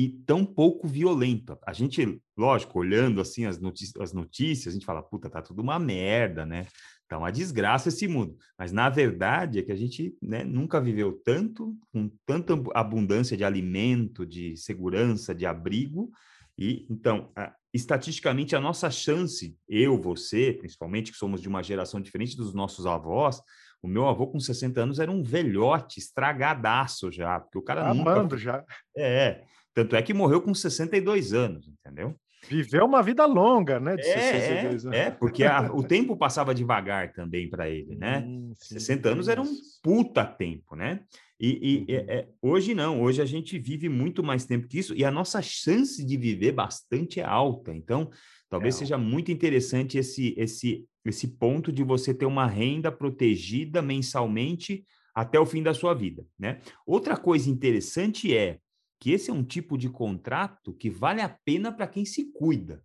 e 0.00 0.08
tão 0.08 0.46
pouco 0.46 0.88
violento. 0.88 1.58
A 1.66 1.74
gente, 1.74 2.18
lógico, 2.34 2.78
olhando 2.78 3.20
assim 3.20 3.44
as 3.44 3.60
notícias, 3.60 4.00
as 4.00 4.14
notícias, 4.14 4.72
a 4.72 4.74
gente 4.74 4.86
fala, 4.86 5.02
puta, 5.02 5.28
tá 5.28 5.42
tudo 5.42 5.60
uma 5.60 5.78
merda, 5.78 6.46
né? 6.46 6.66
Tá 7.06 7.18
uma 7.18 7.30
desgraça 7.30 7.90
esse 7.90 8.08
mundo. 8.08 8.34
Mas 8.58 8.72
na 8.72 8.88
verdade 8.88 9.58
é 9.58 9.62
que 9.62 9.70
a 9.70 9.76
gente 9.76 10.16
né, 10.22 10.42
nunca 10.42 10.80
viveu 10.80 11.20
tanto, 11.22 11.76
com 11.92 12.10
tanta 12.24 12.54
abundância 12.74 13.36
de 13.36 13.44
alimento, 13.44 14.24
de 14.24 14.56
segurança, 14.56 15.34
de 15.34 15.44
abrigo. 15.44 16.10
E 16.56 16.86
então, 16.88 17.30
a, 17.36 17.54
estatisticamente, 17.74 18.56
a 18.56 18.60
nossa 18.60 18.90
chance, 18.90 19.54
eu, 19.68 20.00
você, 20.00 20.50
principalmente, 20.50 21.12
que 21.12 21.18
somos 21.18 21.42
de 21.42 21.48
uma 21.48 21.62
geração 21.62 22.00
diferente 22.00 22.38
dos 22.38 22.54
nossos 22.54 22.86
avós, 22.86 23.42
o 23.82 23.88
meu 23.88 24.08
avô 24.08 24.26
com 24.28 24.40
60 24.40 24.80
anos 24.80 24.98
era 24.98 25.10
um 25.10 25.22
velhote, 25.22 25.98
estragadaço 25.98 27.12
já, 27.12 27.38
porque 27.38 27.58
o 27.58 27.62
cara 27.62 27.86
Amando 27.86 28.22
nunca... 28.22 28.38
já. 28.38 28.64
É, 28.96 29.44
tanto 29.74 29.96
é 29.96 30.02
que 30.02 30.14
morreu 30.14 30.40
com 30.40 30.54
62 30.54 31.32
anos, 31.32 31.68
entendeu? 31.68 32.16
Viveu 32.48 32.86
uma 32.86 33.02
vida 33.02 33.26
longa, 33.26 33.78
né? 33.78 33.96
De 33.96 34.02
é, 34.02 34.32
62 34.32 34.86
anos. 34.86 34.98
é, 34.98 35.10
porque 35.10 35.44
a, 35.44 35.70
o 35.72 35.82
tempo 35.82 36.16
passava 36.16 36.54
devagar 36.54 37.12
também 37.12 37.50
para 37.50 37.68
ele, 37.68 37.94
né? 37.94 38.24
Hum, 38.26 38.52
60 38.56 39.10
anos 39.10 39.28
era 39.28 39.42
um 39.42 39.54
puta 39.82 40.24
tempo, 40.24 40.74
né? 40.74 41.00
E, 41.38 41.86
e 41.88 41.94
uhum. 41.94 42.04
é, 42.08 42.28
hoje 42.40 42.74
não, 42.74 43.02
hoje 43.02 43.20
a 43.20 43.26
gente 43.26 43.58
vive 43.58 43.88
muito 43.88 44.22
mais 44.22 44.46
tempo 44.46 44.68
que 44.68 44.78
isso 44.78 44.94
e 44.94 45.04
a 45.04 45.10
nossa 45.10 45.40
chance 45.42 46.04
de 46.04 46.16
viver 46.16 46.52
bastante 46.52 47.20
é 47.20 47.24
alta. 47.24 47.74
Então, 47.74 48.10
talvez 48.48 48.74
é 48.76 48.78
seja 48.78 48.96
muito 48.96 49.30
interessante 49.30 49.98
esse, 49.98 50.34
esse, 50.36 50.84
esse 51.04 51.28
ponto 51.28 51.70
de 51.70 51.84
você 51.84 52.14
ter 52.14 52.26
uma 52.26 52.46
renda 52.46 52.90
protegida 52.90 53.82
mensalmente 53.82 54.84
até 55.14 55.38
o 55.38 55.46
fim 55.46 55.62
da 55.62 55.74
sua 55.74 55.92
vida, 55.92 56.24
né? 56.38 56.60
Outra 56.86 57.16
coisa 57.16 57.50
interessante 57.50 58.34
é 58.34 58.58
que 59.00 59.12
esse 59.12 59.30
é 59.30 59.34
um 59.34 59.42
tipo 59.42 59.78
de 59.78 59.88
contrato 59.88 60.74
que 60.74 60.90
vale 60.90 61.22
a 61.22 61.28
pena 61.28 61.72
para 61.72 61.86
quem 61.86 62.04
se 62.04 62.30
cuida. 62.32 62.84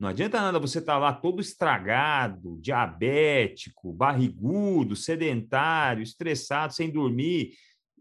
Não 0.00 0.08
adianta 0.08 0.40
nada 0.40 0.58
você 0.58 0.78
estar 0.78 0.94
tá 0.94 0.98
lá 0.98 1.12
todo 1.12 1.40
estragado, 1.40 2.58
diabético, 2.60 3.92
barrigudo, 3.92 4.96
sedentário, 4.96 6.02
estressado, 6.02 6.72
sem 6.72 6.90
dormir. 6.90 7.52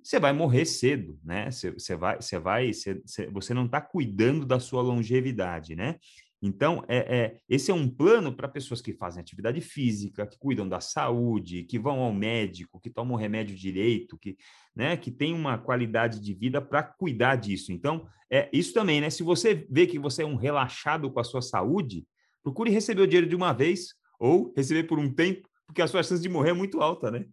Você 0.02 0.20
vai 0.20 0.34
morrer 0.34 0.66
cedo, 0.66 1.20
né? 1.24 1.52
Você, 1.52 1.72
você 1.72 1.96
vai, 1.96 2.16
você 2.16 2.40
vai, 2.40 2.74
você, 2.74 3.02
você 3.32 3.54
não 3.54 3.66
está 3.66 3.80
cuidando 3.80 4.46
da 4.46 4.60
sua 4.60 4.82
longevidade, 4.82 5.76
né? 5.76 5.98
Então, 6.42 6.84
é, 6.88 6.98
é, 6.98 7.38
esse 7.48 7.70
é 7.70 7.74
um 7.74 7.88
plano 7.88 8.36
para 8.36 8.48
pessoas 8.48 8.82
que 8.82 8.94
fazem 8.94 9.22
atividade 9.22 9.62
física, 9.62 10.26
que 10.26 10.40
cuidam 10.40 10.68
da 10.68 10.80
saúde, 10.80 11.64
que 11.64 11.78
vão 11.78 12.00
ao 12.00 12.12
médico, 12.12 12.80
que 12.80 12.90
tomam 12.90 13.16
remédio 13.16 13.56
direito, 13.56 14.18
que, 14.18 14.36
né, 14.76 14.98
que 14.98 15.12
tem 15.12 15.34
uma 15.34 15.60
qualidade 15.60 16.20
de 16.20 16.34
vida 16.34 16.60
para 16.60 16.82
cuidar 16.82 17.36
disso. 17.36 17.72
Então, 17.72 18.08
é 18.32 18.50
isso 18.52 18.74
também, 18.74 19.00
né? 19.00 19.10
Se 19.10 19.22
você 19.22 19.68
vê 19.70 19.86
que 19.86 20.00
você 20.00 20.24
é 20.24 20.26
um 20.26 20.36
relaxado 20.36 21.12
com 21.12 21.20
a 21.20 21.24
sua 21.24 21.42
saúde, 21.42 22.08
procure 22.42 22.72
receber 22.72 23.04
o 23.04 23.08
dinheiro 23.08 23.30
de 23.30 23.36
uma 23.36 23.54
vez 23.54 23.94
ou 24.20 24.52
receber 24.56 24.84
por 24.84 24.98
um 24.98 25.14
tempo, 25.14 25.48
porque 25.68 25.82
a 25.82 25.88
sua 25.88 26.02
chance 26.02 26.22
de 26.22 26.30
morrer 26.30 26.52
é 26.52 26.54
muito 26.54 26.82
alta, 26.82 27.12
né? 27.12 27.26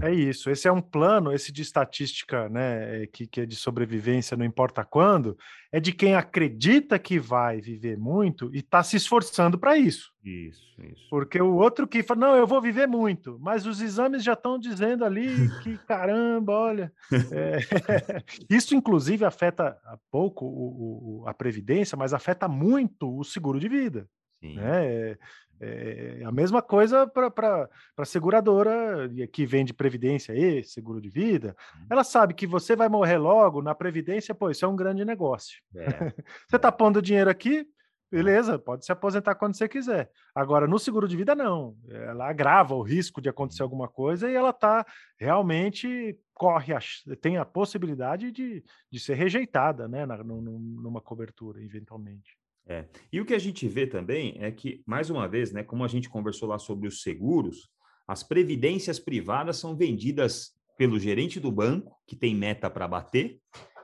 É 0.00 0.12
isso. 0.12 0.50
Esse 0.50 0.68
é 0.68 0.72
um 0.72 0.82
plano, 0.82 1.32
esse 1.32 1.50
de 1.50 1.62
estatística, 1.62 2.48
né, 2.50 3.02
eh, 3.02 3.06
que, 3.06 3.26
que 3.26 3.40
é 3.40 3.46
de 3.46 3.56
sobrevivência, 3.56 4.36
não 4.36 4.44
importa 4.44 4.84
quando, 4.84 5.38
é 5.72 5.80
de 5.80 5.90
quem 5.90 6.14
acredita 6.14 6.98
que 6.98 7.18
vai 7.18 7.62
viver 7.62 7.96
muito 7.96 8.50
e 8.54 8.58
está 8.58 8.82
se 8.82 8.96
esforçando 8.96 9.58
para 9.58 9.78
isso. 9.78 10.12
Isso, 10.22 10.62
isso. 10.82 11.06
Porque 11.08 11.40
o 11.40 11.54
outro 11.54 11.88
que 11.88 12.02
fala, 12.02 12.20
não, 12.20 12.36
eu 12.36 12.46
vou 12.46 12.60
viver 12.60 12.86
muito, 12.86 13.38
mas 13.40 13.64
os 13.64 13.80
exames 13.80 14.22
já 14.22 14.34
estão 14.34 14.58
dizendo 14.58 15.02
ali 15.02 15.28
que 15.62 15.78
caramba, 15.86 16.52
olha. 16.52 16.92
É, 17.32 17.58
isso, 18.50 18.74
inclusive, 18.74 19.24
afeta 19.24 19.78
pouco 20.10 20.44
o, 20.44 21.22
o, 21.22 21.28
a 21.28 21.32
previdência, 21.32 21.96
mas 21.96 22.12
afeta 22.12 22.46
muito 22.46 23.18
o 23.18 23.24
seguro 23.24 23.58
de 23.58 23.68
vida. 23.68 24.06
Sim. 24.40 24.56
Né? 24.56 25.16
É 25.60 26.22
a 26.24 26.32
mesma 26.32 26.60
coisa 26.60 27.06
para 27.06 27.68
a 27.96 28.04
seguradora 28.04 29.08
que 29.32 29.46
vende 29.46 29.72
previdência 29.72 30.34
e 30.34 30.62
seguro 30.62 31.00
de 31.00 31.08
vida. 31.08 31.56
Uhum. 31.74 31.86
Ela 31.90 32.04
sabe 32.04 32.34
que 32.34 32.46
você 32.46 32.76
vai 32.76 32.88
morrer 32.88 33.16
logo 33.16 33.62
na 33.62 33.74
previdência, 33.74 34.34
pô, 34.34 34.50
isso 34.50 34.64
é 34.64 34.68
um 34.68 34.76
grande 34.76 35.04
negócio. 35.04 35.60
É. 35.74 35.86
você 36.46 36.56
está 36.56 36.70
pondo 36.70 37.00
dinheiro 37.00 37.30
aqui, 37.30 37.66
beleza, 38.10 38.58
pode 38.58 38.84
se 38.84 38.92
aposentar 38.92 39.34
quando 39.34 39.56
você 39.56 39.66
quiser. 39.66 40.10
Agora, 40.34 40.66
no 40.66 40.78
seguro 40.78 41.08
de 41.08 41.16
vida, 41.16 41.34
não. 41.34 41.74
Ela 41.88 42.28
agrava 42.28 42.74
o 42.74 42.82
risco 42.82 43.20
de 43.20 43.28
acontecer 43.28 43.62
uhum. 43.62 43.66
alguma 43.66 43.88
coisa 43.88 44.30
e 44.30 44.34
ela 44.34 44.50
está 44.50 44.84
realmente 45.18 46.18
corre 46.34 46.74
a, 46.74 46.80
tem 47.20 47.38
a 47.38 47.46
possibilidade 47.46 48.30
de, 48.30 48.62
de 48.92 49.00
ser 49.00 49.14
rejeitada 49.14 49.88
né, 49.88 50.04
na, 50.04 50.22
numa 50.22 51.00
cobertura, 51.00 51.62
eventualmente. 51.62 52.36
É. 52.68 52.84
E 53.12 53.20
o 53.20 53.24
que 53.24 53.34
a 53.34 53.38
gente 53.38 53.66
vê 53.68 53.86
também 53.86 54.36
é 54.40 54.50
que, 54.50 54.82
mais 54.84 55.08
uma 55.08 55.28
vez, 55.28 55.52
né, 55.52 55.62
como 55.62 55.84
a 55.84 55.88
gente 55.88 56.08
conversou 56.08 56.48
lá 56.48 56.58
sobre 56.58 56.88
os 56.88 57.00
seguros, 57.00 57.70
as 58.08 58.22
previdências 58.22 58.98
privadas 58.98 59.56
são 59.56 59.76
vendidas 59.76 60.56
pelo 60.76 60.98
gerente 60.98 61.40
do 61.40 61.50
banco, 61.50 61.96
que 62.06 62.16
tem 62.16 62.34
meta 62.34 62.68
para 62.68 62.88
bater, 62.88 63.40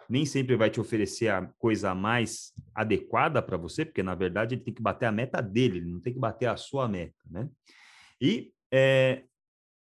nem 0.08 0.26
sempre 0.26 0.56
vai 0.56 0.68
te 0.68 0.80
oferecer 0.80 1.28
a 1.28 1.46
coisa 1.58 1.94
mais 1.94 2.52
adequada 2.74 3.40
para 3.40 3.56
você, 3.56 3.84
porque 3.84 4.02
na 4.02 4.14
verdade 4.14 4.54
ele 4.54 4.62
tem 4.62 4.74
que 4.74 4.82
bater 4.82 5.06
a 5.06 5.12
meta 5.12 5.40
dele, 5.40 5.78
ele 5.78 5.90
não 5.90 6.00
tem 6.00 6.12
que 6.12 6.18
bater 6.18 6.46
a 6.48 6.56
sua 6.56 6.86
meta, 6.88 7.14
né? 7.30 7.48
E, 8.20 8.52
é, 8.70 9.24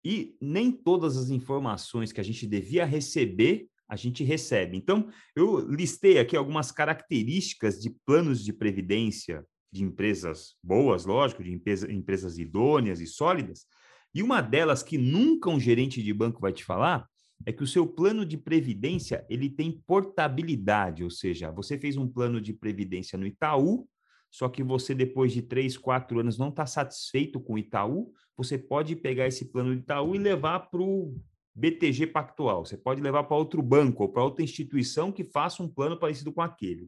e 0.04 0.36
nem 0.42 0.72
todas 0.72 1.18
as 1.18 1.30
informações 1.30 2.12
que 2.12 2.20
a 2.20 2.24
gente 2.24 2.48
devia 2.48 2.86
receber 2.86 3.68
a 3.88 3.96
gente 3.96 4.24
recebe. 4.24 4.76
Então, 4.78 5.10
eu 5.36 5.60
listei 5.60 6.20
aqui 6.20 6.36
algumas 6.36 6.72
características 6.72 7.80
de 7.80 7.96
planos 8.06 8.44
de 8.44 8.52
previdência 8.52 9.46
de 9.72 9.84
empresas 9.84 10.56
boas, 10.64 11.06
lógico, 11.06 11.44
de 11.44 11.52
empresa, 11.52 11.92
empresas 11.92 12.38
idôneas 12.38 13.00
e 13.00 13.08
sólidas. 13.08 13.66
E 14.14 14.24
uma 14.24 14.42
delas 14.42 14.82
que 14.82 14.98
nunca 14.98 15.50
um 15.50 15.60
gerente 15.60 16.02
de 16.02 16.14
banco 16.14 16.42
vai 16.42 16.52
te 16.52 16.64
falar 16.64 17.06
é 17.46 17.52
que 17.52 17.64
o 17.64 17.68
seu 17.68 17.86
plano 17.86 18.26
de 18.26 18.38
previdência 18.38 19.26
ele 19.30 19.50
tem 19.50 19.82
portabilidade, 19.86 21.04
ou 21.04 21.10
seja, 21.10 21.52
você 21.52 21.78
fez 21.78 21.96
um 21.96 22.08
plano 22.08 22.42
de 22.42 22.52
previdência 22.52 23.18
no 23.18 23.28
Itaú, 23.28 23.88
só 24.30 24.50
que 24.50 24.64
você 24.64 24.94
depois 24.94 25.32
de 25.32 25.42
três, 25.42 25.78
quatro 25.78 26.20
anos 26.20 26.38
não 26.38 26.50
está 26.50 26.66
satisfeito 26.66 27.40
com 27.40 27.54
o 27.54 27.58
Itaú, 27.58 28.12
você 28.36 28.58
pode 28.58 28.96
pegar 28.96 29.28
esse 29.28 29.52
plano 29.52 29.76
do 29.76 29.82
Itaú 29.82 30.16
e 30.16 30.20
levar 30.20 30.72
para 30.72 30.82
o 30.82 31.16
BTG 31.58 32.08
Pactual. 32.08 32.64
Você 32.64 32.78
pode 32.78 33.02
levar 33.02 33.24
para 33.24 33.36
outro 33.36 33.62
banco 33.62 34.04
ou 34.04 34.10
para 34.10 34.24
outra 34.24 34.44
instituição 34.44 35.12
que 35.12 35.24
faça 35.24 35.64
um 35.64 35.68
plano 35.68 35.98
parecido 35.98 36.32
com 36.32 36.42
aquele. 36.42 36.88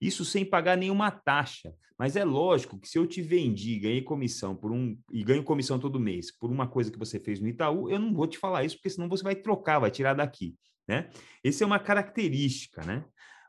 Isso 0.00 0.24
sem 0.24 0.44
pagar 0.44 0.76
nenhuma 0.76 1.10
taxa. 1.10 1.74
Mas 1.98 2.14
é 2.14 2.24
lógico 2.24 2.78
que 2.78 2.88
se 2.88 2.98
eu 2.98 3.06
te 3.06 3.22
vendi, 3.22 3.78
ganhei 3.78 4.02
comissão 4.02 4.54
por 4.54 4.70
um 4.70 4.96
e 5.10 5.24
ganho 5.24 5.42
comissão 5.42 5.78
todo 5.78 5.98
mês 5.98 6.30
por 6.30 6.50
uma 6.50 6.68
coisa 6.68 6.90
que 6.90 6.98
você 6.98 7.18
fez 7.18 7.40
no 7.40 7.48
Itaú, 7.48 7.90
eu 7.90 7.98
não 7.98 8.14
vou 8.14 8.26
te 8.26 8.38
falar 8.38 8.64
isso 8.64 8.76
porque 8.76 8.90
senão 8.90 9.08
você 9.08 9.22
vai 9.22 9.34
trocar, 9.34 9.78
vai 9.78 9.90
tirar 9.90 10.12
daqui, 10.12 10.54
né? 10.86 11.08
Essa 11.42 11.64
é 11.64 11.66
uma 11.66 11.78
característica, 11.78 12.84
né? 12.84 13.02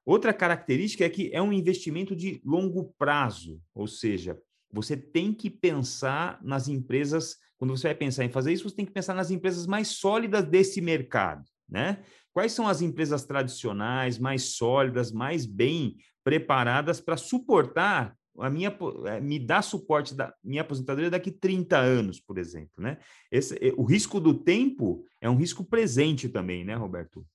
Outra 0.06 0.34
característica 0.34 1.04
é 1.04 1.10
que 1.10 1.30
é 1.34 1.42
um 1.42 1.52
investimento 1.52 2.16
de 2.16 2.42
longo 2.46 2.96
prazo, 2.98 3.62
ou 3.76 3.86
seja, 3.86 4.40
você 4.72 4.96
tem 4.96 5.34
que 5.34 5.50
pensar 5.50 6.40
nas 6.42 6.70
empresas 6.70 7.36
quando 7.58 7.76
você 7.76 7.88
vai 7.88 7.96
pensar 7.96 8.24
em 8.24 8.30
fazer 8.30 8.54
isso, 8.54 8.70
você 8.70 8.76
tem 8.76 8.86
que 8.86 8.92
pensar 8.92 9.14
nas 9.14 9.32
empresas 9.32 9.66
mais 9.66 9.90
sólidas 9.90 10.44
desse 10.44 10.80
mercado, 10.82 11.44
né? 11.68 12.04
Quais 12.34 12.52
são 12.52 12.68
as 12.68 12.82
empresas 12.82 13.26
tradicionais, 13.26 14.20
mais 14.20 14.56
sólidas, 14.56 15.12
mais 15.12 15.46
bem 15.46 15.98
preparadas 16.24 17.02
para 17.02 17.18
suportar 17.18 18.16
a 18.40 18.50
minha 18.50 18.76
eh, 19.06 19.20
me 19.20 19.40
dar 19.40 19.64
suporte 19.64 20.14
da 20.14 20.34
minha 20.44 20.62
aposentadoria 20.62 21.10
daqui 21.10 21.32
30 21.32 21.78
anos, 21.78 22.20
por 22.20 22.38
exemplo, 22.38 22.74
né? 22.78 22.98
Esse, 23.32 23.74
o 23.76 23.84
risco 23.84 24.20
do 24.20 24.34
tempo 24.34 25.04
é 25.20 25.30
um 25.30 25.36
risco 25.36 25.64
presente 25.64 26.30
também, 26.30 26.64
né, 26.64 26.76
Roberto? 26.76 27.26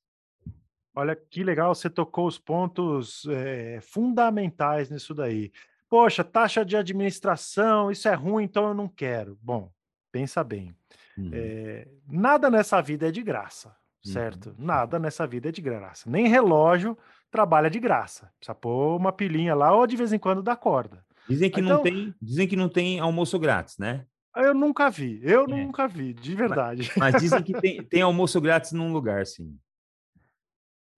Olha 0.94 1.16
que 1.16 1.42
legal, 1.42 1.74
você 1.74 1.88
tocou 1.88 2.26
os 2.26 2.38
pontos 2.38 3.24
é, 3.28 3.80
fundamentais 3.80 4.90
nisso 4.90 5.14
daí. 5.14 5.50
Poxa, 5.88 6.22
taxa 6.22 6.64
de 6.64 6.76
administração, 6.76 7.90
isso 7.90 8.08
é 8.08 8.14
ruim, 8.14 8.44
então 8.44 8.68
eu 8.68 8.74
não 8.74 8.88
quero. 8.88 9.38
Bom, 9.42 9.72
pensa 10.12 10.44
bem. 10.44 10.74
Uhum. 11.16 11.30
É, 11.32 11.88
nada 12.06 12.50
nessa 12.50 12.80
vida 12.80 13.08
é 13.08 13.10
de 13.10 13.22
graça, 13.22 13.74
certo? 14.04 14.50
Uhum. 14.50 14.66
Nada 14.66 14.98
nessa 14.98 15.26
vida 15.26 15.48
é 15.48 15.52
de 15.52 15.60
graça. 15.60 16.08
Nem 16.08 16.28
relógio 16.28 16.96
trabalha 17.30 17.70
de 17.70 17.80
graça. 17.80 18.30
Precisa 18.38 18.54
pôr 18.54 18.96
uma 18.96 19.10
pilinha 19.10 19.54
lá 19.54 19.74
ou 19.74 19.86
de 19.86 19.96
vez 19.96 20.12
em 20.12 20.18
quando 20.18 20.42
dá 20.42 20.54
corda. 20.54 21.04
Dizem 21.28 21.50
que 21.50 21.60
então, 21.60 21.76
não 21.76 21.82
tem, 21.82 22.14
dizem 22.20 22.46
que 22.46 22.56
não 22.56 22.68
tem 22.68 23.00
almoço 23.00 23.38
grátis, 23.38 23.78
né? 23.78 24.06
Eu 24.36 24.54
nunca 24.54 24.88
vi, 24.90 25.20
eu 25.22 25.44
é. 25.44 25.46
nunca 25.46 25.86
vi, 25.86 26.14
de 26.14 26.34
verdade. 26.34 26.90
Mas, 26.96 27.12
mas 27.12 27.22
dizem 27.22 27.42
que 27.42 27.52
tem, 27.60 27.82
tem, 27.82 28.02
almoço 28.02 28.40
grátis 28.40 28.72
num 28.72 28.92
lugar, 28.92 29.26
sim. 29.26 29.58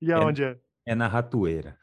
E 0.01 0.13
aonde 0.13 0.45
é? 0.45 0.51
É, 0.87 0.93
é 0.93 0.95
na 0.95 1.09
ratoeira. 1.09 1.77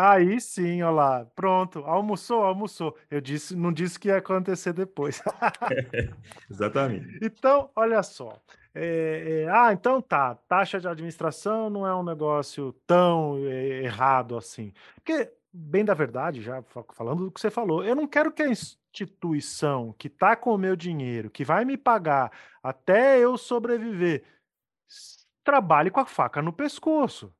Aí 0.00 0.40
sim, 0.40 0.80
olha 0.80 0.90
lá. 0.90 1.24
Pronto, 1.36 1.80
almoçou, 1.80 2.42
almoçou. 2.42 2.96
Eu 3.10 3.20
disse, 3.20 3.54
não 3.54 3.70
disse 3.70 4.00
que 4.00 4.08
ia 4.08 4.16
acontecer 4.16 4.72
depois. 4.72 5.22
exatamente. 6.50 7.18
Então, 7.20 7.70
olha 7.76 8.02
só. 8.02 8.40
É, 8.74 9.44
é, 9.44 9.50
ah, 9.50 9.74
então 9.74 10.00
tá. 10.00 10.36
Taxa 10.48 10.80
de 10.80 10.88
administração 10.88 11.68
não 11.68 11.86
é 11.86 11.94
um 11.94 12.02
negócio 12.02 12.72
tão 12.86 13.36
é, 13.44 13.82
errado 13.82 14.38
assim. 14.38 14.72
Porque, 14.94 15.30
bem 15.52 15.84
da 15.84 15.92
verdade, 15.92 16.40
já 16.40 16.62
falando 16.94 17.24
do 17.24 17.30
que 17.30 17.38
você 17.38 17.50
falou, 17.50 17.84
eu 17.84 17.94
não 17.94 18.06
quero 18.06 18.32
que 18.32 18.42
a 18.42 18.48
instituição 18.48 19.94
que 19.98 20.06
está 20.06 20.34
com 20.34 20.54
o 20.54 20.58
meu 20.58 20.74
dinheiro, 20.76 21.28
que 21.28 21.44
vai 21.44 21.62
me 21.66 21.76
pagar 21.76 22.32
até 22.62 23.18
eu 23.18 23.36
sobreviver, 23.36 24.24
trabalhe 25.44 25.90
com 25.90 26.00
a 26.00 26.06
faca 26.06 26.40
no 26.40 26.54
pescoço. 26.54 27.34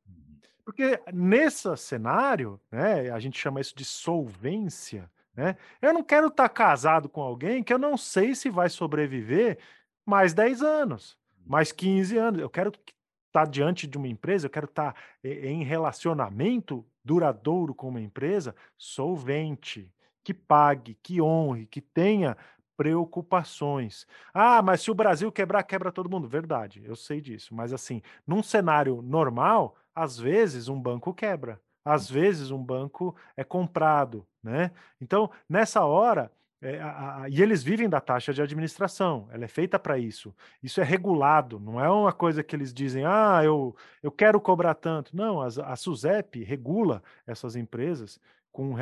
Porque 0.70 1.00
nesse 1.12 1.76
cenário, 1.76 2.60
né, 2.70 3.10
a 3.10 3.18
gente 3.18 3.36
chama 3.36 3.60
isso 3.60 3.74
de 3.74 3.84
solvência, 3.84 5.10
né? 5.34 5.56
Eu 5.82 5.92
não 5.92 6.04
quero 6.04 6.28
estar 6.28 6.48
tá 6.48 6.54
casado 6.54 7.08
com 7.08 7.20
alguém 7.20 7.60
que 7.60 7.74
eu 7.74 7.78
não 7.78 7.96
sei 7.96 8.36
se 8.36 8.48
vai 8.48 8.68
sobreviver 8.68 9.58
mais 10.06 10.32
10 10.32 10.62
anos, 10.62 11.18
mais 11.44 11.72
15 11.72 12.16
anos. 12.16 12.40
Eu 12.40 12.48
quero 12.48 12.68
estar 12.68 12.92
tá 13.32 13.44
diante 13.44 13.84
de 13.84 13.98
uma 13.98 14.06
empresa, 14.06 14.46
eu 14.46 14.50
quero 14.50 14.66
estar 14.66 14.92
tá 14.92 15.00
em 15.24 15.64
relacionamento 15.64 16.86
duradouro 17.04 17.74
com 17.74 17.88
uma 17.88 18.00
empresa 18.00 18.54
solvente, 18.78 19.92
que 20.22 20.32
pague, 20.32 20.96
que 21.02 21.20
honre, 21.20 21.66
que 21.66 21.80
tenha 21.80 22.36
preocupações. 22.76 24.06
Ah, 24.32 24.62
mas 24.62 24.82
se 24.82 24.90
o 24.92 24.94
Brasil 24.94 25.32
quebrar, 25.32 25.64
quebra 25.64 25.90
todo 25.90 26.08
mundo. 26.08 26.28
Verdade, 26.28 26.80
eu 26.84 26.94
sei 26.94 27.20
disso. 27.20 27.52
Mas 27.56 27.72
assim, 27.72 28.00
num 28.24 28.40
cenário 28.40 29.02
normal, 29.02 29.76
às 29.94 30.18
vezes 30.18 30.68
um 30.68 30.80
banco 30.80 31.12
quebra, 31.14 31.60
às 31.84 32.10
vezes 32.10 32.50
um 32.50 32.62
banco 32.62 33.14
é 33.36 33.44
comprado, 33.44 34.26
né? 34.42 34.70
Então, 35.00 35.30
nessa 35.48 35.84
hora, 35.84 36.30
é, 36.62 36.78
a, 36.78 37.22
a, 37.22 37.28
e 37.28 37.40
eles 37.40 37.62
vivem 37.62 37.88
da 37.88 38.00
taxa 38.00 38.34
de 38.34 38.42
administração, 38.42 39.28
ela 39.32 39.44
é 39.44 39.48
feita 39.48 39.78
para 39.78 39.98
isso. 39.98 40.34
Isso 40.62 40.80
é 40.80 40.84
regulado, 40.84 41.58
não 41.58 41.80
é 41.82 41.88
uma 41.90 42.12
coisa 42.12 42.42
que 42.42 42.54
eles 42.54 42.72
dizem, 42.72 43.04
ah, 43.06 43.40
eu, 43.42 43.74
eu 44.02 44.12
quero 44.12 44.40
cobrar 44.40 44.74
tanto. 44.74 45.16
Não, 45.16 45.40
a, 45.40 45.46
a 45.46 45.76
SUSEP 45.76 46.44
regula 46.44 47.02
essas 47.26 47.56
empresas 47.56 48.20
com 48.52 48.74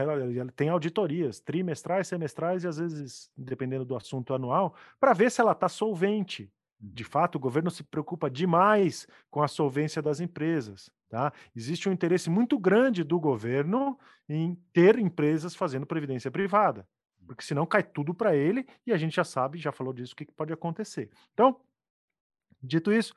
tem 0.57 0.71
auditorias 0.71 1.41
trimestrais, 1.41 2.09
semestrais 2.09 2.65
e 2.65 2.69
às 2.69 2.79
vezes, 2.79 3.31
dependendo 3.37 3.85
do 3.85 3.95
assunto 3.95 4.35
anual, 4.35 4.75
para 4.99 5.13
ver 5.13 5.31
se 5.31 5.41
ela 5.41 5.53
está 5.53 5.69
solvente. 5.69 6.51
De 6.81 7.03
uhum. 7.03 7.11
fato, 7.11 7.37
o 7.37 7.41
governo 7.41 7.71
se 7.71 7.83
preocupa 7.83 8.31
demais 8.31 9.07
com 9.31 9.43
a 9.43 9.49
solvência 9.49 10.01
das 10.01 10.21
empresas. 10.21 10.91
Tá? 11.09 11.33
Existe 11.57 11.89
um 11.89 11.93
interesse 11.93 12.29
muito 12.29 12.59
grande 12.59 13.03
do 13.03 13.19
governo 13.19 13.99
em 14.29 14.55
ter 14.73 14.99
empresas 14.99 15.55
fazendo 15.55 15.87
previdência 15.87 16.31
privada 16.31 16.87
porque 17.29 17.45
senão 17.45 17.67
cai 17.67 17.83
tudo 17.83 18.15
para 18.15 18.35
ele 18.35 18.67
e 18.87 18.93
a 18.93 18.97
gente 18.97 19.17
já 19.17 19.25
sabe, 19.25 19.59
já 19.59 19.71
falou 19.71 19.93
disso, 19.93 20.15
o 20.15 20.17
que 20.17 20.25
pode 20.33 20.51
acontecer. 20.51 21.11
Então, 21.35 21.61
dito 22.63 22.91
isso, 22.91 23.15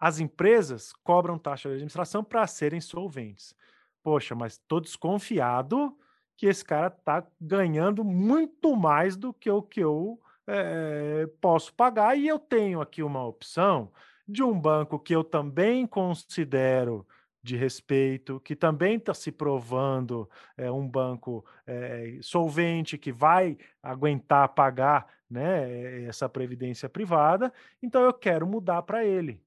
as 0.00 0.18
empresas 0.18 0.92
cobram 1.04 1.38
taxa 1.38 1.68
de 1.68 1.74
administração 1.74 2.24
para 2.24 2.46
serem 2.46 2.80
solventes. 2.80 3.54
Poxa, 4.02 4.34
mas 4.34 4.54
estou 4.54 4.80
desconfiado 4.80 5.96
que 6.34 6.46
esse 6.46 6.64
cara 6.64 6.88
está 6.88 7.26
ganhando 7.38 8.02
muito 8.02 8.74
mais 8.74 9.16
do 9.16 9.34
que 9.34 9.50
o 9.50 9.62
que 9.62 9.80
eu 9.80 10.20
é, 10.46 11.26
posso 11.40 11.74
pagar, 11.74 12.16
e 12.16 12.26
eu 12.26 12.38
tenho 12.38 12.80
aqui 12.80 13.02
uma 13.02 13.24
opção 13.24 13.92
de 14.26 14.42
um 14.42 14.58
banco 14.58 14.98
que 14.98 15.14
eu 15.14 15.22
também 15.22 15.86
considero 15.86 17.06
de 17.42 17.56
respeito, 17.56 18.40
que 18.40 18.56
também 18.56 18.96
está 18.96 19.14
se 19.14 19.30
provando 19.30 20.28
é, 20.56 20.68
um 20.70 20.86
banco 20.86 21.44
é, 21.64 22.18
solvente, 22.20 22.98
que 22.98 23.12
vai 23.12 23.56
aguentar 23.80 24.48
pagar 24.48 25.06
né, 25.30 26.04
essa 26.04 26.28
previdência 26.28 26.88
privada, 26.88 27.52
então 27.80 28.02
eu 28.02 28.12
quero 28.12 28.46
mudar 28.46 28.82
para 28.82 29.04
ele. 29.04 29.40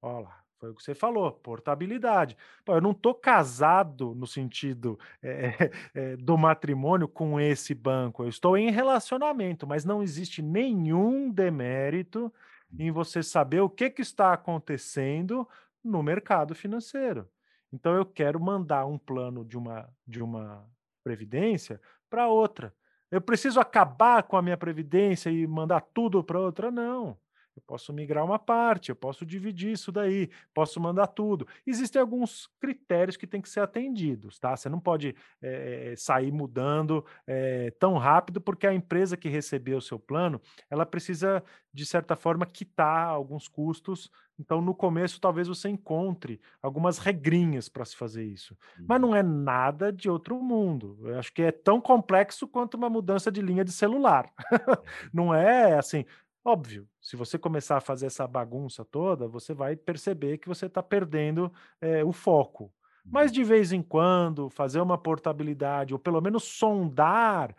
Olha 0.00 0.20
lá, 0.20 0.44
foi 0.58 0.70
o 0.70 0.74
que 0.74 0.82
você 0.82 0.94
falou, 0.94 1.30
portabilidade. 1.30 2.36
Pô, 2.64 2.74
eu 2.74 2.80
não 2.80 2.92
estou 2.92 3.14
casado 3.14 4.14
no 4.14 4.26
sentido 4.26 4.98
é, 5.22 5.70
é, 5.94 6.16
do 6.16 6.38
matrimônio 6.38 7.06
com 7.06 7.38
esse 7.38 7.74
banco, 7.74 8.24
eu 8.24 8.28
estou 8.28 8.56
em 8.56 8.70
relacionamento, 8.70 9.66
mas 9.66 9.84
não 9.84 10.02
existe 10.02 10.40
nenhum 10.40 11.30
demérito 11.30 12.32
em 12.78 12.90
você 12.90 13.22
saber 13.22 13.60
o 13.60 13.70
que, 13.70 13.90
que 13.90 14.02
está 14.02 14.32
acontecendo 14.32 15.48
no 15.82 16.02
mercado 16.02 16.54
financeiro. 16.54 17.28
Então 17.72 17.94
eu 17.94 18.04
quero 18.04 18.40
mandar 18.40 18.86
um 18.86 18.98
plano 18.98 19.44
de 19.44 19.56
uma, 19.56 19.88
de 20.06 20.22
uma 20.22 20.68
previdência 21.02 21.80
para 22.08 22.28
outra. 22.28 22.74
Eu 23.10 23.20
preciso 23.20 23.60
acabar 23.60 24.22
com 24.24 24.36
a 24.36 24.42
minha 24.42 24.56
previdência 24.56 25.30
e 25.30 25.46
mandar 25.46 25.80
tudo 25.80 26.22
para 26.24 26.40
outra? 26.40 26.70
Não. 26.70 27.16
Eu 27.56 27.62
posso 27.66 27.90
migrar 27.90 28.22
uma 28.22 28.38
parte, 28.38 28.90
eu 28.90 28.96
posso 28.96 29.24
dividir 29.24 29.72
isso 29.72 29.90
daí, 29.90 30.28
posso 30.52 30.78
mandar 30.78 31.06
tudo. 31.06 31.48
Existem 31.66 32.00
alguns 32.00 32.48
critérios 32.60 33.16
que 33.16 33.26
têm 33.26 33.40
que 33.40 33.48
ser 33.48 33.60
atendidos, 33.60 34.38
tá? 34.38 34.54
Você 34.54 34.68
não 34.68 34.78
pode 34.78 35.16
é, 35.40 35.94
sair 35.96 36.30
mudando 36.30 37.04
é, 37.26 37.70
tão 37.78 37.96
rápido, 37.96 38.42
porque 38.42 38.66
a 38.66 38.74
empresa 38.74 39.16
que 39.16 39.30
recebeu 39.30 39.78
o 39.78 39.82
seu 39.82 39.98
plano, 39.98 40.38
ela 40.68 40.84
precisa, 40.84 41.42
de 41.72 41.86
certa 41.86 42.14
forma, 42.14 42.44
quitar 42.44 43.08
alguns 43.08 43.48
custos. 43.48 44.10
Então, 44.38 44.60
no 44.60 44.74
começo, 44.74 45.18
talvez 45.18 45.48
você 45.48 45.70
encontre 45.70 46.38
algumas 46.60 46.98
regrinhas 46.98 47.70
para 47.70 47.86
se 47.86 47.96
fazer 47.96 48.24
isso. 48.24 48.54
Mas 48.86 49.00
uhum. 49.00 49.08
não 49.08 49.16
é 49.16 49.22
nada 49.22 49.90
de 49.90 50.10
outro 50.10 50.38
mundo. 50.42 50.98
Eu 51.04 51.18
acho 51.18 51.32
que 51.32 51.40
é 51.40 51.50
tão 51.50 51.80
complexo 51.80 52.46
quanto 52.46 52.74
uma 52.74 52.90
mudança 52.90 53.32
de 53.32 53.40
linha 53.40 53.64
de 53.64 53.72
celular. 53.72 54.30
não 55.10 55.34
é 55.34 55.78
assim, 55.78 56.04
Óbvio, 56.48 56.88
se 57.00 57.16
você 57.16 57.36
começar 57.36 57.76
a 57.76 57.80
fazer 57.80 58.06
essa 58.06 58.24
bagunça 58.24 58.84
toda, 58.84 59.26
você 59.26 59.52
vai 59.52 59.74
perceber 59.74 60.38
que 60.38 60.46
você 60.46 60.66
está 60.66 60.80
perdendo 60.80 61.52
é, 61.80 62.04
o 62.04 62.12
foco. 62.12 62.72
Mas 63.04 63.32
uhum. 63.32 63.34
de 63.34 63.42
vez 63.42 63.72
em 63.72 63.82
quando, 63.82 64.48
fazer 64.48 64.80
uma 64.80 64.96
portabilidade, 64.96 65.92
ou 65.92 65.98
pelo 65.98 66.20
menos 66.20 66.44
sondar 66.44 67.52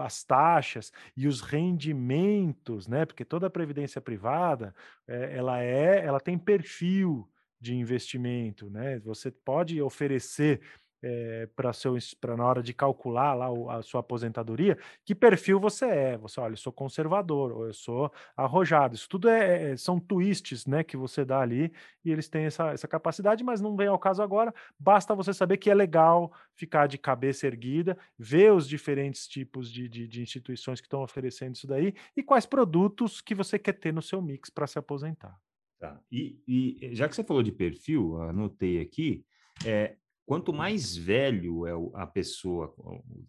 as 0.00 0.24
taxas 0.24 0.90
e 1.14 1.28
os 1.28 1.42
rendimentos, 1.42 2.88
né? 2.88 3.04
Porque 3.04 3.26
toda 3.26 3.50
previdência 3.50 4.00
privada, 4.00 4.74
é, 5.06 5.36
ela 5.36 5.62
é, 5.62 6.02
ela 6.02 6.18
tem 6.18 6.38
perfil 6.38 7.28
de 7.60 7.74
investimento, 7.74 8.70
né? 8.70 9.00
Você 9.00 9.30
pode 9.30 9.82
oferecer 9.82 10.62
é, 11.02 11.48
para 11.56 11.72
seu 11.72 11.96
para 12.20 12.36
na 12.36 12.44
hora 12.44 12.62
de 12.62 12.72
calcular 12.74 13.34
lá 13.34 13.50
o, 13.50 13.70
a 13.70 13.82
sua 13.82 14.00
aposentadoria, 14.00 14.78
que 15.04 15.14
perfil 15.14 15.58
você 15.58 15.86
é. 15.86 16.18
Você 16.18 16.40
olha, 16.40 16.52
eu 16.52 16.56
sou 16.56 16.72
conservador 16.72 17.52
ou 17.52 17.66
eu 17.66 17.72
sou 17.72 18.12
arrojado. 18.36 18.94
Isso 18.94 19.08
tudo 19.08 19.28
é, 19.28 19.72
é, 19.72 19.76
são 19.76 19.98
twists, 19.98 20.66
né, 20.66 20.84
que 20.84 20.96
você 20.96 21.24
dá 21.24 21.40
ali 21.40 21.72
e 22.04 22.10
eles 22.10 22.28
têm 22.28 22.44
essa, 22.44 22.70
essa 22.70 22.88
capacidade, 22.88 23.44
mas 23.44 23.60
não 23.60 23.76
vem 23.76 23.88
ao 23.88 23.98
caso 23.98 24.22
agora. 24.22 24.54
Basta 24.78 25.14
você 25.14 25.32
saber 25.32 25.56
que 25.56 25.70
é 25.70 25.74
legal 25.74 26.32
ficar 26.54 26.86
de 26.86 26.98
cabeça 26.98 27.46
erguida, 27.46 27.96
ver 28.18 28.52
os 28.52 28.68
diferentes 28.68 29.26
tipos 29.26 29.70
de, 29.70 29.88
de, 29.88 30.06
de 30.06 30.22
instituições 30.22 30.80
que 30.80 30.86
estão 30.86 31.02
oferecendo 31.02 31.54
isso 31.54 31.66
daí 31.66 31.94
e 32.16 32.22
quais 32.22 32.46
produtos 32.46 33.20
que 33.20 33.34
você 33.34 33.58
quer 33.58 33.74
ter 33.74 33.92
no 33.92 34.02
seu 34.02 34.20
mix 34.20 34.50
para 34.50 34.66
se 34.66 34.78
aposentar. 34.78 35.38
Tá. 35.78 35.98
E, 36.12 36.38
e 36.46 36.94
já 36.94 37.08
que 37.08 37.16
você 37.16 37.24
falou 37.24 37.42
de 37.42 37.50
perfil, 37.50 38.20
anotei 38.20 38.80
aqui, 38.80 39.24
é, 39.64 39.96
quanto 40.26 40.52
mais 40.52 40.96
velho 40.96 41.66
é 41.66 41.72
a 41.94 42.06
pessoa, 42.06 42.74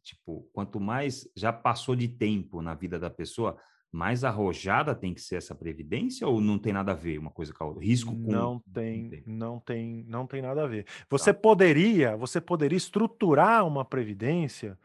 tipo, 0.03 0.47
quanto 0.53 0.79
mais 0.79 1.27
já 1.35 1.51
passou 1.51 1.95
de 1.95 2.07
tempo 2.07 2.61
na 2.61 2.73
vida 2.73 2.99
da 2.99 3.09
pessoa, 3.09 3.57
mais 3.91 4.23
arrojada 4.23 4.95
tem 4.95 5.13
que 5.13 5.19
ser 5.19 5.35
essa 5.35 5.53
previdência 5.53 6.25
ou 6.27 6.39
não 6.39 6.57
tem 6.57 6.71
nada 6.71 6.93
a 6.93 6.95
ver 6.95 7.17
uma 7.17 7.31
coisa 7.31 7.53
com 7.53 7.63
a 7.63 7.67
outra? 7.67 7.83
Risco 7.83 8.13
com 8.15 8.31
não 8.31 8.59
tem, 8.73 9.23
não 9.25 9.59
tem, 9.59 10.05
não 10.07 10.25
tem 10.25 10.41
nada 10.41 10.63
a 10.63 10.67
ver. 10.67 10.85
Você 11.09 11.33
tá. 11.33 11.39
poderia, 11.39 12.15
você 12.15 12.39
poderia 12.39 12.77
estruturar 12.77 13.67
uma 13.67 13.83
previdência 13.83 14.79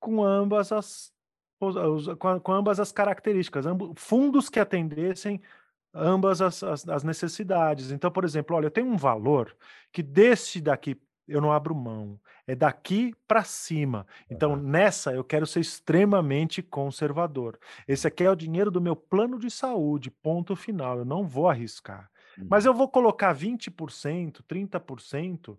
com 0.00 0.24
ambas 0.24 0.72
as 0.72 1.12
com, 2.42 2.52
ambas 2.52 2.80
as 2.80 2.90
características, 2.90 3.66
fundos 3.94 4.48
que 4.48 4.58
atendessem 4.58 5.42
ambas 5.92 6.40
as, 6.40 6.62
as, 6.62 6.88
as 6.88 7.04
necessidades. 7.04 7.90
Então, 7.90 8.10
por 8.10 8.24
exemplo, 8.24 8.56
olha, 8.56 8.66
eu 8.66 8.70
tenho 8.70 8.86
um 8.86 8.96
valor 8.96 9.54
que 9.92 10.02
desse 10.02 10.60
daqui 10.60 10.98
eu 11.26 11.40
não 11.40 11.52
abro 11.52 11.74
mão. 11.74 12.18
É 12.46 12.54
daqui 12.54 13.14
para 13.28 13.44
cima. 13.44 14.06
Então, 14.28 14.52
uhum. 14.52 14.62
nessa, 14.62 15.12
eu 15.12 15.22
quero 15.22 15.46
ser 15.46 15.60
extremamente 15.60 16.62
conservador. 16.62 17.58
Esse 17.86 18.06
aqui 18.06 18.24
é 18.24 18.30
o 18.30 18.36
dinheiro 18.36 18.70
do 18.70 18.80
meu 18.80 18.96
plano 18.96 19.38
de 19.38 19.50
saúde, 19.50 20.10
ponto 20.10 20.56
final. 20.56 20.98
Eu 20.98 21.04
não 21.04 21.26
vou 21.26 21.48
arriscar. 21.48 22.10
Uhum. 22.36 22.46
Mas 22.50 22.64
eu 22.64 22.74
vou 22.74 22.88
colocar 22.88 23.34
20%, 23.34 24.42
30% 24.42 25.56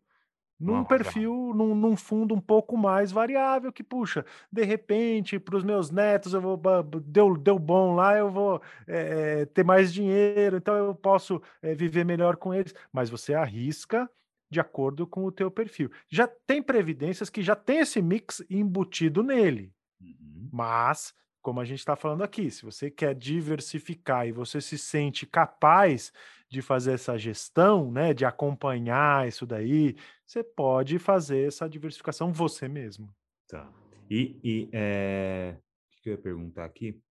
num 0.62 0.84
perfil, 0.84 1.53
num, 1.55 1.74
num, 1.74 1.97
fundo 1.97 2.36
um 2.36 2.39
pouco 2.39 2.78
mais 2.78 3.12
variável, 3.12 3.74
que, 3.74 3.84
puxa, 3.84 4.24
de 4.51 4.64
repente, 4.64 5.39
para 5.39 5.57
os 5.57 5.64
meus 5.64 5.89
netos, 5.89 6.36
eu 6.36 6.41
vou, 6.41 6.62
deu, 7.03 7.36
deu 7.36 7.57
bom 7.57 7.95
lá, 7.95 8.16
eu 8.16 8.30
vou 8.30 8.62
é, 8.86 9.45
ter 9.45 9.66
mais 9.66 9.91
dinheiro, 9.91 10.57
então 10.57 10.76
eu 10.76 10.93
posso 10.93 11.41
é, 11.64 11.74
viver 11.74 12.05
melhor 12.05 12.36
com 12.36 12.53
eles. 12.53 12.76
Mas 12.93 13.09
você 13.09 13.34
arrisca 13.34 14.07
de 14.52 14.60
acordo 14.60 15.08
com 15.08 15.24
o 15.24 15.32
teu 15.32 15.49
perfil. 15.49 15.89
Já 16.10 16.28
tem 16.28 16.62
previdências 16.62 17.30
que 17.30 17.41
já 17.41 17.56
tem 17.56 17.80
esse 17.80 18.02
mix 18.02 18.43
embutido 18.49 19.24
nele. 19.24 19.74
Uhum. 20.02 20.49
Mas, 20.52 21.14
como 21.41 21.62
a 21.62 21.66
gente 21.66 21.80
está 21.80 21.95
falando 21.95 22.22
aqui, 22.22 22.52
se 22.52 22.64
você 22.64 22.91
quer 22.91 23.16
diversificar 23.16 24.28
e 24.28 24.34
você 24.34 24.60
se 24.60 24.78
sente 24.78 25.26
capaz 25.26 26.12
de 26.49 26.62
fazer 26.62 26.91
essa 26.91 27.18
gestão, 27.18 27.89
né, 27.89 28.14
de 28.14 28.26
acompanhar 28.26 29.26
isso 29.26 29.45
daí, 29.45 29.95
você 30.26 30.43
pode 30.43 30.99
fazer 30.99 31.47
essa 31.47 31.70
diversificação 31.70 32.34
você 32.34 32.68
mesmo. 32.68 33.10
Tá. 33.47 33.72
E, 34.10 34.38
e 34.43 34.70
é... 34.74 35.56
o 35.97 36.02
que 36.02 36.10
eu 36.10 36.14
ia 36.14 36.22
perguntar 36.22 36.66
aqui? 36.66 37.02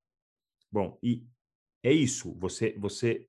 Bom, 0.70 0.98
e 1.02 1.26
é 1.82 1.90
isso. 1.90 2.34
Você, 2.34 2.74
você 2.78 3.26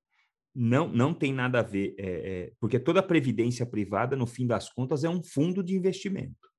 não, 0.53 0.87
não 0.87 1.13
tem 1.13 1.33
nada 1.33 1.59
a 1.59 1.63
ver, 1.63 1.95
é, 1.97 2.05
é, 2.05 2.51
porque 2.59 2.79
toda 2.79 3.01
previdência 3.01 3.65
privada, 3.65 4.15
no 4.15 4.27
fim 4.27 4.45
das 4.45 4.69
contas, 4.69 5.03
é 5.03 5.09
um 5.09 5.23
fundo 5.23 5.63
de 5.63 5.75
investimento. 5.75 6.49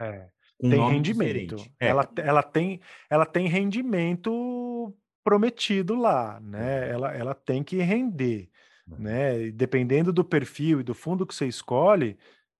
É, 0.00 0.28
tem 0.60 0.90
rendimento. 0.90 1.56
É. 1.80 1.88
Ela, 1.88 2.10
ela, 2.16 2.42
tem, 2.42 2.80
ela 3.08 3.24
tem 3.24 3.48
rendimento 3.48 4.94
prometido 5.24 5.94
lá, 5.94 6.38
né? 6.40 6.86
Uhum. 6.86 6.92
Ela, 6.92 7.14
ela 7.14 7.34
tem 7.34 7.62
que 7.62 7.76
render, 7.78 8.50
uhum. 8.86 8.98
né? 8.98 9.50
Dependendo 9.50 10.12
do 10.12 10.24
perfil 10.24 10.80
e 10.80 10.84
do 10.84 10.94
fundo 10.94 11.26
que 11.26 11.34
você 11.34 11.46
escolhe, 11.46 12.18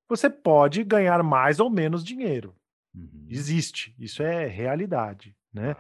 você 0.08 0.30
pode 0.30 0.82
ganhar 0.82 1.22
mais 1.22 1.60
ou 1.60 1.68
menos 1.68 2.02
dinheiro. 2.02 2.54
Uhum. 2.94 3.26
Existe, 3.28 3.94
isso 3.98 4.22
é 4.22 4.46
realidade, 4.46 5.36
né? 5.52 5.76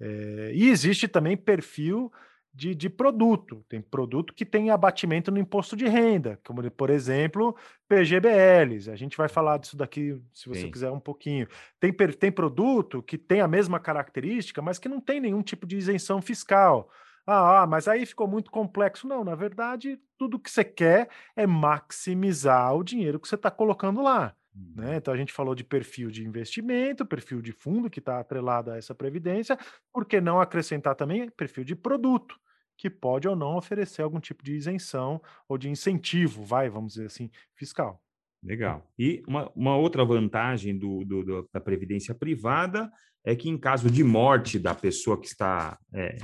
É, 0.00 0.52
e 0.54 0.68
existe 0.68 1.08
também 1.08 1.36
perfil 1.36 2.12
de, 2.54 2.74
de, 2.74 2.88
produto. 2.88 3.64
Tem 3.68 3.82
produto 3.82 4.32
que 4.32 4.44
tem 4.44 4.70
abatimento 4.70 5.30
no 5.32 5.38
imposto 5.38 5.76
de 5.76 5.86
renda, 5.86 6.38
como, 6.44 6.70
por 6.70 6.88
exemplo, 6.88 7.56
PGBLs. 7.88 8.90
A 8.90 8.96
gente 8.96 9.16
vai 9.16 9.28
falar 9.28 9.58
disso 9.58 9.76
daqui, 9.76 10.22
se 10.32 10.48
você 10.48 10.62
Sim. 10.62 10.70
quiser, 10.70 10.90
um 10.90 11.00
pouquinho. 11.00 11.48
Tem, 11.80 11.92
tem 11.92 12.30
produto 12.30 13.02
que 13.02 13.18
tem 13.18 13.40
a 13.40 13.48
mesma 13.48 13.80
característica, 13.80 14.62
mas 14.62 14.78
que 14.78 14.88
não 14.88 15.00
tem 15.00 15.20
nenhum 15.20 15.42
tipo 15.42 15.66
de 15.66 15.76
isenção 15.76 16.22
fiscal. 16.22 16.88
Ah, 17.26 17.62
ah, 17.62 17.66
mas 17.66 17.88
aí 17.88 18.06
ficou 18.06 18.28
muito 18.28 18.50
complexo. 18.50 19.08
Não, 19.08 19.24
na 19.24 19.34
verdade, 19.34 19.98
tudo 20.16 20.38
que 20.38 20.50
você 20.50 20.62
quer 20.62 21.08
é 21.34 21.46
maximizar 21.46 22.74
o 22.74 22.84
dinheiro 22.84 23.18
que 23.18 23.26
você 23.26 23.34
está 23.34 23.50
colocando 23.50 24.00
lá. 24.02 24.34
Né? 24.54 24.90
Uhum. 24.90 24.94
Então 24.94 25.12
a 25.12 25.16
gente 25.16 25.32
falou 25.32 25.54
de 25.54 25.64
perfil 25.64 26.10
de 26.10 26.24
investimento, 26.24 27.04
perfil 27.04 27.42
de 27.42 27.50
fundo 27.50 27.90
que 27.90 27.98
está 27.98 28.20
atrelado 28.20 28.70
a 28.70 28.76
essa 28.76 28.94
previdência, 28.94 29.58
por 29.92 30.04
que 30.04 30.20
não 30.20 30.40
acrescentar 30.40 30.94
também 30.94 31.28
perfil 31.30 31.64
de 31.64 31.74
produto, 31.74 32.38
que 32.84 32.90
pode 32.90 33.26
ou 33.26 33.34
não 33.34 33.56
oferecer 33.56 34.02
algum 34.02 34.20
tipo 34.20 34.44
de 34.44 34.52
isenção 34.52 35.18
ou 35.48 35.56
de 35.56 35.70
incentivo, 35.70 36.44
vai, 36.44 36.68
vamos 36.68 36.92
dizer 36.92 37.06
assim, 37.06 37.30
fiscal. 37.54 37.98
Legal. 38.42 38.86
E 38.98 39.22
uma, 39.26 39.50
uma 39.56 39.74
outra 39.74 40.04
vantagem 40.04 40.76
do, 40.76 41.02
do, 41.02 41.24
do, 41.24 41.48
da 41.50 41.62
previdência 41.62 42.14
privada 42.14 42.92
é 43.24 43.34
que, 43.34 43.48
em 43.48 43.56
caso 43.56 43.90
de 43.90 44.04
morte 44.04 44.58
da 44.58 44.74
pessoa 44.74 45.18
que 45.18 45.26
está 45.26 45.78
é, 45.94 46.18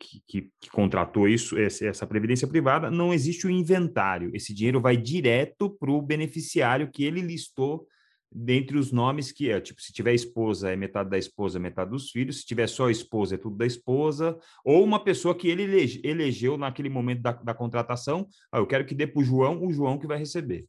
que, 0.00 0.22
que, 0.26 0.50
que, 0.58 0.70
contratou 0.70 1.28
isso, 1.28 1.54
essa 1.58 2.06
previdência 2.06 2.48
privada, 2.48 2.90
não 2.90 3.12
existe 3.12 3.46
o 3.46 3.50
inventário. 3.50 4.30
Esse 4.34 4.54
dinheiro 4.54 4.80
vai 4.80 4.96
direto 4.96 5.68
para 5.68 5.90
o 5.90 6.00
beneficiário 6.00 6.90
que 6.90 7.04
ele 7.04 7.20
listou 7.20 7.86
dentre 8.38 8.76
os 8.76 8.92
nomes 8.92 9.32
que 9.32 9.50
é, 9.50 9.58
tipo, 9.60 9.80
se 9.80 9.92
tiver 9.92 10.12
esposa, 10.12 10.70
é 10.70 10.76
metade 10.76 11.08
da 11.08 11.16
esposa, 11.16 11.58
metade 11.58 11.90
dos 11.90 12.10
filhos, 12.10 12.40
se 12.40 12.46
tiver 12.46 12.66
só 12.66 12.90
esposa, 12.90 13.36
é 13.36 13.38
tudo 13.38 13.56
da 13.56 13.64
esposa, 13.64 14.38
ou 14.62 14.84
uma 14.84 15.02
pessoa 15.02 15.34
que 15.34 15.48
ele 15.48 15.62
elege, 15.62 16.02
elegeu 16.04 16.58
naquele 16.58 16.90
momento 16.90 17.22
da, 17.22 17.32
da 17.32 17.54
contratação, 17.54 18.28
ah, 18.52 18.58
eu 18.58 18.66
quero 18.66 18.84
que 18.84 18.94
dê 18.94 19.06
para 19.06 19.20
o 19.20 19.24
João, 19.24 19.64
o 19.64 19.72
João 19.72 19.98
que 19.98 20.06
vai 20.06 20.18
receber. 20.18 20.66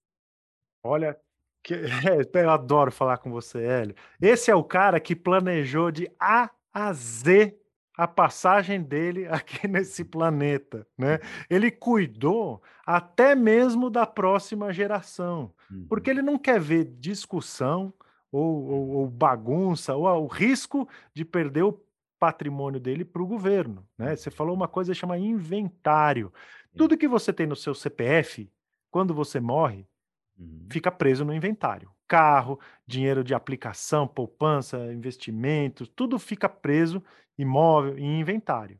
Olha, 0.82 1.18
que, 1.62 1.74
é, 2.34 2.44
eu 2.44 2.50
adoro 2.50 2.92
falar 2.92 3.18
com 3.18 3.30
você, 3.30 3.60
Hélio. 3.60 3.96
Esse 4.22 4.50
é 4.50 4.56
o 4.56 4.64
cara 4.64 5.00
que 5.00 5.16
planejou 5.16 5.92
de 5.92 6.10
A 6.18 6.50
a 6.74 6.94
Z 6.94 7.58
a 7.98 8.08
passagem 8.08 8.82
dele 8.82 9.26
aqui 9.30 9.68
nesse 9.68 10.06
planeta, 10.06 10.88
né? 10.98 11.20
Ele 11.50 11.72
cuidou 11.72 12.62
até 12.86 13.36
mesmo 13.36 13.90
da 13.90 14.06
próxima 14.06 14.72
geração, 14.72 15.52
porque 15.90 16.12
uhum. 16.12 16.18
ele 16.18 16.22
não 16.22 16.38
quer 16.38 16.60
ver 16.60 16.86
discussão 16.86 17.94
ou, 18.32 18.66
ou, 18.66 18.90
ou 18.90 19.08
bagunça 19.08 19.96
ou 19.96 20.06
o 20.24 20.28
risco 20.28 20.88
de 21.14 21.26
perder 21.26 21.64
o 21.64 21.82
patrimônio 22.20 22.80
dele 22.80 23.06
para 23.06 23.22
o 23.22 23.28
governo, 23.28 23.88
né? 23.98 24.16
Você 24.16 24.32
falou 24.32 24.56
uma 24.56 24.68
coisa 24.68 24.92
que 24.92 25.00
chama 25.00 25.18
inventário. 25.18 26.34
Tudo 26.76 26.98
que 26.98 27.08
você 27.08 27.32
tem 27.32 27.48
no 27.48 27.56
seu 27.56 27.74
CPF, 27.74 28.52
quando 28.92 29.14
você 29.14 29.40
morre, 29.40 29.88
uhum. 30.38 30.68
fica 30.72 30.92
preso 30.92 31.26
no 31.26 31.34
inventário. 31.34 31.92
Carro, 32.08 32.60
dinheiro 32.86 33.24
de 33.24 33.34
aplicação, 33.34 34.08
poupança, 34.08 34.92
investimentos, 34.94 35.88
tudo 35.90 36.18
fica 36.18 36.48
preso 36.48 37.04
imóvel 37.38 37.98
e 37.98 38.04
inventário. 38.04 38.80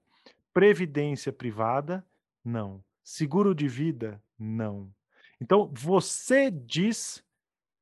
Previdência 0.54 1.32
privada, 1.32 2.06
não. 2.44 2.84
Seguro 3.04 3.54
de 3.54 3.68
vida, 3.68 4.22
não. 4.40 4.92
Então, 5.40 5.72
você 5.74 6.50
diz 6.52 7.24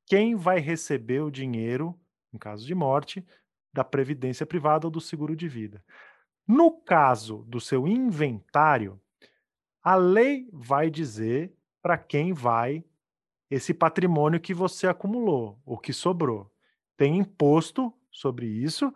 quem 0.06 0.36
vai 0.36 0.60
receber 0.60 1.22
o 1.22 1.32
dinheiro, 1.32 1.98
em 2.34 2.38
caso 2.38 2.66
de 2.66 2.76
morte, 2.76 3.26
da 3.74 3.84
previdência 3.84 4.46
privada 4.46 4.88
ou 4.88 4.92
do 4.92 5.02
seguro 5.02 5.36
de 5.36 5.48
vida. 5.48 5.84
No 6.48 6.72
caso 6.72 7.44
do 7.48 7.60
seu 7.60 7.88
inventário, 7.88 9.02
a 9.82 9.96
lei 9.96 10.48
vai 10.52 10.90
dizer 10.90 11.54
para 11.82 11.98
quem 11.98 12.34
vai 12.34 12.84
esse 13.50 13.74
patrimônio 13.74 14.40
que 14.40 14.54
você 14.54 14.88
acumulou, 14.88 15.60
o 15.66 15.78
que 15.78 15.94
sobrou. 15.94 16.52
Tem 16.98 17.18
imposto 17.18 17.94
sobre 18.12 18.48
isso 18.48 18.94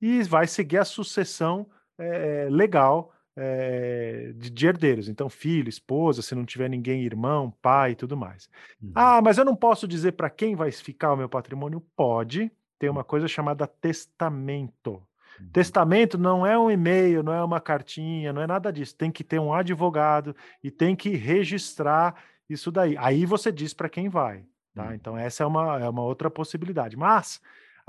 e 0.00 0.22
vai 0.22 0.46
seguir 0.46 0.78
a 0.78 0.84
sucessão 0.84 1.70
é, 1.98 2.48
legal 2.50 3.12
é, 3.42 4.32
de, 4.36 4.50
de, 4.50 4.66
herdeiros. 4.66 5.08
Então, 5.08 5.30
filho, 5.30 5.68
esposa, 5.68 6.20
se 6.20 6.34
não 6.34 6.44
tiver 6.44 6.68
ninguém, 6.68 7.02
irmão, 7.02 7.50
pai 7.62 7.92
e 7.92 7.94
tudo 7.94 8.16
mais. 8.16 8.50
Uhum. 8.82 8.92
Ah, 8.94 9.22
mas 9.22 9.38
eu 9.38 9.44
não 9.44 9.56
posso 9.56 9.88
dizer 9.88 10.12
para 10.12 10.28
quem 10.28 10.54
vai 10.54 10.70
ficar 10.70 11.14
o 11.14 11.16
meu 11.16 11.28
patrimônio? 11.28 11.82
Pode. 11.96 12.52
Tem 12.78 12.90
uma 12.90 13.02
coisa 13.02 13.26
chamada 13.26 13.66
testamento. 13.66 15.02
Uhum. 15.40 15.48
Testamento 15.52 16.18
não 16.18 16.44
é 16.44 16.58
um 16.58 16.70
e-mail, 16.70 17.22
não 17.22 17.32
é 17.32 17.42
uma 17.42 17.60
cartinha, 17.60 18.32
não 18.32 18.42
é 18.42 18.46
nada 18.46 18.70
disso. 18.70 18.94
Tem 18.94 19.10
que 19.10 19.24
ter 19.24 19.40
um 19.40 19.54
advogado 19.54 20.36
e 20.62 20.70
tem 20.70 20.94
que 20.94 21.10
registrar 21.10 22.22
isso 22.48 22.70
daí. 22.70 22.94
Aí 22.98 23.24
você 23.24 23.50
diz 23.50 23.72
para 23.72 23.88
quem 23.88 24.10
vai. 24.10 24.44
Tá? 24.74 24.88
Uhum. 24.88 24.94
Então, 24.94 25.16
essa 25.16 25.44
é 25.44 25.46
uma, 25.46 25.80
é 25.80 25.88
uma 25.88 26.02
outra 26.02 26.30
possibilidade. 26.30 26.94
Mas 26.94 27.40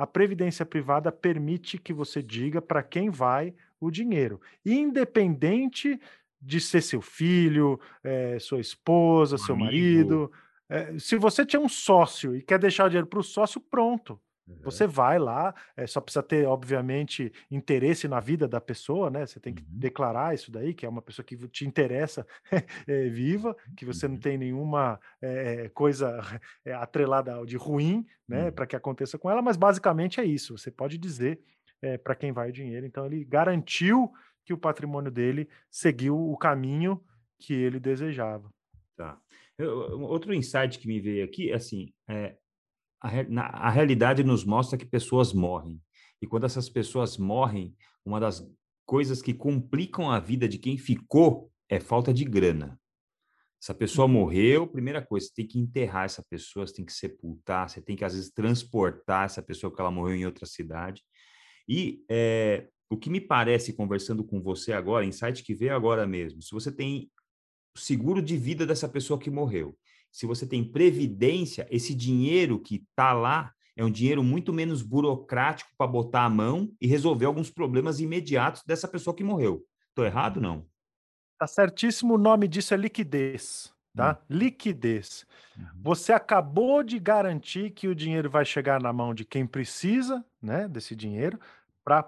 a 0.01 0.07
previdência 0.07 0.65
privada 0.65 1.11
permite 1.11 1.77
que 1.77 1.93
você 1.93 2.23
diga 2.23 2.59
para 2.59 2.81
quem 2.81 3.11
vai 3.11 3.53
o 3.79 3.91
dinheiro, 3.91 4.41
independente 4.65 6.01
de 6.41 6.59
ser 6.59 6.81
seu 6.81 7.03
filho, 7.03 7.79
é, 8.03 8.39
sua 8.39 8.59
esposa, 8.59 9.37
seu 9.37 9.53
Amigo. 9.53 9.65
marido. 9.65 10.31
É, 10.67 10.97
se 10.97 11.17
você 11.17 11.45
tinha 11.45 11.59
um 11.59 11.69
sócio 11.69 12.35
e 12.35 12.41
quer 12.41 12.57
deixar 12.57 12.85
o 12.85 12.89
dinheiro 12.89 13.05
para 13.05 13.19
o 13.19 13.23
sócio, 13.23 13.61
pronto. 13.61 14.19
Você 14.63 14.87
vai 14.87 15.17
lá, 15.17 15.53
é, 15.75 15.87
só 15.87 16.01
precisa 16.01 16.23
ter, 16.23 16.45
obviamente, 16.45 17.31
interesse 17.49 18.07
na 18.07 18.19
vida 18.19 18.47
da 18.47 18.59
pessoa, 18.61 19.09
né? 19.09 19.25
Você 19.25 19.39
tem 19.39 19.53
que 19.53 19.61
uhum. 19.61 19.67
declarar 19.71 20.33
isso 20.33 20.51
daí, 20.51 20.73
que 20.73 20.85
é 20.85 20.89
uma 20.89 21.01
pessoa 21.01 21.25
que 21.25 21.35
te 21.47 21.65
interessa 21.65 22.25
é, 22.87 23.09
viva, 23.09 23.55
que 23.75 23.85
você 23.85 24.05
uhum. 24.05 24.13
não 24.13 24.19
tem 24.19 24.37
nenhuma 24.37 24.99
é, 25.21 25.69
coisa 25.69 26.19
atrelada 26.79 27.45
de 27.45 27.57
ruim, 27.57 28.05
né, 28.27 28.45
uhum. 28.45 28.51
para 28.51 28.65
que 28.65 28.75
aconteça 28.75 29.17
com 29.17 29.29
ela, 29.29 29.41
mas 29.41 29.57
basicamente 29.57 30.19
é 30.19 30.25
isso. 30.25 30.57
Você 30.57 30.71
pode 30.71 30.97
dizer 30.97 31.39
para 32.03 32.13
quem 32.13 32.31
vai 32.31 32.49
o 32.49 32.53
dinheiro. 32.53 32.85
Então, 32.85 33.07
ele 33.07 33.25
garantiu 33.25 34.11
que 34.45 34.53
o 34.53 34.57
patrimônio 34.57 35.09
dele 35.09 35.49
seguiu 35.67 36.15
o 36.15 36.37
caminho 36.37 37.03
que 37.39 37.53
ele 37.53 37.79
desejava. 37.79 38.53
Tá. 38.95 39.19
Eu, 39.57 40.01
outro 40.01 40.33
insight 40.33 40.77
que 40.79 40.87
me 40.87 40.99
veio 40.99 41.25
aqui, 41.25 41.51
assim, 41.51 41.91
é, 42.07 42.35
a, 43.01 43.23
na, 43.23 43.43
a 43.47 43.69
realidade 43.69 44.23
nos 44.23 44.45
mostra 44.45 44.77
que 44.77 44.85
pessoas 44.85 45.33
morrem. 45.33 45.81
E 46.21 46.27
quando 46.27 46.45
essas 46.45 46.69
pessoas 46.69 47.17
morrem, 47.17 47.75
uma 48.05 48.19
das 48.19 48.47
coisas 48.85 49.21
que 49.21 49.33
complicam 49.33 50.09
a 50.11 50.19
vida 50.19 50.47
de 50.47 50.57
quem 50.57 50.77
ficou 50.77 51.51
é 51.67 51.79
falta 51.79 52.13
de 52.13 52.23
grana. 52.23 52.79
Essa 53.61 53.73
pessoa 53.73 54.07
uhum. 54.07 54.13
morreu, 54.13 54.67
primeira 54.67 55.01
coisa, 55.01 55.27
você 55.27 55.33
tem 55.35 55.47
que 55.47 55.59
enterrar 55.59 56.05
essa 56.05 56.23
pessoa, 56.27 56.65
você 56.65 56.73
tem 56.73 56.85
que 56.85 56.93
sepultar, 56.93 57.69
você 57.69 57.81
tem 57.81 57.95
que, 57.95 58.03
às 58.03 58.13
vezes, 58.13 58.31
transportar 58.31 59.25
essa 59.25 59.41
pessoa 59.41 59.73
que 59.73 59.79
ela 59.79 59.91
morreu 59.91 60.15
em 60.15 60.25
outra 60.25 60.45
cidade. 60.45 61.03
E 61.67 62.03
é, 62.09 62.67
o 62.89 62.97
que 62.97 63.09
me 63.09 63.21
parece, 63.21 63.73
conversando 63.73 64.23
com 64.23 64.41
você 64.41 64.73
agora, 64.73 65.05
insight 65.05 65.43
que 65.43 65.53
veio 65.53 65.75
agora 65.75 66.07
mesmo, 66.07 66.41
se 66.41 66.51
você 66.51 66.71
tem 66.71 67.11
o 67.75 67.79
seguro 67.79 68.21
de 68.21 68.35
vida 68.35 68.65
dessa 68.65 68.89
pessoa 68.89 69.19
que 69.19 69.29
morreu, 69.29 69.77
se 70.12 70.26
você 70.26 70.45
tem 70.45 70.64
previdência, 70.64 71.68
esse 71.72 71.95
dinheiro 71.95 72.59
que 72.59 72.76
está 72.76 73.14
lá 73.14 73.53
é 73.76 73.84
um 73.84 73.91
dinheiro 73.91 74.24
muito 74.24 74.51
menos 74.51 74.82
burocrático 74.82 75.72
para 75.78 75.88
botar 75.88 76.26
a 76.26 76.30
mão 76.30 76.72
e 76.80 76.86
resolver 76.86 77.26
alguns 77.26 77.49
problemas 77.49 77.99
imediatos 77.99 78.64
dessa 78.64 78.88
pessoa 78.88 79.16
que 79.16 79.24
morreu. 79.24 79.66
Estou 79.89 80.05
errado 80.05 80.41
não? 80.41 80.66
Tá 81.39 81.47
certíssimo. 81.47 82.14
O 82.14 82.18
nome 82.18 82.47
disso 82.47 82.74
é 82.74 82.78
liquidez, 82.78 83.74
tá? 83.95 84.20
Hum. 84.22 84.26
Liquidez. 84.30 85.26
Uhum. 85.57 85.66
Você 85.82 86.14
acabou 86.14 86.84
de 86.84 86.99
garantir 86.99 87.72
que 87.72 87.88
o 87.88 87.95
dinheiro 87.95 88.30
vai 88.30 88.45
chegar 88.45 88.80
na 88.80 88.93
mão 88.93 89.14
de 89.14 89.26
quem 89.26 89.47
precisa, 89.47 90.24
né, 90.41 90.68
desse 90.68 90.95
dinheiro, 90.95 91.39
para 91.84 92.03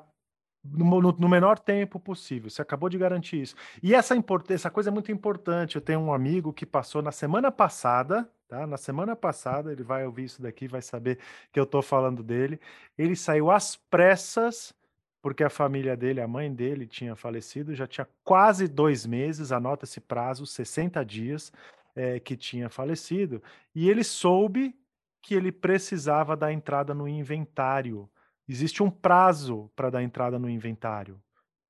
no, 0.64 1.02
no, 1.02 1.12
no, 1.12 1.30
menor 1.30 1.60
tempo 1.60 2.00
possível. 2.00 2.50
Você 2.50 2.62
acabou 2.62 2.88
de 2.88 2.98
garantir 2.98 3.42
isso. 3.42 3.56
E 3.82 3.94
essa, 3.94 4.16
essa 4.50 4.70
coisa 4.70 4.90
é 4.90 4.94
muito 4.94 5.12
importante. 5.12 5.76
Eu 5.76 5.82
tenho 5.82 6.00
um 6.00 6.14
amigo 6.14 6.54
que 6.54 6.66
passou 6.66 7.02
na 7.02 7.12
semana 7.12 7.52
passada, 7.52 8.30
tá? 8.48 8.66
Na 8.66 8.78
semana 8.78 9.16
passada, 9.16 9.72
ele 9.72 9.84
vai 9.84 10.06
ouvir 10.06 10.26
isso 10.26 10.42
daqui, 10.42 10.68
vai 10.68 10.82
saber 10.82 11.20
que 11.52 11.60
eu 11.60 11.64
estou 11.64 11.82
falando 11.82 12.24
dele. 12.24 12.60
Ele 12.98 13.16
saiu 13.16 13.52
às 13.52 13.76
pressas, 13.76 14.74
porque 15.22 15.44
a 15.44 15.50
família 15.50 15.98
dele, 15.98 16.22
a 16.22 16.28
mãe 16.28 16.54
dele, 16.54 16.88
tinha 16.88 17.16
falecido, 17.16 17.76
já 17.76 17.86
tinha 17.86 18.08
quase 18.24 18.68
dois 18.68 19.06
meses, 19.06 19.52
anota 19.52 19.84
esse 19.84 20.00
prazo, 20.00 20.46
60 20.46 21.04
dias, 21.04 21.52
é, 21.96 22.20
que 22.20 22.38
tinha 22.38 22.70
falecido. 22.70 23.44
E 23.76 23.90
ele 23.90 24.04
soube 24.04 24.74
que 25.22 25.36
ele 25.36 25.52
precisava 25.52 26.36
da 26.36 26.52
entrada 26.52 26.94
no 26.94 27.08
inventário 27.08 28.10
existe 28.48 28.84
um 28.84 28.90
prazo 28.90 29.72
para 29.76 29.90
dar 29.90 30.04
entrada 30.04 30.38
no 30.38 30.50
inventário 30.50 31.22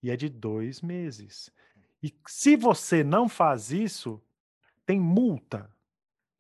e 0.02 0.12
é 0.12 0.16
de 0.16 0.30
dois 0.30 0.82
meses. 0.82 1.52
E 2.02 2.14
se 2.28 2.56
você 2.56 3.04
não 3.04 3.30
faz 3.30 3.72
isso, 3.72 4.22
tem 4.86 5.00
multa. 5.00 5.70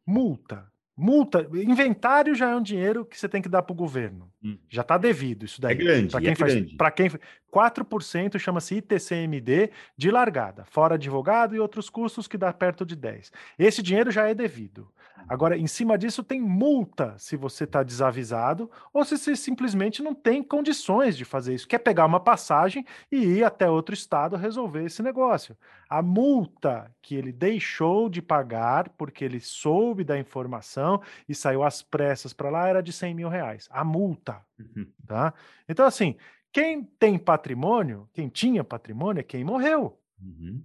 Multa. 0.05 0.71
Multa. 0.95 1.49
Inventário 1.53 2.35
já 2.35 2.51
é 2.51 2.55
um 2.55 2.61
dinheiro 2.61 3.05
que 3.05 3.17
você 3.17 3.27
tem 3.27 3.41
que 3.41 3.49
dar 3.49 3.63
para 3.63 3.73
o 3.73 3.75
governo. 3.75 4.31
Hum. 4.43 4.57
Já 4.69 4.81
está 4.81 4.97
devido 4.97 5.43
isso 5.43 5.59
daí. 5.59 5.71
É 5.71 5.75
grande. 5.75 6.11
Para 6.11 6.21
quem, 6.21 6.31
é 6.31 7.09
faz, 7.09 7.19
quem 7.19 7.19
4% 7.51 8.37
chama-se 8.37 8.75
ITCMD 8.75 9.71
de 9.97 10.11
largada, 10.11 10.65
fora 10.65 10.95
advogado 10.95 11.55
e 11.55 11.59
outros 11.59 11.89
custos 11.89 12.27
que 12.27 12.37
dá 12.37 12.53
perto 12.53 12.85
de 12.85 12.95
10. 12.95 13.31
Esse 13.57 13.81
dinheiro 13.81 14.11
já 14.11 14.27
é 14.27 14.35
devido. 14.35 14.91
Agora, 15.27 15.57
em 15.57 15.67
cima 15.67 15.97
disso, 15.97 16.23
tem 16.23 16.41
multa 16.41 17.17
se 17.17 17.35
você 17.35 17.63
está 17.63 17.83
desavisado 17.83 18.69
ou 18.93 19.03
se 19.03 19.17
você 19.17 19.35
simplesmente 19.35 20.01
não 20.01 20.13
tem 20.13 20.43
condições 20.43 21.17
de 21.17 21.25
fazer 21.25 21.55
isso. 21.55 21.67
Quer 21.67 21.79
pegar 21.79 22.05
uma 22.05 22.19
passagem 22.19 22.85
e 23.11 23.17
ir 23.17 23.43
até 23.43 23.69
outro 23.69 23.93
estado 23.93 24.35
resolver 24.35 24.85
esse 24.85 25.01
negócio. 25.01 25.57
A 25.89 26.01
multa 26.01 26.91
que 27.01 27.15
ele 27.15 27.31
deixou 27.31 28.09
de 28.09 28.21
pagar 28.21 28.89
porque 28.89 29.23
ele 29.23 29.39
soube 29.39 30.03
da 30.03 30.17
informação 30.17 31.01
e 31.27 31.35
saiu 31.35 31.63
às 31.63 31.81
pressas 31.81 32.33
para 32.33 32.49
lá 32.49 32.67
era 32.67 32.81
de 32.81 32.91
100 32.91 33.13
mil 33.13 33.29
reais. 33.29 33.67
A 33.71 33.83
multa. 33.83 34.41
Uhum. 34.59 34.87
Tá? 35.05 35.33
Então, 35.67 35.85
assim, 35.85 36.15
quem 36.51 36.83
tem 36.83 37.17
patrimônio, 37.17 38.07
quem 38.13 38.29
tinha 38.29 38.63
patrimônio 38.63 39.21
é 39.21 39.23
quem 39.23 39.43
morreu. 39.43 39.99
Uhum. 40.21 40.63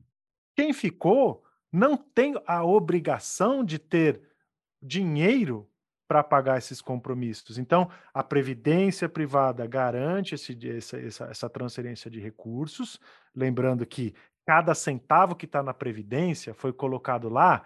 Quem 0.54 0.72
ficou 0.72 1.42
não 1.72 1.96
tem 1.96 2.34
a 2.46 2.64
obrigação 2.64 3.64
de 3.64 3.78
ter 3.78 4.20
dinheiro 4.82 5.68
para 6.08 6.24
pagar 6.24 6.56
esses 6.56 6.80
compromissos. 6.80 7.58
Então, 7.58 7.90
a 8.14 8.22
previdência 8.22 9.08
privada 9.08 9.66
garante 9.66 10.34
esse, 10.34 10.58
essa, 10.68 10.98
essa, 10.98 11.24
essa 11.26 11.50
transferência 11.50 12.10
de 12.10 12.18
recursos, 12.18 12.98
lembrando 13.36 13.84
que 13.84 14.14
cada 14.46 14.74
centavo 14.74 15.36
que 15.36 15.44
está 15.44 15.62
na 15.62 15.74
previdência 15.74 16.54
foi 16.54 16.72
colocado 16.72 17.28
lá 17.28 17.62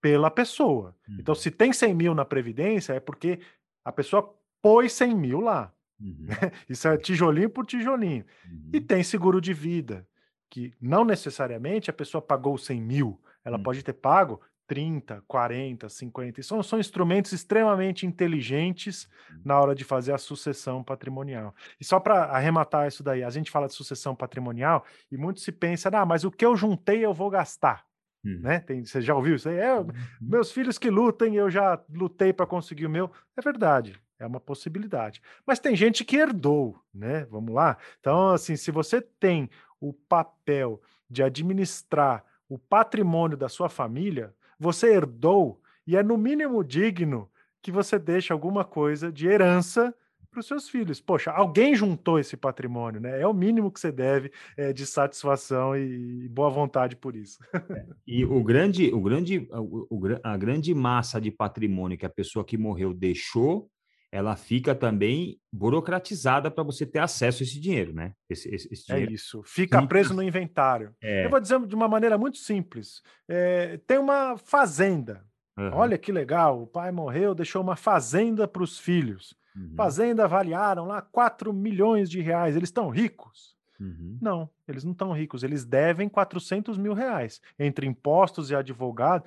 pela 0.00 0.30
pessoa. 0.30 0.96
Então, 1.02 1.14
uhum. 1.14 1.20
Então, 1.20 1.34
se 1.34 1.50
tem 1.50 1.72
100 1.72 1.94
mil 1.94 2.14
na 2.14 2.24
previdência, 2.24 2.94
é 2.94 3.00
porque 3.00 3.40
a 3.84 3.92
pessoa 3.92 4.34
pôs 4.62 4.90
100 4.94 5.14
mil 5.14 5.40
lá. 5.40 5.70
Uhum. 6.00 6.26
Isso 6.68 6.88
é 6.88 6.96
tijolinho 6.96 7.50
por 7.50 7.66
tijolinho. 7.66 8.24
Uhum. 8.46 8.70
E 8.72 8.80
tem 8.80 9.02
seguro 9.02 9.40
de 9.40 9.52
vida, 9.52 10.08
que 10.48 10.72
não 10.80 11.04
necessariamente 11.04 11.90
a 11.90 11.92
pessoa 11.92 12.22
pagou 12.22 12.56
100 12.56 12.80
mil, 12.80 13.20
ela 13.44 13.58
uhum. 13.58 13.62
pode 13.62 13.82
ter 13.82 13.92
pago 13.92 14.40
30, 14.68 15.24
40, 15.26 15.88
50. 15.88 16.42
São, 16.42 16.62
são 16.62 16.78
instrumentos 16.78 17.32
extremamente 17.32 18.06
inteligentes 18.06 19.08
uhum. 19.30 19.40
na 19.46 19.58
hora 19.58 19.74
de 19.74 19.82
fazer 19.82 20.12
a 20.12 20.18
sucessão 20.18 20.84
patrimonial. 20.84 21.54
E 21.80 21.84
só 21.84 21.98
para 21.98 22.24
arrematar 22.24 22.86
isso 22.86 23.02
daí, 23.02 23.24
a 23.24 23.30
gente 23.30 23.50
fala 23.50 23.66
de 23.66 23.72
sucessão 23.72 24.14
patrimonial 24.14 24.84
e 25.10 25.16
muito 25.16 25.40
se 25.40 25.50
pensa, 25.50 25.88
ah, 25.88 26.04
mas 26.04 26.22
o 26.22 26.30
que 26.30 26.44
eu 26.44 26.54
juntei 26.54 27.04
eu 27.04 27.14
vou 27.14 27.30
gastar. 27.30 27.84
Hum. 28.22 28.40
Né? 28.42 28.60
Tem, 28.60 28.84
você 28.84 29.00
já 29.00 29.14
ouviu 29.14 29.36
isso 29.36 29.48
aí? 29.48 29.56
É, 29.56 29.74
uhum. 29.74 29.88
Meus 30.20 30.52
filhos 30.52 30.76
que 30.76 30.90
lutem, 30.90 31.34
eu 31.34 31.50
já 31.50 31.82
lutei 31.88 32.32
para 32.32 32.46
conseguir 32.46 32.84
o 32.84 32.90
meu. 32.90 33.10
É 33.36 33.40
verdade, 33.40 33.98
é 34.18 34.26
uma 34.26 34.38
possibilidade. 34.38 35.22
Mas 35.46 35.58
tem 35.58 35.74
gente 35.74 36.04
que 36.04 36.16
herdou, 36.16 36.78
né? 36.92 37.24
Vamos 37.30 37.54
lá? 37.54 37.78
Então, 38.00 38.30
assim, 38.30 38.54
se 38.54 38.70
você 38.70 39.00
tem 39.00 39.48
o 39.80 39.94
papel 39.94 40.82
de 41.08 41.22
administrar 41.22 42.22
o 42.48 42.58
patrimônio 42.58 43.36
da 43.36 43.48
sua 43.48 43.68
família, 43.68 44.34
você 44.58 44.94
herdou 44.94 45.60
e 45.86 45.96
é 45.96 46.02
no 46.02 46.18
mínimo 46.18 46.62
digno 46.62 47.30
que 47.62 47.72
você 47.72 47.98
deixe 47.98 48.32
alguma 48.32 48.64
coisa 48.64 49.10
de 49.10 49.26
herança 49.26 49.94
para 50.30 50.40
os 50.40 50.46
seus 50.46 50.68
filhos. 50.68 51.00
Poxa, 51.00 51.30
alguém 51.30 51.74
juntou 51.74 52.18
esse 52.18 52.36
patrimônio, 52.36 53.00
né? 53.00 53.20
É 53.20 53.26
o 53.26 53.32
mínimo 53.32 53.70
que 53.70 53.80
você 53.80 53.90
deve 53.90 54.30
é, 54.56 54.72
de 54.72 54.86
satisfação 54.86 55.76
e, 55.76 56.24
e, 56.24 56.28
boa 56.28 56.50
vontade 56.50 56.96
por 56.96 57.16
isso. 57.16 57.38
É, 57.54 57.86
e 58.06 58.24
o 58.24 58.42
grande, 58.42 58.92
o 58.92 59.00
grande, 59.00 59.48
o, 59.52 59.86
o, 59.90 60.00
a 60.22 60.36
grande 60.36 60.74
massa 60.74 61.20
de 61.20 61.30
patrimônio 61.30 61.98
que 61.98 62.06
a 62.06 62.10
pessoa 62.10 62.44
que 62.44 62.56
morreu 62.56 62.92
deixou, 62.92 63.70
ela 64.10 64.36
fica 64.36 64.74
também 64.74 65.38
burocratizada 65.52 66.50
para 66.50 66.64
você 66.64 66.86
ter 66.86 66.98
acesso 66.98 67.42
a 67.42 67.44
esse 67.44 67.60
dinheiro, 67.60 67.92
né? 67.92 68.14
Esse, 68.28 68.48
esse, 68.54 68.72
esse 68.72 68.90
é 68.90 68.94
dinheiro. 68.94 69.12
É 69.12 69.14
isso, 69.14 69.42
fica 69.44 69.86
preso 69.86 70.14
no 70.14 70.22
inventário. 70.22 70.94
É. 71.00 71.26
Eu 71.26 71.30
vou 71.30 71.40
dizer 71.40 71.60
de 71.66 71.74
uma 71.74 71.88
maneira 71.88 72.16
muito 72.16 72.38
simples. 72.38 73.02
É, 73.28 73.78
tem 73.86 73.98
uma 73.98 74.36
fazenda. 74.38 75.24
Uhum. 75.58 75.70
Olha 75.74 75.98
que 75.98 76.12
legal, 76.12 76.62
o 76.62 76.66
pai 76.66 76.90
morreu, 76.90 77.34
deixou 77.34 77.60
uma 77.60 77.76
fazenda 77.76 78.46
para 78.48 78.62
os 78.62 78.78
filhos. 78.78 79.34
Uhum. 79.54 79.74
Fazenda 79.76 80.24
avaliaram 80.24 80.86
lá 80.86 81.02
4 81.02 81.52
milhões 81.52 82.08
de 82.08 82.20
reais. 82.20 82.56
Eles 82.56 82.68
estão 82.68 82.88
ricos? 82.88 83.56
Uhum. 83.80 84.18
Não, 84.20 84.50
eles 84.66 84.84
não 84.84 84.92
estão 84.92 85.12
ricos. 85.12 85.42
Eles 85.42 85.64
devem 85.64 86.08
400 86.08 86.78
mil 86.78 86.94
reais 86.94 87.40
entre 87.58 87.86
impostos 87.86 88.50
e 88.50 88.54
advogado. 88.54 89.24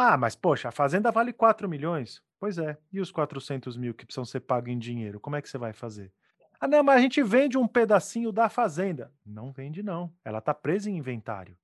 Ah, 0.00 0.16
mas 0.16 0.36
poxa, 0.36 0.68
a 0.68 0.70
fazenda 0.70 1.10
vale 1.10 1.32
4 1.32 1.68
milhões. 1.68 2.22
Pois 2.38 2.56
é. 2.56 2.78
E 2.92 3.00
os 3.00 3.10
400 3.10 3.76
mil 3.76 3.92
que 3.92 4.06
precisam 4.06 4.24
ser 4.24 4.38
pagos 4.38 4.70
em 4.70 4.78
dinheiro? 4.78 5.18
Como 5.18 5.34
é 5.34 5.42
que 5.42 5.48
você 5.48 5.58
vai 5.58 5.72
fazer? 5.72 6.12
Ah, 6.60 6.68
não, 6.68 6.84
mas 6.84 6.98
a 6.98 7.00
gente 7.00 7.20
vende 7.20 7.58
um 7.58 7.66
pedacinho 7.66 8.30
da 8.30 8.48
fazenda. 8.48 9.12
Não 9.26 9.50
vende, 9.50 9.82
não. 9.82 10.12
Ela 10.24 10.38
está 10.38 10.54
presa 10.54 10.88
em 10.88 10.96
inventário. 10.96 11.58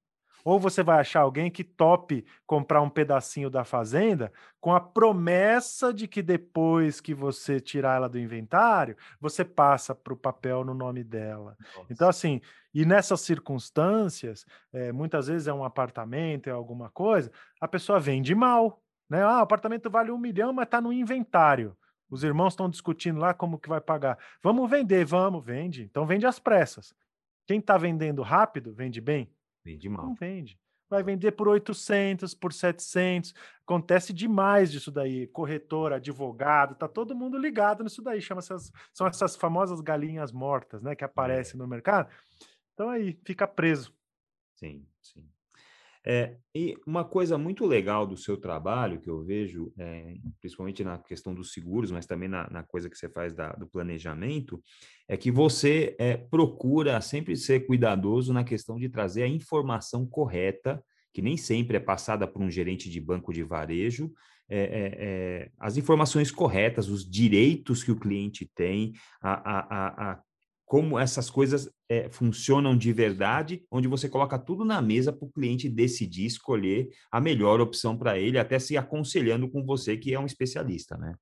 Ou 0.44 0.60
você 0.60 0.82
vai 0.82 1.00
achar 1.00 1.20
alguém 1.20 1.50
que 1.50 1.64
tope 1.64 2.24
comprar 2.46 2.82
um 2.82 2.90
pedacinho 2.90 3.48
da 3.48 3.64
fazenda 3.64 4.30
com 4.60 4.74
a 4.74 4.80
promessa 4.80 5.92
de 5.92 6.06
que 6.06 6.22
depois 6.22 7.00
que 7.00 7.14
você 7.14 7.58
tirar 7.58 7.96
ela 7.96 8.08
do 8.08 8.18
inventário, 8.18 8.96
você 9.18 9.42
passa 9.42 9.94
para 9.94 10.12
o 10.12 10.16
papel 10.16 10.62
no 10.62 10.74
nome 10.74 11.02
dela. 11.02 11.56
Nossa. 11.74 11.86
Então, 11.90 12.08
assim, 12.08 12.42
e 12.74 12.84
nessas 12.84 13.22
circunstâncias, 13.22 14.44
é, 14.72 14.92
muitas 14.92 15.28
vezes 15.28 15.48
é 15.48 15.52
um 15.52 15.64
apartamento, 15.64 16.48
é 16.48 16.52
alguma 16.52 16.90
coisa, 16.90 17.32
a 17.58 17.66
pessoa 17.66 17.98
vende 17.98 18.34
mal. 18.34 18.82
Né? 19.08 19.22
Ah, 19.22 19.38
o 19.38 19.42
apartamento 19.42 19.88
vale 19.88 20.10
um 20.10 20.18
milhão, 20.18 20.52
mas 20.52 20.66
está 20.66 20.80
no 20.80 20.92
inventário. 20.92 21.76
Os 22.10 22.22
irmãos 22.22 22.52
estão 22.52 22.68
discutindo 22.68 23.18
lá 23.18 23.32
como 23.32 23.58
que 23.58 23.68
vai 23.68 23.80
pagar. 23.80 24.18
Vamos 24.42 24.68
vender, 24.68 25.04
vamos, 25.04 25.44
vende. 25.44 25.82
Então 25.82 26.06
vende 26.06 26.26
às 26.26 26.38
pressas. 26.38 26.94
Quem 27.46 27.58
está 27.58 27.76
vendendo 27.76 28.22
rápido, 28.22 28.74
vende 28.74 29.00
bem? 29.00 29.30
Vende 29.64 29.88
mal. 29.88 30.06
Não 30.06 30.14
vende. 30.14 30.58
Vai 30.88 31.02
vender 31.02 31.32
por 31.32 31.48
800, 31.48 32.34
por 32.34 32.52
700. 32.52 33.34
Acontece 33.62 34.12
demais 34.12 34.70
disso 34.70 34.90
daí. 34.90 35.26
Corretor, 35.28 35.92
advogado, 35.92 36.74
tá 36.74 36.86
todo 36.86 37.16
mundo 37.16 37.38
ligado 37.38 37.82
nisso 37.82 38.02
daí. 38.02 38.20
Chama 38.20 38.42
-se, 38.42 38.70
são 38.92 39.06
essas 39.06 39.34
famosas 39.34 39.80
galinhas 39.80 40.30
mortas, 40.30 40.82
né, 40.82 40.94
que 40.94 41.04
aparecem 41.04 41.54
é. 41.54 41.58
no 41.58 41.66
mercado. 41.66 42.08
Então 42.74 42.90
aí 42.90 43.18
fica 43.24 43.46
preso. 43.46 43.94
Sim, 44.56 44.86
sim. 45.00 45.28
É, 46.06 46.36
e 46.54 46.76
uma 46.86 47.02
coisa 47.02 47.38
muito 47.38 47.64
legal 47.64 48.06
do 48.06 48.16
seu 48.16 48.36
trabalho, 48.36 49.00
que 49.00 49.08
eu 49.08 49.22
vejo, 49.22 49.72
é, 49.78 50.14
principalmente 50.38 50.84
na 50.84 50.98
questão 50.98 51.34
dos 51.34 51.52
seguros, 51.52 51.90
mas 51.90 52.04
também 52.04 52.28
na, 52.28 52.48
na 52.50 52.62
coisa 52.62 52.90
que 52.90 52.96
você 52.96 53.08
faz 53.08 53.32
da, 53.32 53.52
do 53.52 53.66
planejamento, 53.66 54.62
é 55.08 55.16
que 55.16 55.30
você 55.30 55.96
é, 55.98 56.16
procura 56.16 57.00
sempre 57.00 57.34
ser 57.36 57.66
cuidadoso 57.66 58.34
na 58.34 58.44
questão 58.44 58.78
de 58.78 58.88
trazer 58.90 59.22
a 59.22 59.28
informação 59.28 60.06
correta, 60.06 60.84
que 61.12 61.22
nem 61.22 61.36
sempre 61.38 61.78
é 61.78 61.80
passada 61.80 62.26
por 62.26 62.42
um 62.42 62.50
gerente 62.50 62.90
de 62.90 63.00
banco 63.00 63.32
de 63.32 63.42
varejo, 63.42 64.12
as 65.58 65.76
informações 65.78 66.30
corretas, 66.30 66.88
os 66.88 67.08
direitos 67.08 67.82
que 67.82 67.90
o 67.90 67.98
cliente 67.98 68.50
tem, 68.54 68.92
a, 69.22 69.32
a, 69.32 70.10
a 70.12 70.22
como 70.64 70.98
essas 70.98 71.28
coisas 71.28 71.70
é, 71.88 72.08
funcionam 72.08 72.76
de 72.76 72.92
verdade, 72.92 73.64
onde 73.70 73.86
você 73.86 74.08
coloca 74.08 74.38
tudo 74.38 74.64
na 74.64 74.80
mesa 74.80 75.12
para 75.12 75.26
o 75.26 75.30
cliente 75.30 75.68
decidir, 75.68 76.26
escolher 76.26 76.88
a 77.10 77.20
melhor 77.20 77.60
opção 77.60 77.96
para 77.96 78.18
ele, 78.18 78.38
até 78.38 78.58
se 78.58 78.76
aconselhando 78.76 79.50
com 79.50 79.64
você, 79.64 79.96
que 79.96 80.14
é 80.14 80.18
um 80.18 80.26
especialista, 80.26 80.96
né? 80.96 81.14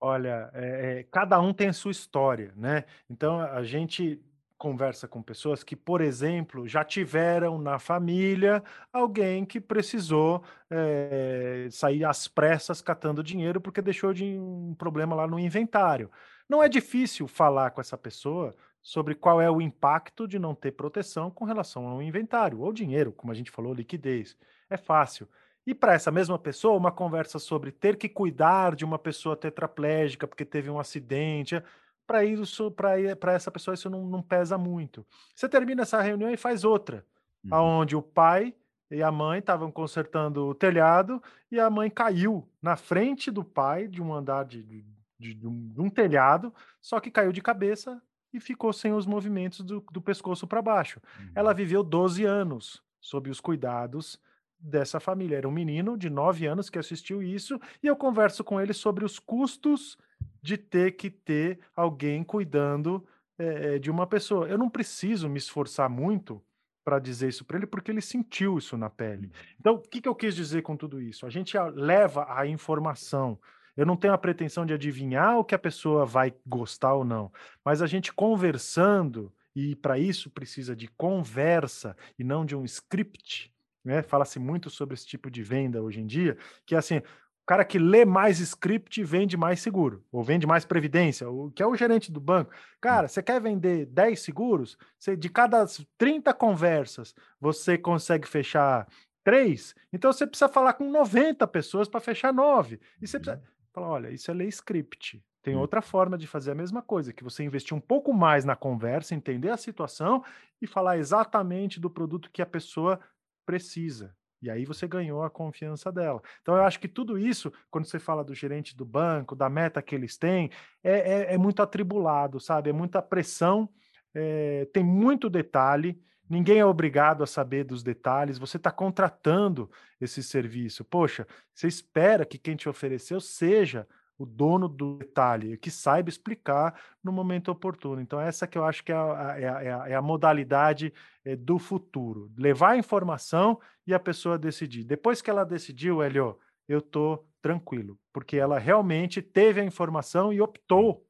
Olha, 0.00 0.50
é, 0.52 1.06
cada 1.10 1.40
um 1.40 1.52
tem 1.52 1.68
a 1.68 1.72
sua 1.72 1.90
história, 1.90 2.52
né? 2.56 2.84
Então 3.10 3.40
a 3.40 3.62
gente 3.64 4.22
conversa 4.58 5.06
com 5.06 5.22
pessoas 5.22 5.62
que, 5.62 5.76
por 5.76 6.00
exemplo, 6.00 6.66
já 6.66 6.82
tiveram 6.84 7.58
na 7.58 7.78
família 7.78 8.62
alguém 8.92 9.44
que 9.44 9.60
precisou 9.60 10.42
é, 10.70 11.68
sair 11.70 12.04
às 12.04 12.26
pressas 12.26 12.80
catando 12.80 13.22
dinheiro 13.22 13.60
porque 13.60 13.82
deixou 13.82 14.12
de 14.12 14.24
um 14.24 14.74
problema 14.74 15.14
lá 15.14 15.26
no 15.26 15.38
inventário. 15.38 16.10
Não 16.48 16.62
é 16.62 16.68
difícil 16.68 17.26
falar 17.26 17.70
com 17.70 17.80
essa 17.80 17.98
pessoa 17.98 18.54
sobre 18.80 19.14
qual 19.14 19.40
é 19.40 19.50
o 19.50 19.60
impacto 19.60 20.28
de 20.28 20.38
não 20.38 20.54
ter 20.54 20.72
proteção 20.72 21.30
com 21.30 21.44
relação 21.44 21.88
ao 21.88 22.00
inventário 22.00 22.60
ou 22.60 22.72
dinheiro, 22.72 23.12
como 23.12 23.32
a 23.32 23.34
gente 23.34 23.50
falou, 23.50 23.74
liquidez. 23.74 24.36
É 24.70 24.76
fácil. 24.76 25.28
E 25.66 25.74
para 25.74 25.94
essa 25.94 26.12
mesma 26.12 26.38
pessoa, 26.38 26.76
uma 26.76 26.92
conversa 26.92 27.40
sobre 27.40 27.72
ter 27.72 27.96
que 27.96 28.08
cuidar 28.08 28.76
de 28.76 28.84
uma 28.84 28.98
pessoa 28.98 29.36
tetraplégica 29.36 30.28
porque 30.28 30.44
teve 30.44 30.70
um 30.70 30.78
acidente, 30.78 31.60
para 32.06 32.24
isso, 32.24 32.70
para 32.70 33.32
essa 33.32 33.50
pessoa 33.50 33.74
isso 33.74 33.90
não, 33.90 34.06
não, 34.06 34.22
pesa 34.22 34.56
muito. 34.56 35.04
Você 35.34 35.48
termina 35.48 35.82
essa 35.82 36.00
reunião 36.00 36.30
e 36.30 36.36
faz 36.36 36.62
outra, 36.62 37.04
uhum. 37.44 37.54
aonde 37.54 37.96
o 37.96 38.02
pai 38.02 38.54
e 38.88 39.02
a 39.02 39.10
mãe 39.10 39.40
estavam 39.40 39.72
consertando 39.72 40.46
o 40.46 40.54
telhado 40.54 41.20
e 41.50 41.58
a 41.58 41.68
mãe 41.68 41.90
caiu 41.90 42.48
na 42.62 42.76
frente 42.76 43.30
do 43.30 43.42
pai 43.42 43.88
de 43.88 44.00
um 44.00 44.14
andar 44.14 44.44
de, 44.44 44.62
de, 44.62 44.82
de, 45.18 45.46
um, 45.46 45.68
de 45.68 45.80
um, 45.80 45.90
telhado, 45.90 46.52
só 46.80 47.00
que 47.00 47.10
caiu 47.10 47.32
de 47.32 47.40
cabeça 47.40 48.00
e 48.32 48.40
ficou 48.40 48.72
sem 48.72 48.92
os 48.92 49.06
movimentos 49.06 49.60
do, 49.60 49.84
do 49.90 50.00
pescoço 50.00 50.46
para 50.46 50.62
baixo. 50.62 51.00
Uhum. 51.18 51.30
Ela 51.34 51.54
viveu 51.54 51.82
12 51.82 52.24
anos 52.24 52.82
sob 53.00 53.30
os 53.30 53.40
cuidados 53.40 54.20
dessa 54.58 55.00
família. 55.00 55.36
Era 55.36 55.48
um 55.48 55.52
menino 55.52 55.96
de 55.96 56.10
9 56.10 56.46
anos 56.46 56.68
que 56.68 56.78
assistiu 56.78 57.22
isso 57.22 57.60
e 57.82 57.86
eu 57.86 57.96
converso 57.96 58.42
com 58.42 58.60
ele 58.60 58.72
sobre 58.72 59.04
os 59.04 59.18
custos 59.18 59.96
de 60.42 60.56
ter 60.56 60.92
que 60.92 61.10
ter 61.10 61.60
alguém 61.74 62.22
cuidando 62.22 63.06
é, 63.38 63.78
de 63.78 63.90
uma 63.90 64.06
pessoa. 64.06 64.48
Eu 64.48 64.58
não 64.58 64.68
preciso 64.68 65.28
me 65.28 65.38
esforçar 65.38 65.88
muito 65.88 66.42
para 66.84 66.98
dizer 67.00 67.28
isso 67.28 67.44
para 67.44 67.56
ele, 67.56 67.66
porque 67.66 67.90
ele 67.90 68.00
sentiu 68.00 68.58
isso 68.58 68.76
na 68.76 68.88
pele. 68.88 69.26
Uhum. 69.26 69.32
Então, 69.58 69.74
o 69.74 69.80
que, 69.80 70.00
que 70.00 70.08
eu 70.08 70.14
quis 70.14 70.36
dizer 70.36 70.62
com 70.62 70.76
tudo 70.76 71.00
isso? 71.00 71.26
A 71.26 71.30
gente 71.30 71.58
leva 71.74 72.26
a 72.28 72.46
informação. 72.46 73.38
Eu 73.76 73.84
não 73.84 73.96
tenho 73.96 74.14
a 74.14 74.18
pretensão 74.18 74.64
de 74.64 74.72
adivinhar 74.72 75.38
o 75.38 75.44
que 75.44 75.54
a 75.54 75.58
pessoa 75.58 76.06
vai 76.06 76.34
gostar 76.46 76.94
ou 76.94 77.04
não, 77.04 77.30
mas 77.64 77.82
a 77.82 77.86
gente 77.86 78.12
conversando, 78.12 79.32
e 79.54 79.76
para 79.76 79.98
isso 79.98 80.30
precisa 80.30 80.74
de 80.74 80.88
conversa 80.88 81.96
e 82.18 82.24
não 82.24 82.44
de 82.44 82.56
um 82.56 82.64
script. 82.64 83.52
Né? 83.84 84.02
Fala-se 84.02 84.38
muito 84.38 84.70
sobre 84.70 84.94
esse 84.94 85.06
tipo 85.06 85.30
de 85.30 85.42
venda 85.42 85.82
hoje 85.82 86.00
em 86.00 86.06
dia, 86.06 86.36
que 86.64 86.74
é 86.74 86.78
assim, 86.78 87.00
cara 87.46 87.64
que 87.64 87.78
lê 87.78 88.04
mais 88.04 88.40
script 88.40 89.02
vende 89.04 89.36
mais 89.36 89.60
seguro, 89.60 90.04
ou 90.10 90.24
vende 90.24 90.46
mais 90.46 90.64
previdência, 90.64 91.30
o 91.30 91.50
que 91.52 91.62
é 91.62 91.66
o 91.66 91.76
gerente 91.76 92.10
do 92.10 92.20
banco. 92.20 92.50
Cara, 92.80 93.06
você 93.06 93.22
quer 93.22 93.40
vender 93.40 93.86
10 93.86 94.20
seguros? 94.20 94.76
Você, 94.98 95.16
de 95.16 95.28
cada 95.28 95.64
30 95.96 96.34
conversas, 96.34 97.14
você 97.40 97.78
consegue 97.78 98.26
fechar 98.26 98.88
3? 99.22 99.74
Então 99.92 100.12
você 100.12 100.26
precisa 100.26 100.48
falar 100.48 100.72
com 100.72 100.90
90 100.90 101.46
pessoas 101.46 101.88
para 101.88 102.00
fechar 102.00 102.32
9. 102.32 102.80
E 103.00 103.06
você 103.06 103.20
precisa 103.20 103.40
falar, 103.76 103.88
olha, 103.88 104.10
isso 104.10 104.30
é 104.30 104.34
ler 104.34 104.48
script. 104.48 105.22
Tem 105.42 105.54
hum. 105.54 105.60
outra 105.60 105.82
forma 105.82 106.16
de 106.16 106.26
fazer 106.26 106.52
a 106.52 106.54
mesma 106.54 106.80
coisa, 106.80 107.12
que 107.12 107.22
você 107.22 107.44
investir 107.44 107.76
um 107.76 107.80
pouco 107.80 108.12
mais 108.12 108.44
na 108.44 108.56
conversa, 108.56 109.14
entender 109.14 109.50
a 109.50 109.56
situação 109.56 110.24
e 110.60 110.66
falar 110.66 110.96
exatamente 110.96 111.78
do 111.78 111.90
produto 111.90 112.30
que 112.32 112.40
a 112.40 112.46
pessoa 112.46 112.98
precisa. 113.44 114.16
E 114.40 114.50
aí 114.50 114.64
você 114.64 114.86
ganhou 114.88 115.22
a 115.22 115.30
confiança 115.30 115.92
dela. 115.92 116.22
Então 116.40 116.56
eu 116.56 116.62
acho 116.62 116.80
que 116.80 116.88
tudo 116.88 117.18
isso, 117.18 117.52
quando 117.70 117.84
você 117.84 117.98
fala 117.98 118.24
do 118.24 118.34
gerente 118.34 118.76
do 118.76 118.84
banco, 118.84 119.36
da 119.36 119.48
meta 119.48 119.82
que 119.82 119.94
eles 119.94 120.16
têm, 120.16 120.50
é, 120.82 121.32
é, 121.32 121.34
é 121.34 121.38
muito 121.38 121.62
atribulado, 121.62 122.40
sabe? 122.40 122.70
É 122.70 122.72
muita 122.72 123.02
pressão, 123.02 123.68
é, 124.14 124.66
tem 124.72 124.82
muito 124.82 125.28
detalhe. 125.28 126.00
Ninguém 126.28 126.58
é 126.58 126.64
obrigado 126.64 127.22
a 127.22 127.26
saber 127.26 127.64
dos 127.64 127.82
detalhes. 127.82 128.38
Você 128.38 128.56
está 128.56 128.70
contratando 128.70 129.70
esse 130.00 130.22
serviço. 130.22 130.84
Poxa, 130.84 131.26
você 131.54 131.68
espera 131.68 132.24
que 132.24 132.38
quem 132.38 132.56
te 132.56 132.68
ofereceu 132.68 133.20
seja 133.20 133.86
o 134.18 134.24
dono 134.24 134.68
do 134.68 134.96
detalhe, 134.96 135.58
que 135.58 135.70
saiba 135.70 136.08
explicar 136.08 136.80
no 137.04 137.12
momento 137.12 137.50
oportuno. 137.50 138.00
Então, 138.00 138.20
essa 138.20 138.46
que 138.46 138.56
eu 138.56 138.64
acho 138.64 138.82
que 138.82 138.90
é 138.90 138.96
a, 138.96 139.36
é 139.38 139.48
a, 139.48 139.62
é 139.62 139.72
a, 139.72 139.88
é 139.90 139.94
a 139.94 140.02
modalidade 140.02 140.92
é, 141.24 141.36
do 141.36 141.58
futuro. 141.58 142.32
Levar 142.36 142.70
a 142.70 142.78
informação 142.78 143.60
e 143.86 143.92
a 143.92 144.00
pessoa 144.00 144.38
decidir. 144.38 144.84
Depois 144.84 145.20
que 145.20 145.28
ela 145.28 145.44
decidiu, 145.44 146.02
Helio, 146.02 146.38
eu 146.66 146.78
estou 146.78 147.28
tranquilo, 147.42 147.98
porque 148.12 148.36
ela 148.36 148.58
realmente 148.58 149.20
teve 149.20 149.60
a 149.60 149.64
informação 149.64 150.32
e 150.32 150.40
optou 150.40 151.06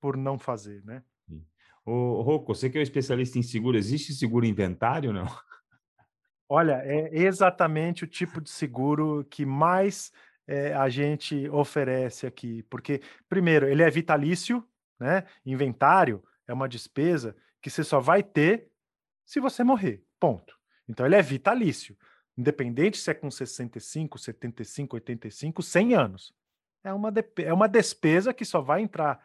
por 0.00 0.16
não 0.16 0.38
fazer, 0.38 0.82
né? 0.84 1.02
Ô, 1.86 2.20
Rocco, 2.20 2.52
você 2.52 2.68
que 2.68 2.76
é 2.76 2.80
um 2.80 2.82
especialista 2.82 3.38
em 3.38 3.42
seguro, 3.42 3.78
existe 3.78 4.12
seguro 4.12 4.44
inventário 4.44 5.12
não? 5.12 5.24
Olha, 6.48 6.82
é 6.84 7.16
exatamente 7.16 8.02
o 8.02 8.08
tipo 8.08 8.40
de 8.40 8.50
seguro 8.50 9.24
que 9.30 9.46
mais 9.46 10.12
é, 10.48 10.74
a 10.74 10.88
gente 10.88 11.48
oferece 11.48 12.26
aqui? 12.26 12.64
Porque, 12.64 13.00
primeiro, 13.28 13.68
ele 13.68 13.82
é 13.82 13.90
vitalício, 13.90 14.64
né? 14.98 15.24
Inventário 15.44 16.22
é 16.46 16.52
uma 16.52 16.68
despesa 16.68 17.36
que 17.62 17.70
você 17.70 17.84
só 17.84 18.00
vai 18.00 18.22
ter 18.22 18.68
se 19.24 19.40
você 19.40 19.62
morrer. 19.62 20.04
Ponto. 20.18 20.56
Então, 20.88 21.06
ele 21.06 21.16
é 21.16 21.22
vitalício. 21.22 21.96
Independente 22.36 22.98
se 22.98 23.10
é 23.10 23.14
com 23.14 23.30
65, 23.30 24.18
75, 24.18 24.96
85, 24.96 25.62
100 25.62 25.94
anos. 25.94 26.34
É 26.84 26.92
uma, 26.92 27.12
é 27.38 27.52
uma 27.52 27.68
despesa 27.68 28.32
que 28.32 28.44
só 28.44 28.60
vai 28.60 28.82
entrar 28.82 29.20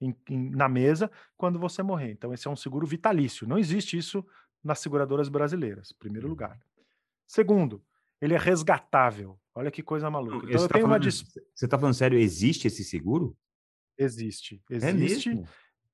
em, 0.00 0.14
em, 0.28 0.50
na 0.50 0.68
mesa 0.68 1.10
quando 1.36 1.58
você 1.58 1.82
morrer. 1.82 2.12
Então, 2.12 2.32
esse 2.32 2.46
é 2.46 2.50
um 2.50 2.56
seguro 2.56 2.86
vitalício. 2.86 3.46
Não 3.46 3.58
existe 3.58 3.96
isso 3.96 4.24
nas 4.62 4.78
seguradoras 4.78 5.28
brasileiras, 5.28 5.92
primeiro 5.92 6.28
lugar. 6.28 6.58
Segundo, 7.26 7.82
ele 8.20 8.34
é 8.34 8.38
resgatável. 8.38 9.38
Olha 9.54 9.70
que 9.70 9.82
coisa 9.82 10.10
maluca. 10.10 10.46
Então, 10.46 10.50
eu 10.50 10.68
tá 10.68 10.74
tenho 10.74 10.86
falando, 10.86 11.10
Você 11.10 11.64
está 11.64 11.78
falando 11.78 11.94
sério? 11.94 12.18
Existe 12.18 12.66
esse 12.66 12.84
seguro? 12.84 13.36
Existe. 13.96 14.62
É 14.70 14.76
existe. 14.76 15.30
É 15.30 15.44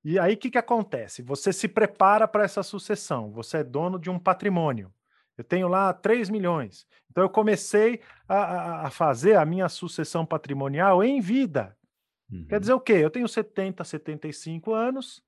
e 0.03 0.17
aí, 0.17 0.33
o 0.33 0.37
que, 0.37 0.49
que 0.49 0.57
acontece? 0.57 1.21
Você 1.21 1.53
se 1.53 1.67
prepara 1.67 2.27
para 2.27 2.43
essa 2.43 2.63
sucessão. 2.63 3.31
Você 3.31 3.57
é 3.57 3.63
dono 3.63 3.99
de 3.99 4.09
um 4.09 4.17
patrimônio. 4.17 4.91
Eu 5.37 5.43
tenho 5.43 5.67
lá 5.67 5.93
3 5.93 6.29
milhões. 6.29 6.87
Então, 7.09 7.23
eu 7.23 7.29
comecei 7.29 8.01
a, 8.27 8.87
a 8.87 8.89
fazer 8.89 9.35
a 9.35 9.45
minha 9.45 9.69
sucessão 9.69 10.25
patrimonial 10.25 11.03
em 11.03 11.19
vida. 11.21 11.75
Uhum. 12.31 12.45
Quer 12.45 12.59
dizer 12.59 12.73
o 12.73 12.79
quê? 12.79 12.93
Eu 12.93 13.09
tenho 13.09 13.27
70, 13.27 13.83
75 13.83 14.73
anos, 14.73 15.23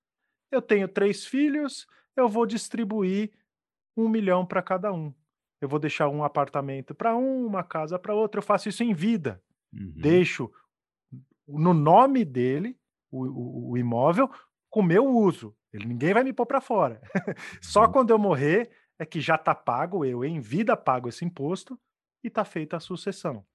eu 0.52 0.62
tenho 0.62 0.88
três 0.88 1.26
filhos, 1.26 1.88
eu 2.16 2.30
vou 2.30 2.46
distribuir 2.46 3.32
um 3.96 4.08
milhão 4.08 4.46
para 4.46 4.62
cada 4.62 4.92
um 4.92 5.14
eu 5.64 5.70
vou 5.70 5.80
deixar 5.80 6.10
um 6.10 6.26
apartamento 6.26 6.94
para 6.94 7.16
um, 7.16 7.46
uma 7.46 7.64
casa 7.64 7.98
para 7.98 8.14
outra, 8.14 8.40
eu 8.40 8.44
faço 8.44 8.68
isso 8.68 8.84
em 8.84 8.94
vida. 8.94 9.42
Uhum. 9.72 9.94
Deixo 9.96 10.52
no 11.48 11.74
nome 11.74 12.26
dele 12.26 12.78
o, 13.10 13.24
o, 13.24 13.72
o, 13.72 13.78
imóvel 13.78 14.30
com 14.70 14.84
meu 14.84 15.08
uso. 15.08 15.56
Ele, 15.72 15.86
ninguém 15.86 16.14
vai 16.14 16.22
me 16.22 16.34
pôr 16.34 16.46
para 16.46 16.60
fora. 16.60 17.02
Só 17.62 17.86
uhum. 17.86 17.92
quando 17.94 18.10
eu 18.10 18.20
morrer 18.20 18.72
é 19.00 19.06
que 19.06 19.22
já 19.22 19.36
está 19.36 19.56
pago, 19.56 20.04
eu 20.04 20.26
em 20.26 20.42
vida 20.42 20.76
pago 20.76 21.08
esse 21.08 21.24
imposto 21.24 21.80
e 22.22 22.28
está 22.28 22.44
feita 22.44 22.76
a 22.76 22.82
sucessão. 22.82 23.46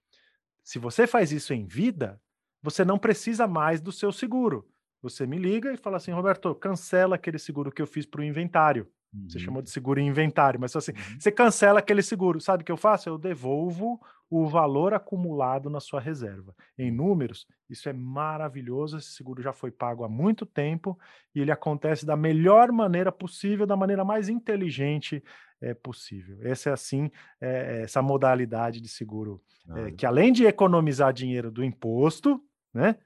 Se 0.64 0.78
você 0.78 1.06
faz 1.06 1.30
isso 1.30 1.52
em 1.52 1.66
vida, 1.66 2.18
você 2.62 2.84
não 2.84 2.98
precisa 2.98 3.46
mais 3.46 3.80
do 3.80 3.92
seu 3.92 4.12
seguro. 4.12 4.66
Você 5.02 5.26
me 5.26 5.38
liga 5.38 5.72
e 5.72 5.76
fala 5.76 5.96
assim, 5.96 6.10
Roberto, 6.10 6.54
cancela 6.54 7.16
aquele 7.16 7.38
seguro 7.38 7.70
que 7.70 7.80
eu 7.80 7.86
fiz 7.86 8.04
para 8.04 8.20
o 8.20 8.24
inventário. 8.24 8.88
Você 9.26 9.38
uhum. 9.38 9.44
chamou 9.44 9.62
de 9.62 9.70
seguro 9.70 9.98
em 9.98 10.06
inventário, 10.06 10.60
mas 10.60 10.76
assim, 10.76 10.92
uhum. 10.92 11.18
você 11.18 11.32
cancela 11.32 11.78
aquele 11.78 12.02
seguro. 12.02 12.40
Sabe 12.40 12.62
o 12.62 12.66
que 12.66 12.72
eu 12.72 12.76
faço? 12.76 13.08
Eu 13.08 13.16
devolvo 13.16 13.98
o 14.30 14.46
valor 14.46 14.92
acumulado 14.92 15.70
na 15.70 15.80
sua 15.80 16.00
reserva. 16.00 16.54
Em 16.76 16.90
números, 16.90 17.46
isso 17.70 17.88
é 17.88 17.92
maravilhoso. 17.92 18.98
Esse 18.98 19.12
seguro 19.12 19.42
já 19.42 19.52
foi 19.52 19.70
pago 19.70 20.04
há 20.04 20.08
muito 20.08 20.44
tempo 20.44 20.98
e 21.34 21.40
ele 21.40 21.50
acontece 21.50 22.04
da 22.04 22.16
melhor 22.16 22.70
maneira 22.70 23.10
possível, 23.10 23.66
da 23.66 23.76
maneira 23.76 24.04
mais 24.04 24.28
inteligente 24.28 25.22
é, 25.60 25.72
possível. 25.72 26.38
Essa 26.42 26.70
é 26.70 26.72
assim, 26.72 27.10
é, 27.40 27.82
essa 27.82 28.02
modalidade 28.02 28.80
de 28.80 28.88
seguro, 28.88 29.42
ah. 29.70 29.80
é, 29.80 29.90
que 29.90 30.04
além 30.04 30.32
de 30.32 30.44
economizar 30.44 31.12
dinheiro 31.12 31.50
do 31.50 31.64
imposto, 31.64 32.42
né? 32.78 32.96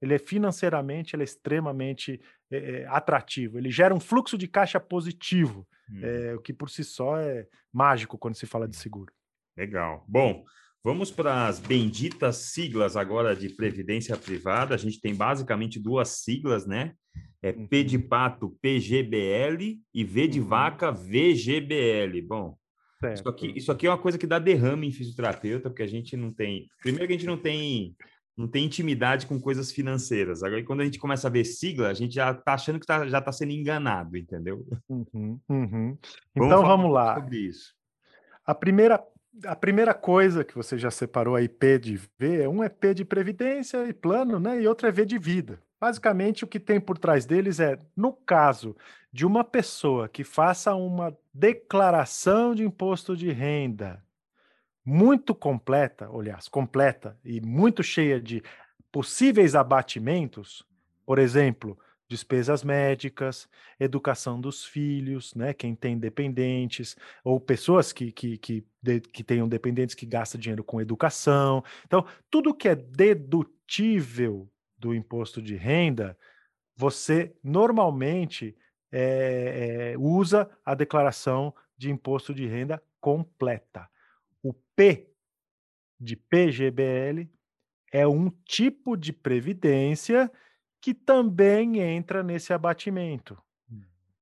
ele 0.00 0.14
é 0.14 0.18
financeiramente 0.18 1.14
ele 1.14 1.22
é 1.22 1.24
extremamente 1.24 2.20
é, 2.50 2.86
atrativo. 2.88 3.58
Ele 3.58 3.70
gera 3.70 3.94
um 3.94 4.00
fluxo 4.00 4.38
de 4.38 4.48
caixa 4.48 4.80
positivo, 4.80 5.66
hum. 5.90 6.00
é, 6.02 6.34
o 6.34 6.40
que 6.40 6.52
por 6.52 6.70
si 6.70 6.82
só 6.82 7.18
é 7.18 7.46
mágico 7.72 8.18
quando 8.18 8.34
se 8.34 8.46
fala 8.46 8.66
de 8.66 8.76
seguro. 8.76 9.12
Legal. 9.56 10.04
Bom, 10.08 10.44
vamos 10.82 11.10
para 11.10 11.46
as 11.46 11.58
benditas 11.58 12.36
siglas 12.36 12.96
agora 12.96 13.36
de 13.36 13.50
previdência 13.50 14.16
privada. 14.16 14.74
A 14.74 14.78
gente 14.78 15.00
tem 15.00 15.14
basicamente 15.14 15.78
duas 15.78 16.08
siglas, 16.08 16.66
né? 16.66 16.94
É 17.42 17.52
P 17.52 17.84
de 17.84 17.96
uhum. 17.96 18.08
pato, 18.08 18.56
PGBL 18.62 19.80
e 19.92 20.04
V 20.04 20.28
de 20.28 20.40
uhum. 20.40 20.46
vaca, 20.46 20.90
VGBL. 20.90 22.22
Bom, 22.26 22.56
isso 23.12 23.28
aqui, 23.28 23.52
isso 23.56 23.72
aqui 23.72 23.86
é 23.86 23.90
uma 23.90 23.98
coisa 23.98 24.18
que 24.18 24.26
dá 24.26 24.38
derrame 24.38 24.86
em 24.86 24.92
fisioterapeuta, 24.92 25.70
porque 25.70 25.82
a 25.82 25.86
gente 25.86 26.16
não 26.16 26.32
tem. 26.32 26.68
Primeiro 26.82 27.06
que 27.06 27.14
a 27.14 27.16
gente 27.16 27.26
não 27.26 27.38
tem 27.38 27.96
não 28.36 28.48
tem 28.48 28.64
intimidade 28.64 29.26
com 29.26 29.40
coisas 29.40 29.70
financeiras. 29.70 30.42
Agora, 30.42 30.62
quando 30.64 30.80
a 30.80 30.84
gente 30.84 30.98
começa 30.98 31.28
a 31.28 31.30
ver 31.30 31.44
sigla, 31.44 31.88
a 31.88 31.94
gente 31.94 32.14
já 32.14 32.30
está 32.30 32.54
achando 32.54 32.80
que 32.80 32.86
tá, 32.86 33.06
já 33.06 33.18
está 33.18 33.32
sendo 33.32 33.52
enganado, 33.52 34.16
entendeu? 34.16 34.66
Uhum, 34.88 35.40
uhum. 35.48 35.98
Então 36.34 36.62
vamos, 36.62 36.90
lá. 36.90 37.16
Sobre 37.16 37.38
isso. 37.38 37.74
A 38.46 38.54
primeira, 38.54 39.02
a 39.44 39.56
primeira 39.56 39.92
coisa 39.92 40.44
que 40.44 40.54
você 40.54 40.78
já 40.78 40.90
separou 40.90 41.36
aí, 41.36 41.48
P 41.48 41.78
de 41.78 41.96
V, 41.96 42.42
é 42.42 42.48
um 42.48 42.62
é 42.62 42.68
P 42.68 42.94
de 42.94 43.04
previdência 43.04 43.86
e 43.86 43.92
plano, 43.92 44.40
né? 44.40 44.60
E 44.60 44.66
outro 44.66 44.88
é 44.88 44.92
V 44.92 45.04
de 45.04 45.18
vida. 45.18 45.60
Basicamente, 45.80 46.44
o 46.44 46.46
que 46.46 46.60
tem 46.60 46.80
por 46.80 46.98
trás 46.98 47.24
deles 47.24 47.58
é, 47.58 47.78
no 47.96 48.12
caso 48.12 48.76
de 49.12 49.26
uma 49.26 49.42
pessoa 49.42 50.08
que 50.08 50.22
faça 50.22 50.74
uma 50.74 51.16
declaração 51.32 52.54
de 52.54 52.64
imposto 52.64 53.16
de 53.16 53.30
renda 53.32 54.02
muito 54.84 55.34
completa, 55.34 56.08
aliás, 56.12 56.48
completa 56.48 57.18
e 57.24 57.40
muito 57.40 57.82
cheia 57.82 58.20
de 58.20 58.42
possíveis 58.90 59.54
abatimentos, 59.54 60.64
por 61.04 61.18
exemplo, 61.18 61.78
despesas 62.08 62.64
médicas, 62.64 63.48
educação 63.78 64.40
dos 64.40 64.64
filhos, 64.64 65.32
né? 65.34 65.54
Quem 65.54 65.76
tem 65.76 65.96
dependentes, 65.96 66.96
ou 67.22 67.38
pessoas 67.38 67.92
que, 67.92 68.10
que, 68.10 68.36
que, 68.36 68.66
de, 68.82 69.00
que 69.00 69.22
tenham 69.22 69.48
dependentes 69.48 69.94
que 69.94 70.04
gastam 70.04 70.40
dinheiro 70.40 70.64
com 70.64 70.80
educação. 70.80 71.62
Então, 71.86 72.04
tudo 72.28 72.52
que 72.52 72.68
é 72.68 72.74
dedutível 72.74 74.50
do 74.76 74.92
imposto 74.92 75.40
de 75.40 75.54
renda, 75.54 76.18
você 76.76 77.32
normalmente 77.44 78.56
é, 78.90 79.92
é, 79.92 79.98
usa 79.98 80.50
a 80.64 80.74
declaração 80.74 81.54
de 81.78 81.90
imposto 81.90 82.34
de 82.34 82.44
renda 82.44 82.82
completa. 83.00 83.88
P 84.80 85.06
de 86.00 86.16
PGBL 86.16 87.28
é 87.92 88.06
um 88.06 88.30
tipo 88.30 88.96
de 88.96 89.12
previdência 89.12 90.32
que 90.80 90.94
também 90.94 91.80
entra 91.80 92.22
nesse 92.22 92.54
abatimento. 92.54 93.36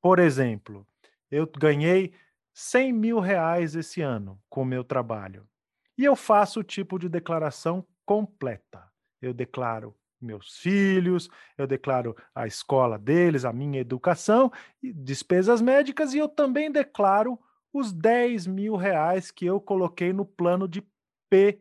por 0.03 0.19
exemplo, 0.19 0.85
eu 1.31 1.47
ganhei 1.47 2.13
100 2.53 2.93
mil 2.93 3.21
reais 3.21 3.77
esse 3.77 4.01
ano 4.01 4.43
com 4.51 4.63
o 4.63 4.65
meu 4.65 4.83
trabalho. 4.83 5.49
E 5.97 6.05
eu 6.05 6.17
faço 6.17 6.59
o 6.59 6.65
tipo 6.65 6.99
de 6.99 7.09
declaração 7.09 7.87
completa. 8.05 8.83
Eu 9.23 9.33
declaro 9.33 9.95
meus 10.21 10.57
filhos, 10.57 11.31
eu 11.57 11.69
declaro 11.69 12.17
a 12.35 12.49
escola 12.49 12.99
deles, 12.99 13.45
a 13.45 13.53
minha 13.53 13.79
educação, 13.79 14.51
despesas 14.83 15.63
médicas, 15.63 16.15
e 16.15 16.19
eu 16.19 16.29
também 16.29 16.69
declaro 16.69 17.39
os 17.73 17.93
10 17.93 18.47
mil 18.47 18.77
reais 18.77 19.31
que 19.31 19.47
eu 19.47 19.61
coloquei 19.61 20.13
no 20.13 20.25
plano 20.25 20.67
de 20.67 20.83
P, 21.29 21.61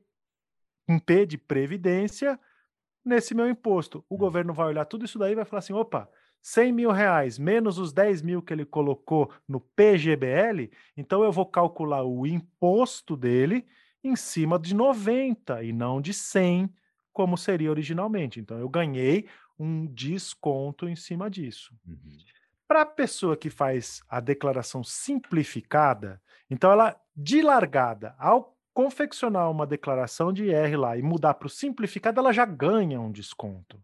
um 0.88 1.00
P 1.00 1.26
de 1.26 1.38
previdência, 1.38 2.40
nesse 3.04 3.34
meu 3.34 3.50
imposto. 3.50 4.04
O 4.10 4.16
hum. 4.16 4.18
governo 4.18 4.54
vai 4.54 4.68
olhar 4.68 4.86
tudo 4.86 5.06
isso 5.06 5.18
daí 5.18 5.32
e 5.32 5.36
vai 5.36 5.46
falar 5.46 5.60
assim: 5.60 5.74
opa, 5.74 6.10
100 6.42 6.72
mil 6.72 6.92
reais 6.92 7.38
menos 7.38 7.78
os 7.78 7.92
10 7.92 8.22
mil 8.22 8.42
que 8.42 8.54
ele 8.54 8.66
colocou 8.66 9.32
no 9.48 9.60
PGBL, 9.60 10.70
então 10.96 11.24
eu 11.24 11.32
vou 11.32 11.46
calcular 11.46 12.04
o 12.04 12.26
imposto 12.26 13.18
dele 13.18 13.66
em 14.04 14.16
cima 14.16 14.58
de 14.60 14.74
90 14.74 15.64
e 15.64 15.74
não 15.74 16.00
de 16.00 16.14
100, 16.14 16.70
como 17.12 17.38
seria 17.38 17.70
originalmente. 17.70 18.40
Então 18.40 18.58
eu 18.58 18.70
ganhei 18.70 19.28
um 19.60 19.86
desconto 19.88 20.88
em 20.88 20.96
cima 20.96 21.30
disso. 21.30 21.74
Uhum. 21.86 22.18
Para 22.68 22.82
a 22.82 22.86
pessoa 22.86 23.38
que 23.38 23.50
faz 23.50 24.04
a 24.10 24.20
declaração 24.20 24.84
simplificada, 24.84 26.22
então 26.50 26.72
ela, 26.72 27.00
de 27.16 27.42
largada, 27.42 28.14
ao 28.20 28.56
confeccionar 28.74 29.50
uma 29.50 29.66
declaração 29.66 30.32
de 30.32 30.46
IR 30.46 30.80
lá 30.80 30.98
e 30.98 31.02
mudar 31.02 31.34
para 31.36 31.48
o 31.48 31.50
simplificado, 31.50 32.20
ela 32.20 32.34
já 32.34 32.46
ganha 32.46 33.00
um 33.00 33.12
desconto. 33.12 33.82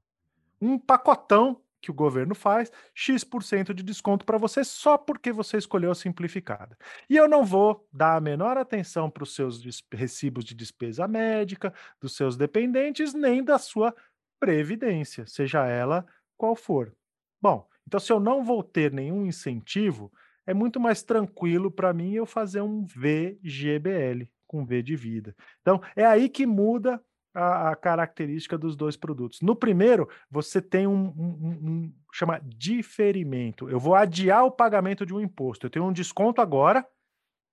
Um 0.61 0.77
pacotão 0.77 1.59
que 1.81 1.91
o 1.91 1.93
governo 1.93 2.33
faz, 2.33 2.71
X% 2.93 3.73
de 3.73 3.83
desconto 3.83 4.25
para 4.25 4.37
você 4.37 4.63
só 4.63 4.97
porque 4.97 5.33
você 5.33 5.57
escolheu 5.57 5.91
a 5.91 5.95
simplificada. 5.95 6.77
E 7.09 7.17
eu 7.17 7.27
não 7.27 7.43
vou 7.43 7.85
dar 7.91 8.15
a 8.15 8.21
menor 8.21 8.57
atenção 8.57 9.09
para 9.09 9.23
os 9.23 9.35
seus 9.35 9.61
recibos 9.91 10.45
de 10.45 10.55
despesa 10.55 11.07
médica, 11.07 11.73
dos 11.99 12.15
seus 12.15 12.37
dependentes, 12.37 13.13
nem 13.13 13.43
da 13.43 13.57
sua 13.57 13.93
previdência, 14.39 15.27
seja 15.27 15.65
ela 15.65 16.05
qual 16.37 16.55
for. 16.55 16.93
Bom, 17.41 17.67
então 17.87 17.99
se 17.99 18.11
eu 18.11 18.19
não 18.19 18.43
vou 18.43 18.63
ter 18.63 18.91
nenhum 18.91 19.25
incentivo, 19.25 20.11
é 20.45 20.53
muito 20.53 20.79
mais 20.79 21.03
tranquilo 21.03 21.71
para 21.71 21.93
mim 21.93 22.13
eu 22.13 22.25
fazer 22.25 22.61
um 22.61 22.85
VGBL, 22.85 24.27
com 24.47 24.65
V 24.65 24.83
de 24.83 24.95
vida. 24.95 25.35
Então, 25.61 25.81
é 25.95 26.05
aí 26.05 26.29
que 26.29 26.45
muda 26.45 27.01
a, 27.33 27.71
a, 27.71 27.75
característica 27.75 28.57
dos 28.57 28.75
dois 28.75 28.95
produtos. 28.95 29.41
No 29.41 29.55
primeiro, 29.55 30.07
você 30.29 30.61
tem 30.61 30.85
um, 30.85 31.07
um, 31.07 31.49
um, 31.49 31.93
chama 32.13 32.39
diferimento. 32.45 33.69
Eu 33.69 33.79
vou 33.79 33.95
adiar 33.95 34.45
o 34.45 34.51
pagamento 34.51 35.05
de 35.05 35.13
um 35.13 35.19
imposto. 35.19 35.65
Eu 35.65 35.71
tenho 35.71 35.85
um 35.85 35.93
desconto 35.93 36.41
agora, 36.41 36.85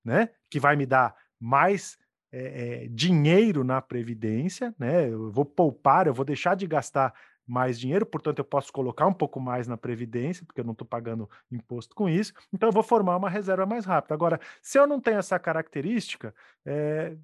né, 0.05 0.31
que 0.51 0.61
vai 0.61 0.77
me 0.77 0.85
dar 0.85 1.15
mais 1.39 1.97
é, 2.33 2.85
é, 2.85 2.89
dinheiro 2.89 3.65
na 3.65 3.81
previdência, 3.81 4.75
né? 4.79 5.09
Eu 5.09 5.33
vou 5.33 5.45
poupar, 5.45 6.07
eu 6.07 6.15
vou 6.15 6.25
deixar 6.25 6.55
de 6.55 6.67
gastar 6.67 7.13
mais 7.47 7.79
dinheiro, 7.81 8.07
portanto 8.07 8.39
eu 8.39 8.45
posso 8.45 8.73
colocar 8.73 9.07
um 9.07 9.13
pouco 9.13 9.41
mais 9.41 9.67
na 9.67 9.77
previdência, 9.77 10.45
porque 10.47 10.61
eu 10.61 10.65
não 10.65 10.73
estou 10.73 10.87
pagando 10.87 11.29
imposto 11.51 11.95
com 11.95 12.09
isso, 12.09 12.33
então 12.53 12.69
eu 12.69 12.73
vou 12.73 12.83
formar 12.83 13.17
uma 13.17 13.29
reserva 13.29 13.67
mais 13.67 13.85
rápida. 13.85 14.15
Agora, 14.15 14.41
se 14.63 14.79
eu 14.79 14.87
não 14.87 15.01
tenho 15.01 15.19
essa 15.19 15.39
característica, 15.39 16.35
é, 16.65 17.17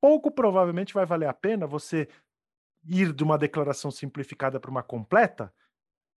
pouco 0.00 0.30
provavelmente 0.30 0.92
vai 0.92 1.06
valer 1.06 1.28
a 1.28 1.32
pena 1.32 1.66
você 1.66 2.08
ir 2.84 3.12
de 3.12 3.22
uma 3.22 3.38
declaração 3.38 3.90
simplificada 3.90 4.58
para 4.58 4.70
uma 4.70 4.82
completa, 4.82 5.52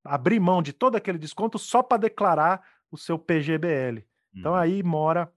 abrir 0.03 0.39
mão 0.39 0.61
de 0.61 0.73
todo 0.73 0.95
aquele 0.95 1.17
desconto 1.17 1.57
só 1.57 1.81
para 1.81 2.01
declarar 2.01 2.65
o 2.91 2.97
seu 2.97 3.17
PGBL. 3.17 4.05
Então 4.33 4.51
uhum. 4.51 4.57
aí 4.57 4.83
mora 4.83 5.31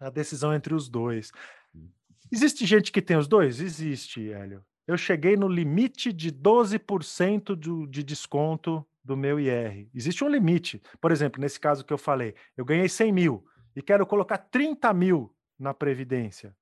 a 0.00 0.10
decisão 0.10 0.52
entre 0.52 0.74
os 0.74 0.88
dois. 0.88 1.30
Hum. 1.74 1.88
Existe 2.30 2.66
gente 2.66 2.92
que 2.92 3.00
tem 3.00 3.16
os 3.16 3.28
dois? 3.28 3.60
Existe, 3.60 4.30
Hélio. 4.30 4.64
Eu 4.86 4.96
cheguei 4.96 5.36
no 5.36 5.48
limite 5.48 6.12
de 6.12 6.32
12% 6.32 7.56
de, 7.56 7.86
de 7.88 8.02
desconto 8.02 8.84
do 9.04 9.16
meu 9.16 9.38
IR. 9.38 9.88
Existe 9.94 10.24
um 10.24 10.28
limite. 10.28 10.82
Por 11.00 11.10
exemplo, 11.10 11.40
nesse 11.40 11.58
caso 11.58 11.84
que 11.84 11.92
eu 11.92 11.98
falei, 11.98 12.34
eu 12.56 12.64
ganhei 12.64 12.88
100 12.88 13.12
mil 13.12 13.46
e 13.74 13.82
quero 13.82 14.06
colocar 14.06 14.38
30 14.38 14.92
mil 14.92 15.34
na 15.58 15.72
Previdência 15.72 16.54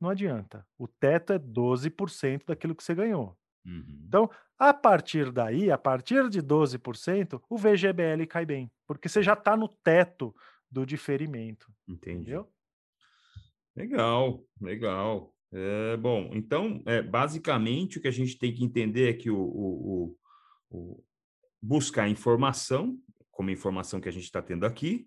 não 0.00 0.10
adianta. 0.10 0.66
O 0.78 0.86
teto 0.86 1.32
é 1.32 1.38
12% 1.38 2.44
daquilo 2.46 2.74
que 2.74 2.84
você 2.84 2.94
ganhou. 2.94 3.36
Uhum. 3.64 4.04
Então, 4.06 4.30
a 4.58 4.72
partir 4.72 5.32
daí, 5.32 5.70
a 5.70 5.78
partir 5.78 6.28
de 6.28 6.42
12%, 6.42 7.42
o 7.48 7.56
VGBL 7.56 8.26
cai 8.28 8.46
bem, 8.46 8.70
porque 8.86 9.08
você 9.08 9.22
já 9.22 9.32
está 9.32 9.56
no 9.56 9.68
teto 9.68 10.34
do 10.70 10.86
diferimento. 10.86 11.72
Entendi. 11.88 12.30
Entendeu? 12.30 12.52
Legal, 13.74 14.44
legal. 14.60 15.34
É, 15.52 15.96
bom, 15.96 16.30
então, 16.32 16.82
é, 16.86 17.00
basicamente, 17.00 17.98
o 17.98 18.02
que 18.02 18.08
a 18.08 18.12
gente 18.12 18.38
tem 18.38 18.52
que 18.52 18.64
entender 18.64 19.10
é 19.10 19.12
que 19.12 19.30
o, 19.30 19.38
o, 19.38 20.16
o, 20.70 20.78
o 20.78 21.04
buscar 21.62 22.08
informação, 22.08 22.98
como 23.30 23.50
a 23.50 23.52
informação 23.52 24.00
que 24.00 24.08
a 24.08 24.12
gente 24.12 24.24
está 24.24 24.42
tendo 24.42 24.66
aqui, 24.66 25.06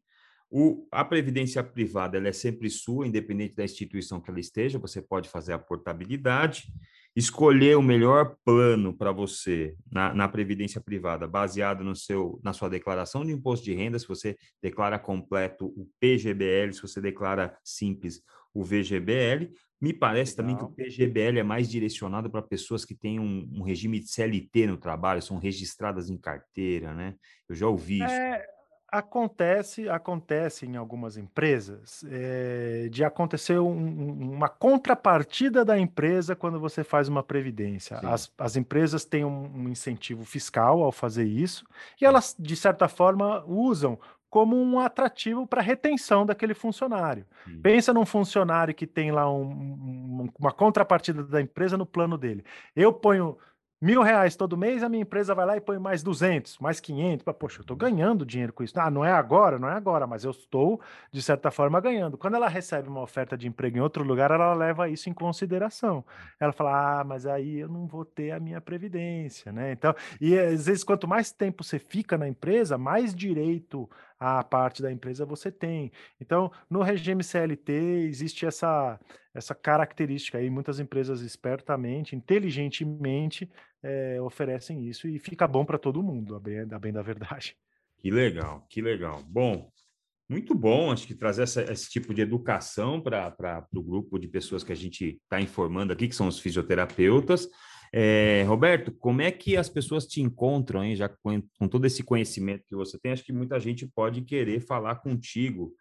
o, 0.51 0.87
a 0.91 1.05
previdência 1.05 1.63
privada 1.63 2.17
ela 2.17 2.27
é 2.27 2.31
sempre 2.31 2.69
sua, 2.69 3.05
independente 3.05 3.53
da 3.53 3.63
instituição 3.63 4.19
que 4.19 4.31
ela 4.31 4.39
esteja, 4.39 4.79
você 4.79 4.99
pode 4.99 5.29
fazer 5.29 5.53
a 5.53 5.59
portabilidade, 5.59 6.73
escolher 7.15 7.77
o 7.77 7.83
melhor 7.83 8.35
plano 8.43 8.95
para 8.95 9.11
você 9.11 9.75
na, 9.91 10.11
na, 10.13 10.27
previdência 10.27 10.81
privada, 10.81 11.27
baseado 11.27 11.83
no 11.83 11.95
seu, 11.95 12.39
na 12.43 12.51
sua 12.51 12.67
declaração 12.67 13.23
de 13.23 13.31
imposto 13.31 13.65
de 13.65 13.75
renda, 13.75 13.99
se 13.99 14.07
você 14.07 14.35
declara 14.61 14.97
completo 14.97 15.67
o 15.67 15.87
PGBL, 15.99 16.73
se 16.73 16.81
você 16.81 16.99
declara 16.99 17.55
simples 17.63 18.21
o 18.53 18.63
VGBL. 18.63 19.51
Me 19.81 19.93
parece 19.93 20.31
Legal. 20.31 20.37
também 20.37 20.57
que 20.57 20.63
o 20.63 20.75
PGBL 20.75 21.39
é 21.39 21.43
mais 21.43 21.69
direcionado 21.69 22.29
para 22.29 22.41
pessoas 22.41 22.83
que 22.83 22.93
têm 22.93 23.19
um, 23.19 23.49
um, 23.53 23.61
regime 23.61 23.99
de 23.99 24.09
CLT 24.09 24.67
no 24.67 24.77
trabalho, 24.77 25.21
são 25.21 25.37
registradas 25.37 26.09
em 26.09 26.17
carteira, 26.17 26.93
né? 26.93 27.15
Eu 27.47 27.55
já 27.55 27.67
ouvi 27.67 27.95
isso. 27.95 28.13
É 28.13 28.45
Acontece, 28.91 29.87
acontece 29.87 30.65
em 30.65 30.75
algumas 30.75 31.15
empresas 31.15 32.03
é, 32.09 32.89
de 32.89 33.03
acontecer 33.03 33.59
um, 33.59 34.33
uma 34.33 34.49
contrapartida 34.49 35.63
da 35.63 35.77
empresa 35.77 36.35
quando 36.35 36.59
você 36.59 36.83
faz 36.83 37.07
uma 37.07 37.21
previdência. 37.21 37.97
As, 37.99 38.31
as, 38.35 38.55
empresas 38.55 39.05
têm 39.05 39.23
um, 39.23 39.45
um, 39.55 39.69
incentivo 39.69 40.25
fiscal 40.25 40.81
ao 40.81 40.91
fazer 40.91 41.25
isso 41.25 41.67
e 42.01 42.05
elas, 42.05 42.35
de 42.39 42.55
certa 42.55 42.87
forma, 42.87 43.45
usam 43.45 43.99
como 44.29 44.55
um 44.55 44.79
atrativo 44.79 45.47
para 45.47 45.61
retenção 45.61 46.25
daquele 46.25 46.53
funcionário. 46.53 47.25
Pensa 47.61 47.93
num 47.93 48.05
funcionário 48.05 48.75
que 48.75 48.85
tem 48.85 49.11
lá 49.11 49.31
um, 49.31 50.29
uma 50.37 50.51
contrapartida 50.51 51.23
da 51.23 51.41
empresa 51.41 51.77
no 51.77 51.85
plano 51.85 52.17
dele. 52.17 52.43
Eu 52.75 52.93
ponho 52.93 53.37
mil 53.81 54.01
reais 54.01 54.35
todo 54.35 54.57
mês, 54.57 54.83
a 54.83 54.89
minha 54.89 55.03
empresa 55.03 55.33
vai 55.33 55.45
lá 55.45 55.55
e 55.55 55.61
põe 55.61 55.79
mais 55.79 56.03
200, 56.03 56.57
mais 56.59 56.79
500. 56.79 57.25
Poxa, 57.39 57.59
eu 57.59 57.61
estou 57.61 57.77
ganhando 57.77 58.25
dinheiro 58.25 58.51
com 58.51 58.63
isso. 58.63 58.77
Ah, 58.79 58.91
não 58.91 59.05
é 59.05 59.11
agora, 59.11 59.57
não 59.57 59.69
é 59.69 59.73
agora, 59.73 60.05
mas 60.05 60.23
eu 60.23 60.31
estou, 60.31 60.81
de 61.11 61.21
certa 61.21 61.49
forma, 61.49 61.79
ganhando. 61.79 62.17
Quando 62.17 62.35
ela 62.35 62.49
recebe 62.49 62.89
uma 62.89 63.01
oferta 63.01 63.37
de 63.37 63.47
emprego 63.47 63.77
em 63.77 63.81
outro 63.81 64.03
lugar, 64.03 64.31
ela 64.31 64.53
leva 64.53 64.89
isso 64.89 65.09
em 65.09 65.13
consideração. 65.13 66.03
Ela 66.39 66.51
fala, 66.51 66.99
ah, 66.99 67.03
mas 67.03 67.25
aí 67.25 67.59
eu 67.59 67.69
não 67.69 67.87
vou 67.87 68.03
ter 68.03 68.31
a 68.31 68.39
minha 68.39 68.59
previdência, 68.59 69.51
né? 69.51 69.71
Então, 69.71 69.95
e 70.19 70.37
às 70.37 70.65
vezes, 70.65 70.83
quanto 70.83 71.07
mais 71.07 71.31
tempo 71.31 71.63
você 71.63 71.79
fica 71.79 72.17
na 72.17 72.27
empresa, 72.27 72.77
mais 72.77 73.15
direito 73.15 73.89
à 74.19 74.43
parte 74.43 74.81
da 74.81 74.91
empresa 74.91 75.25
você 75.25 75.51
tem. 75.51 75.91
Então, 76.19 76.51
no 76.69 76.81
regime 76.81 77.23
CLT, 77.23 77.71
existe 78.07 78.45
essa, 78.45 78.99
essa 79.33 79.55
característica 79.55 80.37
aí, 80.37 80.49
muitas 80.49 80.79
empresas 80.79 81.21
espertamente, 81.21 82.15
inteligentemente, 82.15 83.49
é, 83.81 84.21
oferecem 84.21 84.87
isso 84.87 85.07
e 85.07 85.17
fica 85.17 85.47
bom 85.47 85.63
para 85.63 85.77
todo 85.77 86.03
mundo, 86.03 86.35
a 86.35 86.39
bem, 86.39 86.59
a 86.59 86.79
bem 86.79 86.91
da 86.91 87.01
verdade. 87.01 87.55
Que 87.97 88.11
legal, 88.11 88.65
que 88.69 88.81
legal. 88.81 89.23
Bom, 89.23 89.71
muito 90.29 90.53
bom, 90.53 90.91
acho 90.91 91.07
que 91.07 91.15
trazer 91.15 91.43
essa, 91.43 91.61
esse 91.71 91.89
tipo 91.89 92.13
de 92.13 92.21
educação 92.21 93.01
para 93.01 93.65
o 93.73 93.81
grupo 93.81 94.19
de 94.19 94.27
pessoas 94.27 94.63
que 94.63 94.71
a 94.71 94.75
gente 94.75 95.19
está 95.23 95.41
informando 95.41 95.91
aqui, 95.91 96.07
que 96.07 96.15
são 96.15 96.27
os 96.27 96.39
fisioterapeutas. 96.39 97.47
É, 97.91 98.43
Roberto, 98.43 98.91
como 98.91 99.21
é 99.21 99.31
que 99.31 99.57
as 99.57 99.69
pessoas 99.69 100.05
te 100.05 100.21
encontram, 100.21 100.83
hein? 100.83 100.95
Já 100.95 101.09
com, 101.09 101.41
com, 101.57 101.67
todo 101.67 101.85
esse 101.85 102.03
conhecimento 102.03 102.65
que 102.67 102.75
você 102.75 102.99
tem, 102.99 103.11
acho 103.11 103.23
que 103.23 103.33
muita 103.33 103.59
gente 103.59 103.87
pode 103.87 104.21
querer 104.21 104.59
falar 104.59 104.95
contigo. 104.95 105.73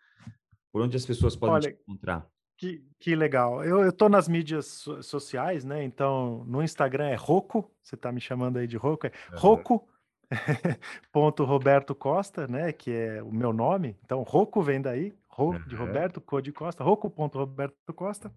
Por 0.73 0.83
onde 0.83 0.97
as 0.97 1.05
pessoas 1.05 1.35
podem 1.35 1.55
Olha, 1.55 1.73
te 1.73 1.81
encontrar? 1.83 2.27
Que, 2.57 2.85
que 2.99 3.15
legal. 3.15 3.65
Eu, 3.65 3.89
estou 3.89 4.09
nas 4.09 4.29
mídias 4.29 4.87
sociais, 5.03 5.65
né? 5.65 5.85
Então, 5.85 6.45
no 6.47 6.63
Instagram 6.63 7.09
é 7.09 7.15
Roco, 7.15 7.71
você 7.83 7.95
está 7.95 8.11
me 8.11 8.21
chamando 8.21 8.59
aí 8.59 8.67
de 8.67 8.77
Roco, 8.77 9.07
é 9.07 9.13
uhum. 9.33 9.39
Roco. 9.39 9.89
ponto 11.11 11.43
Roberto 11.45 11.95
Costa, 11.95 12.47
né? 12.47 12.71
Que 12.71 12.91
é 12.91 13.23
o 13.23 13.33
meu 13.33 13.51
nome. 13.51 13.97
Então, 14.05 14.23
Roco 14.23 14.61
vem 14.61 14.81
daí, 14.81 15.15
Ro, 15.39 15.53
uhum. 15.53 15.69
de 15.69 15.77
Roberto, 15.77 16.21
Co 16.21 16.41
de 16.41 16.53
Costa, 16.53 16.83
Roco.roberto 16.83 17.95
Costa. 17.95 18.33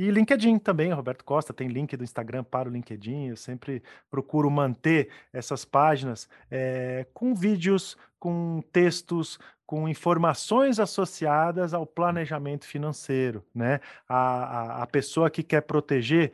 E 0.00 0.10
LinkedIn 0.10 0.58
também, 0.58 0.90
Roberto 0.90 1.22
Costa, 1.22 1.52
tem 1.52 1.68
link 1.68 1.94
do 1.94 2.02
Instagram 2.02 2.42
para 2.42 2.66
o 2.66 2.72
LinkedIn. 2.72 3.26
Eu 3.26 3.36
sempre 3.36 3.82
procuro 4.10 4.50
manter 4.50 5.10
essas 5.30 5.62
páginas 5.62 6.26
é, 6.50 7.06
com 7.12 7.34
vídeos, 7.34 7.98
com 8.18 8.62
textos, 8.72 9.38
com 9.66 9.86
informações 9.86 10.80
associadas 10.80 11.74
ao 11.74 11.84
planejamento 11.84 12.64
financeiro, 12.64 13.44
né? 13.54 13.78
A, 14.08 14.78
a, 14.78 14.82
a 14.84 14.86
pessoa 14.86 15.28
que 15.28 15.42
quer 15.42 15.60
proteger 15.60 16.32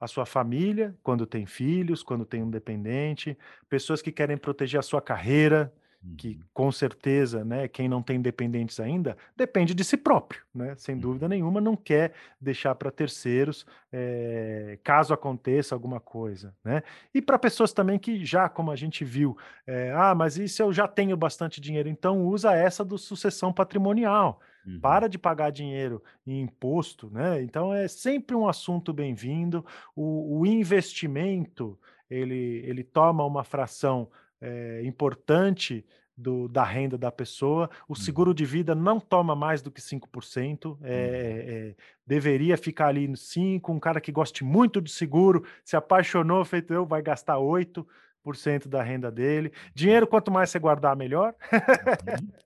a 0.00 0.08
sua 0.08 0.26
família, 0.26 0.92
quando 1.00 1.26
tem 1.26 1.46
filhos, 1.46 2.02
quando 2.02 2.24
tem 2.24 2.42
um 2.42 2.50
dependente, 2.50 3.38
pessoas 3.68 4.02
que 4.02 4.10
querem 4.10 4.36
proteger 4.36 4.80
a 4.80 4.82
sua 4.82 5.00
carreira, 5.00 5.72
que 6.14 6.28
uhum. 6.28 6.40
com 6.52 6.72
certeza, 6.72 7.44
né, 7.44 7.66
quem 7.68 7.88
não 7.88 8.02
tem 8.02 8.20
dependentes 8.20 8.78
ainda, 8.78 9.16
depende 9.36 9.74
de 9.74 9.82
si 9.82 9.96
próprio, 9.96 10.42
né, 10.54 10.74
sem 10.76 10.96
dúvida 10.96 11.24
uhum. 11.24 11.30
nenhuma, 11.30 11.60
não 11.60 11.76
quer 11.76 12.12
deixar 12.40 12.74
para 12.74 12.90
terceiros, 12.90 13.66
é, 13.92 14.78
caso 14.84 15.14
aconteça 15.14 15.74
alguma 15.74 15.98
coisa, 15.98 16.54
né, 16.64 16.82
e 17.14 17.22
para 17.22 17.38
pessoas 17.38 17.72
também 17.72 17.98
que 17.98 18.24
já, 18.24 18.48
como 18.48 18.70
a 18.70 18.76
gente 18.76 19.04
viu, 19.04 19.36
é, 19.66 19.92
ah, 19.92 20.14
mas 20.14 20.36
e 20.38 20.48
se 20.48 20.62
eu 20.62 20.72
já 20.72 20.86
tenho 20.86 21.16
bastante 21.16 21.60
dinheiro, 21.60 21.88
então 21.88 22.22
usa 22.24 22.54
essa 22.54 22.84
do 22.84 22.98
sucessão 22.98 23.52
patrimonial, 23.52 24.40
uhum. 24.66 24.78
para 24.80 25.08
de 25.08 25.18
pagar 25.18 25.50
dinheiro 25.50 26.02
em 26.26 26.42
imposto, 26.42 27.10
né, 27.10 27.42
então 27.42 27.72
é 27.72 27.88
sempre 27.88 28.36
um 28.36 28.48
assunto 28.48 28.92
bem-vindo, 28.92 29.64
o, 29.94 30.40
o 30.40 30.46
investimento, 30.46 31.78
ele, 32.08 32.62
ele 32.64 32.84
toma 32.84 33.24
uma 33.24 33.42
fração 33.42 34.08
é, 34.40 34.82
importante 34.84 35.84
do, 36.16 36.48
da 36.48 36.64
renda 36.64 36.96
da 36.96 37.12
pessoa. 37.12 37.68
O 37.86 37.92
uhum. 37.92 37.96
seguro 37.96 38.32
de 38.32 38.44
vida 38.44 38.74
não 38.74 38.98
toma 38.98 39.36
mais 39.36 39.60
do 39.60 39.70
que 39.70 39.80
5%, 39.80 40.78
é, 40.82 40.92
é, 40.92 41.74
deveria 42.06 42.56
ficar 42.56 42.88
ali 42.88 43.06
no 43.06 43.14
5%. 43.14 43.68
Um 43.68 43.78
cara 43.78 44.00
que 44.00 44.10
goste 44.10 44.42
muito 44.42 44.80
de 44.80 44.90
seguro, 44.90 45.44
se 45.64 45.76
apaixonou, 45.76 46.44
feito 46.44 46.72
eu, 46.72 46.86
vai 46.86 47.02
gastar 47.02 47.36
8% 47.36 47.84
da 48.68 48.82
renda 48.82 49.10
dele. 49.10 49.52
Dinheiro, 49.74 50.06
quanto 50.06 50.30
mais 50.30 50.50
você 50.50 50.58
guardar, 50.58 50.96
melhor. 50.96 51.34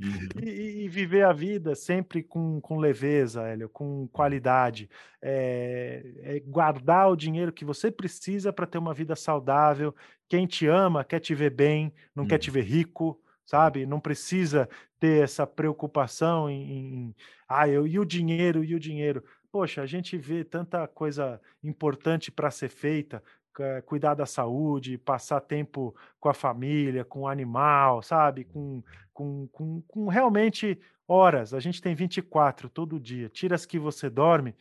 Uhum. 0.00 0.42
e, 0.42 0.84
e, 0.84 0.88
viver 0.88 1.24
a 1.24 1.32
vida 1.32 1.74
sempre 1.74 2.22
com, 2.22 2.60
com 2.60 2.78
leveza, 2.78 3.46
Hélio, 3.46 3.68
com 3.68 4.08
qualidade. 4.08 4.88
É, 5.22 6.02
é 6.22 6.40
guardar 6.40 7.10
o 7.10 7.16
dinheiro 7.16 7.52
que 7.52 7.64
você 7.64 7.90
precisa 7.90 8.52
para 8.52 8.66
ter 8.66 8.78
uma 8.78 8.94
vida 8.94 9.14
saudável. 9.16 9.94
Quem 10.28 10.46
te 10.46 10.66
ama 10.66 11.04
quer 11.04 11.20
te 11.20 11.34
ver 11.34 11.50
bem, 11.50 11.92
não 12.14 12.26
quer 12.26 12.38
te 12.38 12.50
uhum. 12.50 12.54
ver 12.54 12.62
rico 12.62 13.20
sabe? 13.50 13.84
Não 13.84 13.98
precisa 13.98 14.68
ter 15.00 15.24
essa 15.24 15.44
preocupação 15.44 16.48
em, 16.48 16.70
em 16.70 17.16
ah, 17.48 17.68
eu 17.68 17.84
e 17.84 17.98
o 17.98 18.04
dinheiro 18.04 18.62
e 18.62 18.76
o 18.76 18.78
dinheiro. 18.78 19.24
Poxa, 19.50 19.82
a 19.82 19.86
gente 19.86 20.16
vê 20.16 20.44
tanta 20.44 20.86
coisa 20.86 21.40
importante 21.60 22.30
para 22.30 22.48
ser 22.52 22.68
feita, 22.68 23.20
cuidar 23.86 24.14
da 24.14 24.26
saúde, 24.26 24.98
passar 24.98 25.40
tempo 25.40 25.94
com 26.18 26.28
a 26.28 26.34
família, 26.34 27.04
com 27.04 27.20
o 27.20 27.28
animal, 27.28 28.02
sabe? 28.02 28.44
Com, 28.44 28.82
com, 29.12 29.46
com, 29.48 29.82
com 29.82 30.08
realmente 30.08 30.78
horas. 31.06 31.52
A 31.52 31.60
gente 31.60 31.82
tem 31.82 31.94
24 31.94 32.68
todo 32.68 33.00
dia. 33.00 33.28
Tira 33.28 33.54
as 33.54 33.66
que 33.66 33.78
você 33.78 34.08
dorme, 34.08 34.54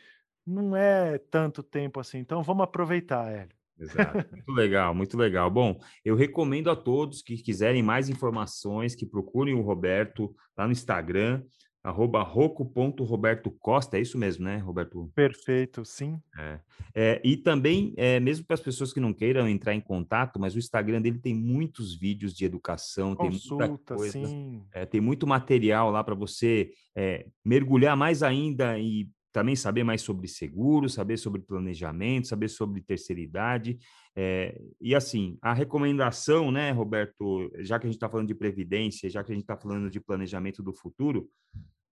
não 0.46 0.76
é 0.76 1.18
tanto 1.18 1.62
tempo 1.62 2.00
assim. 2.00 2.18
Então 2.18 2.42
vamos 2.42 2.64
aproveitar, 2.64 3.32
Hélio. 3.32 3.60
Exato. 3.80 4.28
Muito 4.36 4.52
legal, 4.52 4.94
muito 4.94 5.18
legal. 5.18 5.50
Bom, 5.50 5.80
eu 6.04 6.14
recomendo 6.14 6.70
a 6.70 6.76
todos 6.76 7.22
que 7.22 7.38
quiserem 7.38 7.82
mais 7.82 8.10
informações 8.10 8.94
que 8.94 9.06
procurem 9.06 9.54
o 9.54 9.62
Roberto 9.62 10.36
lá 10.58 10.66
no 10.66 10.74
Instagram, 10.74 11.42
arroba 11.84 12.22
roco.robertocosta, 12.22 13.98
é 13.98 14.02
isso 14.02 14.18
mesmo, 14.18 14.44
né, 14.44 14.58
Roberto? 14.58 15.12
Perfeito, 15.16 15.86
sim. 15.86 16.20
É. 16.38 16.60
É, 16.94 17.22
e 17.24 17.38
também, 17.38 17.94
é, 17.98 18.20
mesmo 18.20 18.46
para 18.46 18.56
as 18.56 18.62
pessoas 18.62 18.92
que 18.92 19.00
não 19.00 19.14
queiram 19.14 19.48
entrar 19.48 19.74
em 19.74 19.82
contato, 19.82 20.40
mas 20.40 20.56
o 20.56 20.60
Instagram 20.60 21.02
dele 21.02 21.20
tem 21.20 21.34
muitos 21.34 21.96
vídeos 21.96 22.34
de 22.34 22.46
educação, 22.46 23.16
Consulta, 23.16 23.64
tem 23.64 23.70
muita 23.70 23.96
coisa, 23.96 24.28
sim. 24.28 24.64
É, 24.74 24.86
tem 24.86 25.00
muito 25.00 25.26
material 25.26 25.92
lá 25.92 26.04
para 26.04 26.16
você 26.16 26.72
é, 26.96 27.28
mergulhar 27.46 27.96
mais 27.96 28.24
ainda 28.24 28.78
e 28.78 29.08
também 29.32 29.56
saber 29.56 29.84
mais 29.84 30.02
sobre 30.02 30.28
seguro, 30.28 30.90
saber 30.90 31.18
sobre 31.18 31.42
planejamento, 31.42 32.28
saber 32.28 32.48
sobre 32.48 32.82
terceira 32.82 33.22
idade. 33.22 33.78
É, 34.16 34.60
e 34.82 34.96
assim, 34.96 35.38
a 35.42 35.54
recomendação, 35.54 36.52
né, 36.52 36.72
Roberto, 36.72 37.52
já 37.60 37.78
que 37.78 37.86
a 37.86 37.90
gente 37.90 37.98
está 37.98 38.10
falando 38.10 38.28
de 38.28 38.36
previdência, 38.36 39.10
já 39.10 39.24
que 39.24 39.32
a 39.32 39.36
gente 39.36 39.44
está 39.44 39.56
falando 39.56 39.90
de 39.90 40.00
planejamento 40.00 40.64
do 40.64 40.74
futuro, 40.74 41.30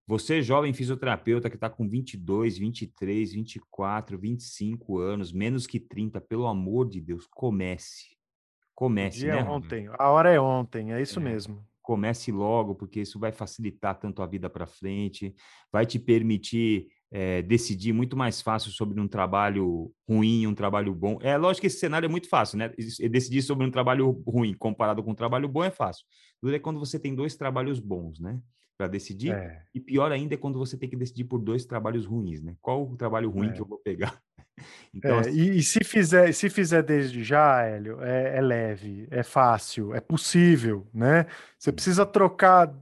você, 0.08 0.42
jovem 0.42 0.74
fisioterapeuta 0.74 1.50
que 1.50 1.58
está 1.58 1.70
com 1.70 1.88
22, 1.88 2.58
23, 2.58 3.34
24, 3.34 4.18
25 4.18 5.00
anos, 5.00 5.34
menos 5.34 5.68
que 5.68 5.80
30, 5.80 6.22
pelo 6.22 6.48
amor 6.48 6.88
de 6.88 7.02
Deus, 7.02 7.28
comece. 7.30 8.16
Comece, 8.74 9.20
dia 9.20 9.36
né? 9.36 9.42
É 9.42 9.44
ontem, 9.44 9.90
a 9.98 10.10
hora 10.10 10.32
é 10.32 10.40
ontem, 10.40 10.94
é 10.94 11.02
isso 11.02 11.20
é. 11.20 11.24
mesmo 11.24 11.68
comece 11.88 12.34
logo, 12.34 12.76
porque 12.76 13.00
isso 13.00 13.18
vai 13.18 13.32
facilitar 13.32 13.98
tanto 13.98 14.22
a 14.22 14.28
vida 14.28 14.50
para 14.50 14.68
frente, 14.68 15.34
vai 15.72 15.86
te 15.86 15.98
permitir 15.98 16.90
é, 17.12 17.42
decidir 17.42 17.94
muito 17.94 18.18
mais 18.18 18.42
fácil 18.42 18.72
sobre 18.72 19.00
um 19.00 19.08
trabalho 19.08 19.92
ruim, 20.08 20.46
um 20.46 20.54
trabalho 20.54 20.94
bom. 20.94 21.18
É 21.22 21.38
lógico 21.38 21.62
que 21.62 21.68
esse 21.68 21.80
cenário 21.80 22.06
é 22.06 22.10
muito 22.10 22.28
fácil, 22.30 22.58
né? 22.58 22.70
Decidir 23.10 23.42
sobre 23.42 23.66
um 23.66 23.72
trabalho 23.72 24.12
ruim 24.28 24.54
comparado 24.54 25.04
com 25.04 25.12
um 25.12 25.16
trabalho 25.16 25.48
bom 25.48 25.64
é 25.64 25.72
fácil. 25.72 26.06
Duro 26.42 26.56
é 26.56 26.60
quando 26.60 26.80
você 26.80 27.00
tem 27.00 27.16
dois 27.16 27.36
trabalhos 27.36 27.80
bons, 27.80 28.20
né? 28.20 28.40
Para 28.78 28.88
decidir. 28.88 29.32
É. 29.32 29.64
E 29.74 29.80
pior 29.80 30.12
ainda 30.12 30.36
é 30.36 30.38
quando 30.38 30.60
você 30.60 30.78
tem 30.78 30.90
que 30.90 30.96
decidir 30.96 31.24
por 31.24 31.40
dois 31.40 31.66
trabalhos 31.66 32.06
ruins, 32.06 32.42
né? 32.42 32.56
Qual 32.62 32.90
o 32.90 32.98
trabalho 32.98 33.30
ruim 33.30 33.50
é. 33.50 33.52
que 33.54 33.62
eu 33.62 33.66
vou 33.66 33.80
pegar? 33.80 34.20
Então, 34.92 35.18
é, 35.18 35.20
assim... 35.20 35.32
e, 35.34 35.58
e, 35.60 35.62
se 35.62 35.84
fizer, 35.84 36.32
se 36.34 36.50
fizer 36.50 36.82
desde 36.82 37.24
já, 37.24 37.62
Hélio, 37.62 38.02
é, 38.02 38.38
é 38.38 38.42
leve, 38.42 39.08
é 39.12 39.22
fácil, 39.22 39.94
é 39.94 40.02
possível, 40.02 40.88
né? 40.92 41.28
Você 41.60 41.72
precisa 41.72 42.08
trocar 42.08 42.74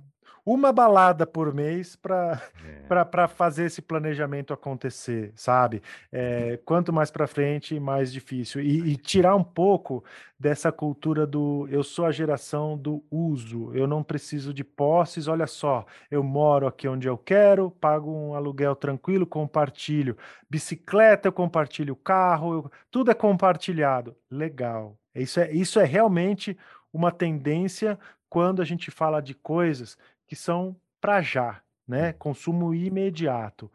uma 0.45 0.71
balada 0.71 1.25
por 1.25 1.51
mês 1.51 1.95
para 1.95 2.39
é. 2.63 3.27
fazer 3.27 3.65
esse 3.65 3.81
planejamento 3.81 4.53
acontecer, 4.53 5.31
sabe? 5.35 5.81
É, 6.11 6.59
quanto 6.63 6.93
mais 6.93 7.09
para 7.09 7.25
frente, 7.25 7.79
mais 7.79 8.13
difícil. 8.13 8.61
E, 8.61 8.91
e, 8.91 8.95
tirar 8.95 9.35
um 9.35 9.43
pouco 9.43 10.03
dessa 10.39 10.71
cultura 10.71 11.25
do 11.25 11.67
eu 11.71 11.83
sou 11.83 12.05
a 12.05 12.11
geração 12.11 12.77
do 12.77 13.03
uso, 13.09 13.73
eu 13.73 13.87
não 13.87 14.03
preciso 14.03 14.53
de 14.53 14.63
posses, 14.63 15.27
olha 15.27 15.47
só, 15.47 15.83
eu 16.11 16.21
moro 16.21 16.67
aqui 16.67 16.87
onde 16.87 17.07
eu 17.07 17.17
quero, 17.17 17.71
pago 17.71 18.11
um 18.11 18.35
aluguel 18.35 18.75
tranquilo, 18.75 19.25
compartilho. 19.25 20.15
Bicicleta, 20.47 21.27
eu 21.27 21.33
compartilho 21.33 21.95
carro, 21.95 22.53
eu, 22.53 22.71
tudo 22.91 23.09
é 23.09 23.15
compartilhado. 23.15 24.15
Legal. 24.29 24.95
Isso 25.15 25.39
é, 25.39 25.51
isso 25.51 25.79
é 25.79 25.85
realmente 25.85 26.55
uma 26.93 27.11
tendência 27.11 27.97
quando 28.29 28.61
a 28.61 28.65
gente 28.65 28.91
fala 28.91 29.21
de 29.21 29.33
coisas 29.33 29.97
que 30.27 30.35
são 30.35 30.75
para 30.99 31.21
já, 31.21 31.61
né? 31.87 32.09
Hum. 32.09 32.13
Consumo 32.17 32.73
imediato. 32.73 33.71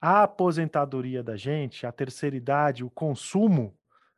A 0.00 0.22
aposentadoria 0.22 1.22
da 1.22 1.36
gente, 1.36 1.86
a 1.86 1.92
terceira 1.92 2.36
idade, 2.36 2.84
o 2.84 2.90
consumo 2.90 3.76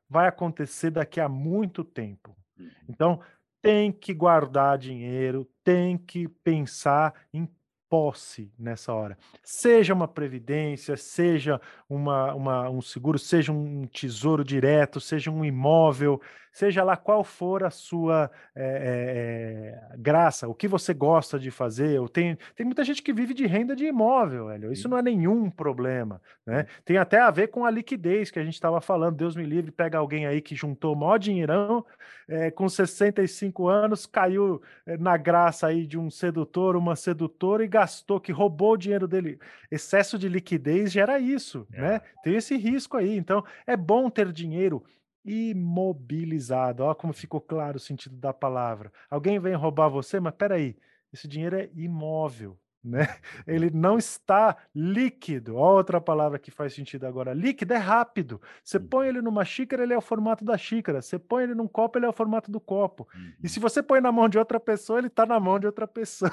vai 0.08 0.28
acontecer 0.28 0.90
daqui 0.90 1.20
a 1.20 1.28
muito 1.28 1.84
tempo. 1.84 2.36
Uhum. 2.58 2.70
Então, 2.88 3.20
tem 3.62 3.92
que 3.92 4.12
guardar 4.12 4.78
dinheiro, 4.78 5.48
tem 5.62 5.96
que 5.96 6.28
pensar 6.28 7.14
em 7.32 7.48
posse 7.90 8.52
nessa 8.56 8.94
hora. 8.94 9.18
Seja 9.42 9.92
uma 9.92 10.06
previdência, 10.06 10.96
seja 10.96 11.60
uma, 11.88 12.32
uma, 12.32 12.70
um 12.70 12.80
seguro, 12.80 13.18
seja 13.18 13.50
um 13.50 13.84
tesouro 13.88 14.44
direto, 14.44 15.00
seja 15.00 15.28
um 15.28 15.44
imóvel, 15.44 16.22
seja 16.52 16.84
lá 16.84 16.96
qual 16.96 17.24
for 17.24 17.64
a 17.64 17.70
sua 17.70 18.30
é, 18.54 19.80
é, 19.92 19.96
graça, 19.96 20.48
o 20.48 20.54
que 20.54 20.68
você 20.68 20.94
gosta 20.94 21.38
de 21.38 21.50
fazer. 21.50 22.00
Tem, 22.10 22.38
tem 22.54 22.64
muita 22.64 22.84
gente 22.84 23.02
que 23.02 23.12
vive 23.12 23.34
de 23.34 23.46
renda 23.46 23.74
de 23.74 23.86
imóvel, 23.86 24.46
velho. 24.46 24.72
Isso 24.72 24.88
não 24.88 24.98
é 24.98 25.02
nenhum 25.02 25.50
problema. 25.50 26.20
Né? 26.46 26.66
Tem 26.84 26.96
até 26.96 27.20
a 27.20 27.30
ver 27.30 27.48
com 27.48 27.64
a 27.64 27.70
liquidez 27.70 28.30
que 28.30 28.38
a 28.38 28.44
gente 28.44 28.54
estava 28.54 28.80
falando. 28.80 29.16
Deus 29.16 29.34
me 29.34 29.44
livre, 29.44 29.72
pega 29.72 29.98
alguém 29.98 30.26
aí 30.26 30.40
que 30.40 30.54
juntou 30.54 30.94
o 30.94 30.96
maior 30.96 31.18
dinheirão, 31.18 31.84
é, 32.28 32.50
com 32.50 32.68
65 32.68 33.66
anos, 33.68 34.06
caiu 34.06 34.62
na 34.98 35.16
graça 35.16 35.66
aí 35.66 35.86
de 35.86 35.98
um 35.98 36.08
sedutor, 36.08 36.76
uma 36.76 36.94
sedutora 36.94 37.64
e 37.64 37.68
gastou, 37.80 38.20
que 38.20 38.32
roubou 38.32 38.72
o 38.72 38.76
dinheiro 38.76 39.08
dele. 39.08 39.38
Excesso 39.70 40.18
de 40.18 40.28
liquidez 40.28 40.92
gera 40.92 41.18
isso, 41.18 41.66
é. 41.72 41.80
né? 41.80 42.00
Tem 42.22 42.34
esse 42.34 42.56
risco 42.56 42.96
aí. 42.96 43.16
Então, 43.16 43.44
é 43.66 43.76
bom 43.76 44.10
ter 44.10 44.30
dinheiro 44.32 44.84
imobilizado. 45.24 46.82
Olha 46.84 46.94
como 46.94 47.12
ficou 47.12 47.40
claro 47.40 47.76
o 47.76 47.80
sentido 47.80 48.16
da 48.16 48.32
palavra. 48.32 48.92
Alguém 49.08 49.38
vem 49.38 49.54
roubar 49.54 49.88
você, 49.88 50.20
mas 50.20 50.34
peraí, 50.34 50.76
esse 51.12 51.26
dinheiro 51.26 51.56
é 51.56 51.70
imóvel. 51.74 52.58
Né? 52.82 53.00
Ele 53.46 53.70
não 53.70 53.98
está 53.98 54.56
líquido. 54.74 55.56
Outra 55.56 56.00
palavra 56.00 56.38
que 56.38 56.50
faz 56.50 56.74
sentido 56.74 57.06
agora. 57.06 57.32
Líquido 57.34 57.74
é 57.74 57.76
rápido. 57.76 58.40
Você 58.64 58.80
põe 58.80 59.08
ele 59.08 59.20
numa 59.20 59.44
xícara, 59.44 59.82
ele 59.82 59.92
é 59.92 59.98
o 59.98 60.02
formato 60.02 60.44
da 60.44 60.56
xícara. 60.56 61.02
Você 61.02 61.18
põe 61.18 61.44
ele 61.44 61.54
num 61.54 61.68
copo, 61.68 61.98
ele 61.98 62.06
é 62.06 62.08
o 62.08 62.12
formato 62.12 62.50
do 62.50 62.60
copo. 62.60 63.06
Uhum. 63.14 63.32
E 63.42 63.48
se 63.48 63.60
você 63.60 63.82
põe 63.82 64.00
na 64.00 64.10
mão 64.10 64.28
de 64.28 64.38
outra 64.38 64.58
pessoa, 64.58 64.98
ele 64.98 65.08
está 65.08 65.26
na 65.26 65.38
mão 65.38 65.58
de 65.58 65.66
outra 65.66 65.86
pessoa. 65.88 66.30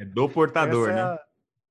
É 0.00 0.04
do 0.04 0.28
portador, 0.28 0.90
é 0.90 0.94
né? 0.94 1.02
A... 1.02 1.20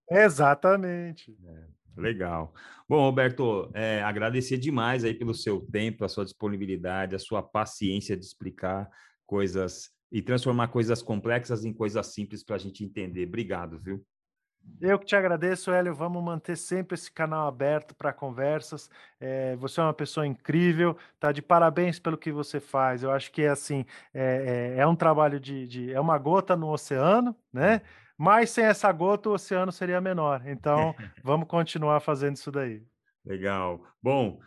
Exatamente. 0.10 1.36
É. 1.46 1.74
Legal. 1.96 2.54
Bom, 2.90 3.02
Roberto, 3.02 3.70
é, 3.74 4.02
agradecer 4.02 4.58
demais 4.58 5.04
aí 5.04 5.14
pelo 5.14 5.34
seu 5.34 5.62
tempo, 5.62 6.04
a 6.04 6.10
sua 6.10 6.24
disponibilidade, 6.24 7.16
a 7.16 7.20
sua 7.20 7.44
paciência 7.44 8.18
de 8.18 8.26
explicar 8.26 8.90
coisas 9.26 9.92
e 10.12 10.22
transformar 10.22 10.68
coisas 10.68 11.02
complexas 11.02 11.66
em 11.66 11.74
coisas 11.74 12.06
simples 12.08 12.44
para 12.44 12.56
a 12.56 12.60
gente 12.60 12.84
entender. 12.84 13.28
Obrigado, 13.28 13.80
viu? 13.80 14.06
Eu 14.82 15.00
que 15.00 15.06
te 15.06 15.16
agradeço, 15.16 15.72
Hélio. 15.72 15.96
Vamos 15.96 16.22
manter 16.22 16.58
sempre 16.58 16.96
esse 16.96 17.12
canal 17.12 17.48
aberto 17.48 17.96
para 17.96 18.12
conversas. 18.12 18.90
É, 19.20 19.56
você 19.56 19.80
é 19.80 19.84
uma 19.84 19.94
pessoa 19.94 20.28
incrível, 20.28 20.98
tá? 21.20 21.32
De 21.32 21.42
parabéns 21.42 22.00
pelo 22.00 22.18
que 22.18 22.32
você 22.32 22.60
faz. 22.60 23.04
Eu 23.04 23.12
acho 23.12 23.32
que 23.32 23.44
é 23.44 23.50
assim, 23.50 23.86
é, 24.14 24.76
é, 24.78 24.82
é 24.82 24.88
um 24.88 24.96
trabalho 24.96 25.40
de, 25.40 25.68
de, 25.68 25.94
é 25.94 26.00
uma 26.00 26.18
gota 26.18 26.56
no 26.56 26.70
oceano, 26.70 27.36
né? 27.52 27.82
Mas 28.18 28.50
sem 28.50 28.66
essa 28.66 28.92
gota 28.92 29.30
o 29.30 29.34
oceano 29.34 29.72
seria 29.72 30.02
menor. 30.02 30.44
Então, 30.46 30.94
vamos 31.24 31.48
continuar 31.48 32.00
fazendo 32.00 32.36
isso 32.36 32.52
daí. 32.52 32.84
Legal. 33.26 33.82
Bom, 34.02 34.40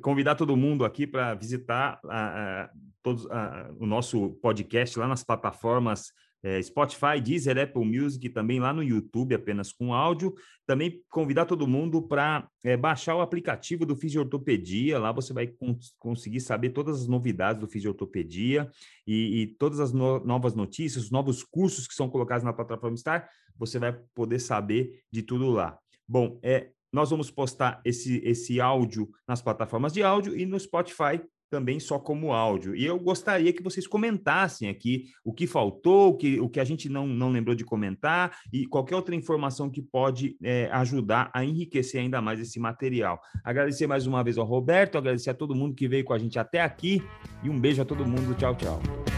convidar 0.00 0.34
todo 0.34 0.56
mundo 0.56 0.84
aqui 0.84 1.06
para 1.06 1.34
visitar 1.34 2.00
a, 2.08 2.62
a, 2.62 2.70
todos, 3.02 3.30
a, 3.30 3.70
o 3.78 3.86
nosso 3.86 4.30
podcast 4.40 4.98
lá 4.98 5.06
nas 5.06 5.22
plataformas 5.22 6.12
é, 6.44 6.60
Spotify, 6.60 7.18
Deezer, 7.22 7.56
Apple 7.56 7.86
Music, 7.86 8.28
também 8.28 8.60
lá 8.60 8.70
no 8.70 8.82
YouTube, 8.82 9.34
apenas 9.34 9.72
com 9.72 9.94
áudio. 9.94 10.34
Também 10.66 11.02
convidar 11.08 11.46
todo 11.46 11.66
mundo 11.66 12.02
para 12.02 12.46
é, 12.62 12.76
baixar 12.76 13.16
o 13.16 13.22
aplicativo 13.22 13.86
do 13.86 13.96
Fisiortopedia. 13.96 14.98
Lá 14.98 15.10
você 15.10 15.32
vai 15.32 15.50
conseguir 15.98 16.40
saber 16.40 16.70
todas 16.70 17.00
as 17.00 17.08
novidades 17.08 17.60
do 17.60 17.66
Fisiortopedia 17.66 18.70
e, 19.06 19.40
e 19.40 19.46
todas 19.46 19.80
as 19.80 19.94
no 19.94 20.22
novas 20.22 20.54
notícias, 20.54 21.04
os 21.04 21.10
novos 21.10 21.42
cursos 21.42 21.88
que 21.88 21.94
são 21.94 22.10
colocados 22.10 22.44
na 22.44 22.52
plataforma 22.52 22.94
Star. 22.98 23.26
Você 23.56 23.78
vai 23.78 23.98
poder 24.14 24.38
saber 24.38 25.00
de 25.10 25.22
tudo 25.22 25.48
lá. 25.48 25.78
Bom, 26.06 26.38
é, 26.42 26.68
nós 26.92 27.08
vamos 27.08 27.30
postar 27.30 27.80
esse, 27.86 28.22
esse 28.22 28.60
áudio 28.60 29.08
nas 29.26 29.40
plataformas 29.40 29.94
de 29.94 30.02
áudio 30.02 30.38
e 30.38 30.44
no 30.44 30.60
Spotify 30.60 31.20
também 31.50 31.78
só 31.78 31.98
como 31.98 32.32
áudio. 32.32 32.74
E 32.74 32.84
eu 32.84 32.98
gostaria 32.98 33.52
que 33.52 33.62
vocês 33.62 33.86
comentassem 33.86 34.68
aqui 34.68 35.06
o 35.24 35.32
que 35.32 35.46
faltou, 35.46 36.10
o 36.10 36.16
que, 36.16 36.40
o 36.40 36.48
que 36.48 36.60
a 36.60 36.64
gente 36.64 36.88
não, 36.88 37.06
não 37.06 37.30
lembrou 37.30 37.54
de 37.54 37.64
comentar 37.64 38.36
e 38.52 38.66
qualquer 38.66 38.96
outra 38.96 39.14
informação 39.14 39.70
que 39.70 39.82
pode 39.82 40.36
é, 40.42 40.68
ajudar 40.72 41.30
a 41.32 41.44
enriquecer 41.44 42.00
ainda 42.00 42.20
mais 42.20 42.40
esse 42.40 42.58
material. 42.58 43.20
Agradecer 43.44 43.86
mais 43.86 44.06
uma 44.06 44.22
vez 44.22 44.38
ao 44.38 44.46
Roberto, 44.46 44.98
agradecer 44.98 45.30
a 45.30 45.34
todo 45.34 45.54
mundo 45.54 45.74
que 45.74 45.88
veio 45.88 46.04
com 46.04 46.12
a 46.12 46.18
gente 46.18 46.38
até 46.38 46.60
aqui 46.60 47.02
e 47.42 47.48
um 47.48 47.60
beijo 47.60 47.82
a 47.82 47.84
todo 47.84 48.06
mundo. 48.06 48.34
Tchau, 48.34 48.54
tchau. 48.56 49.13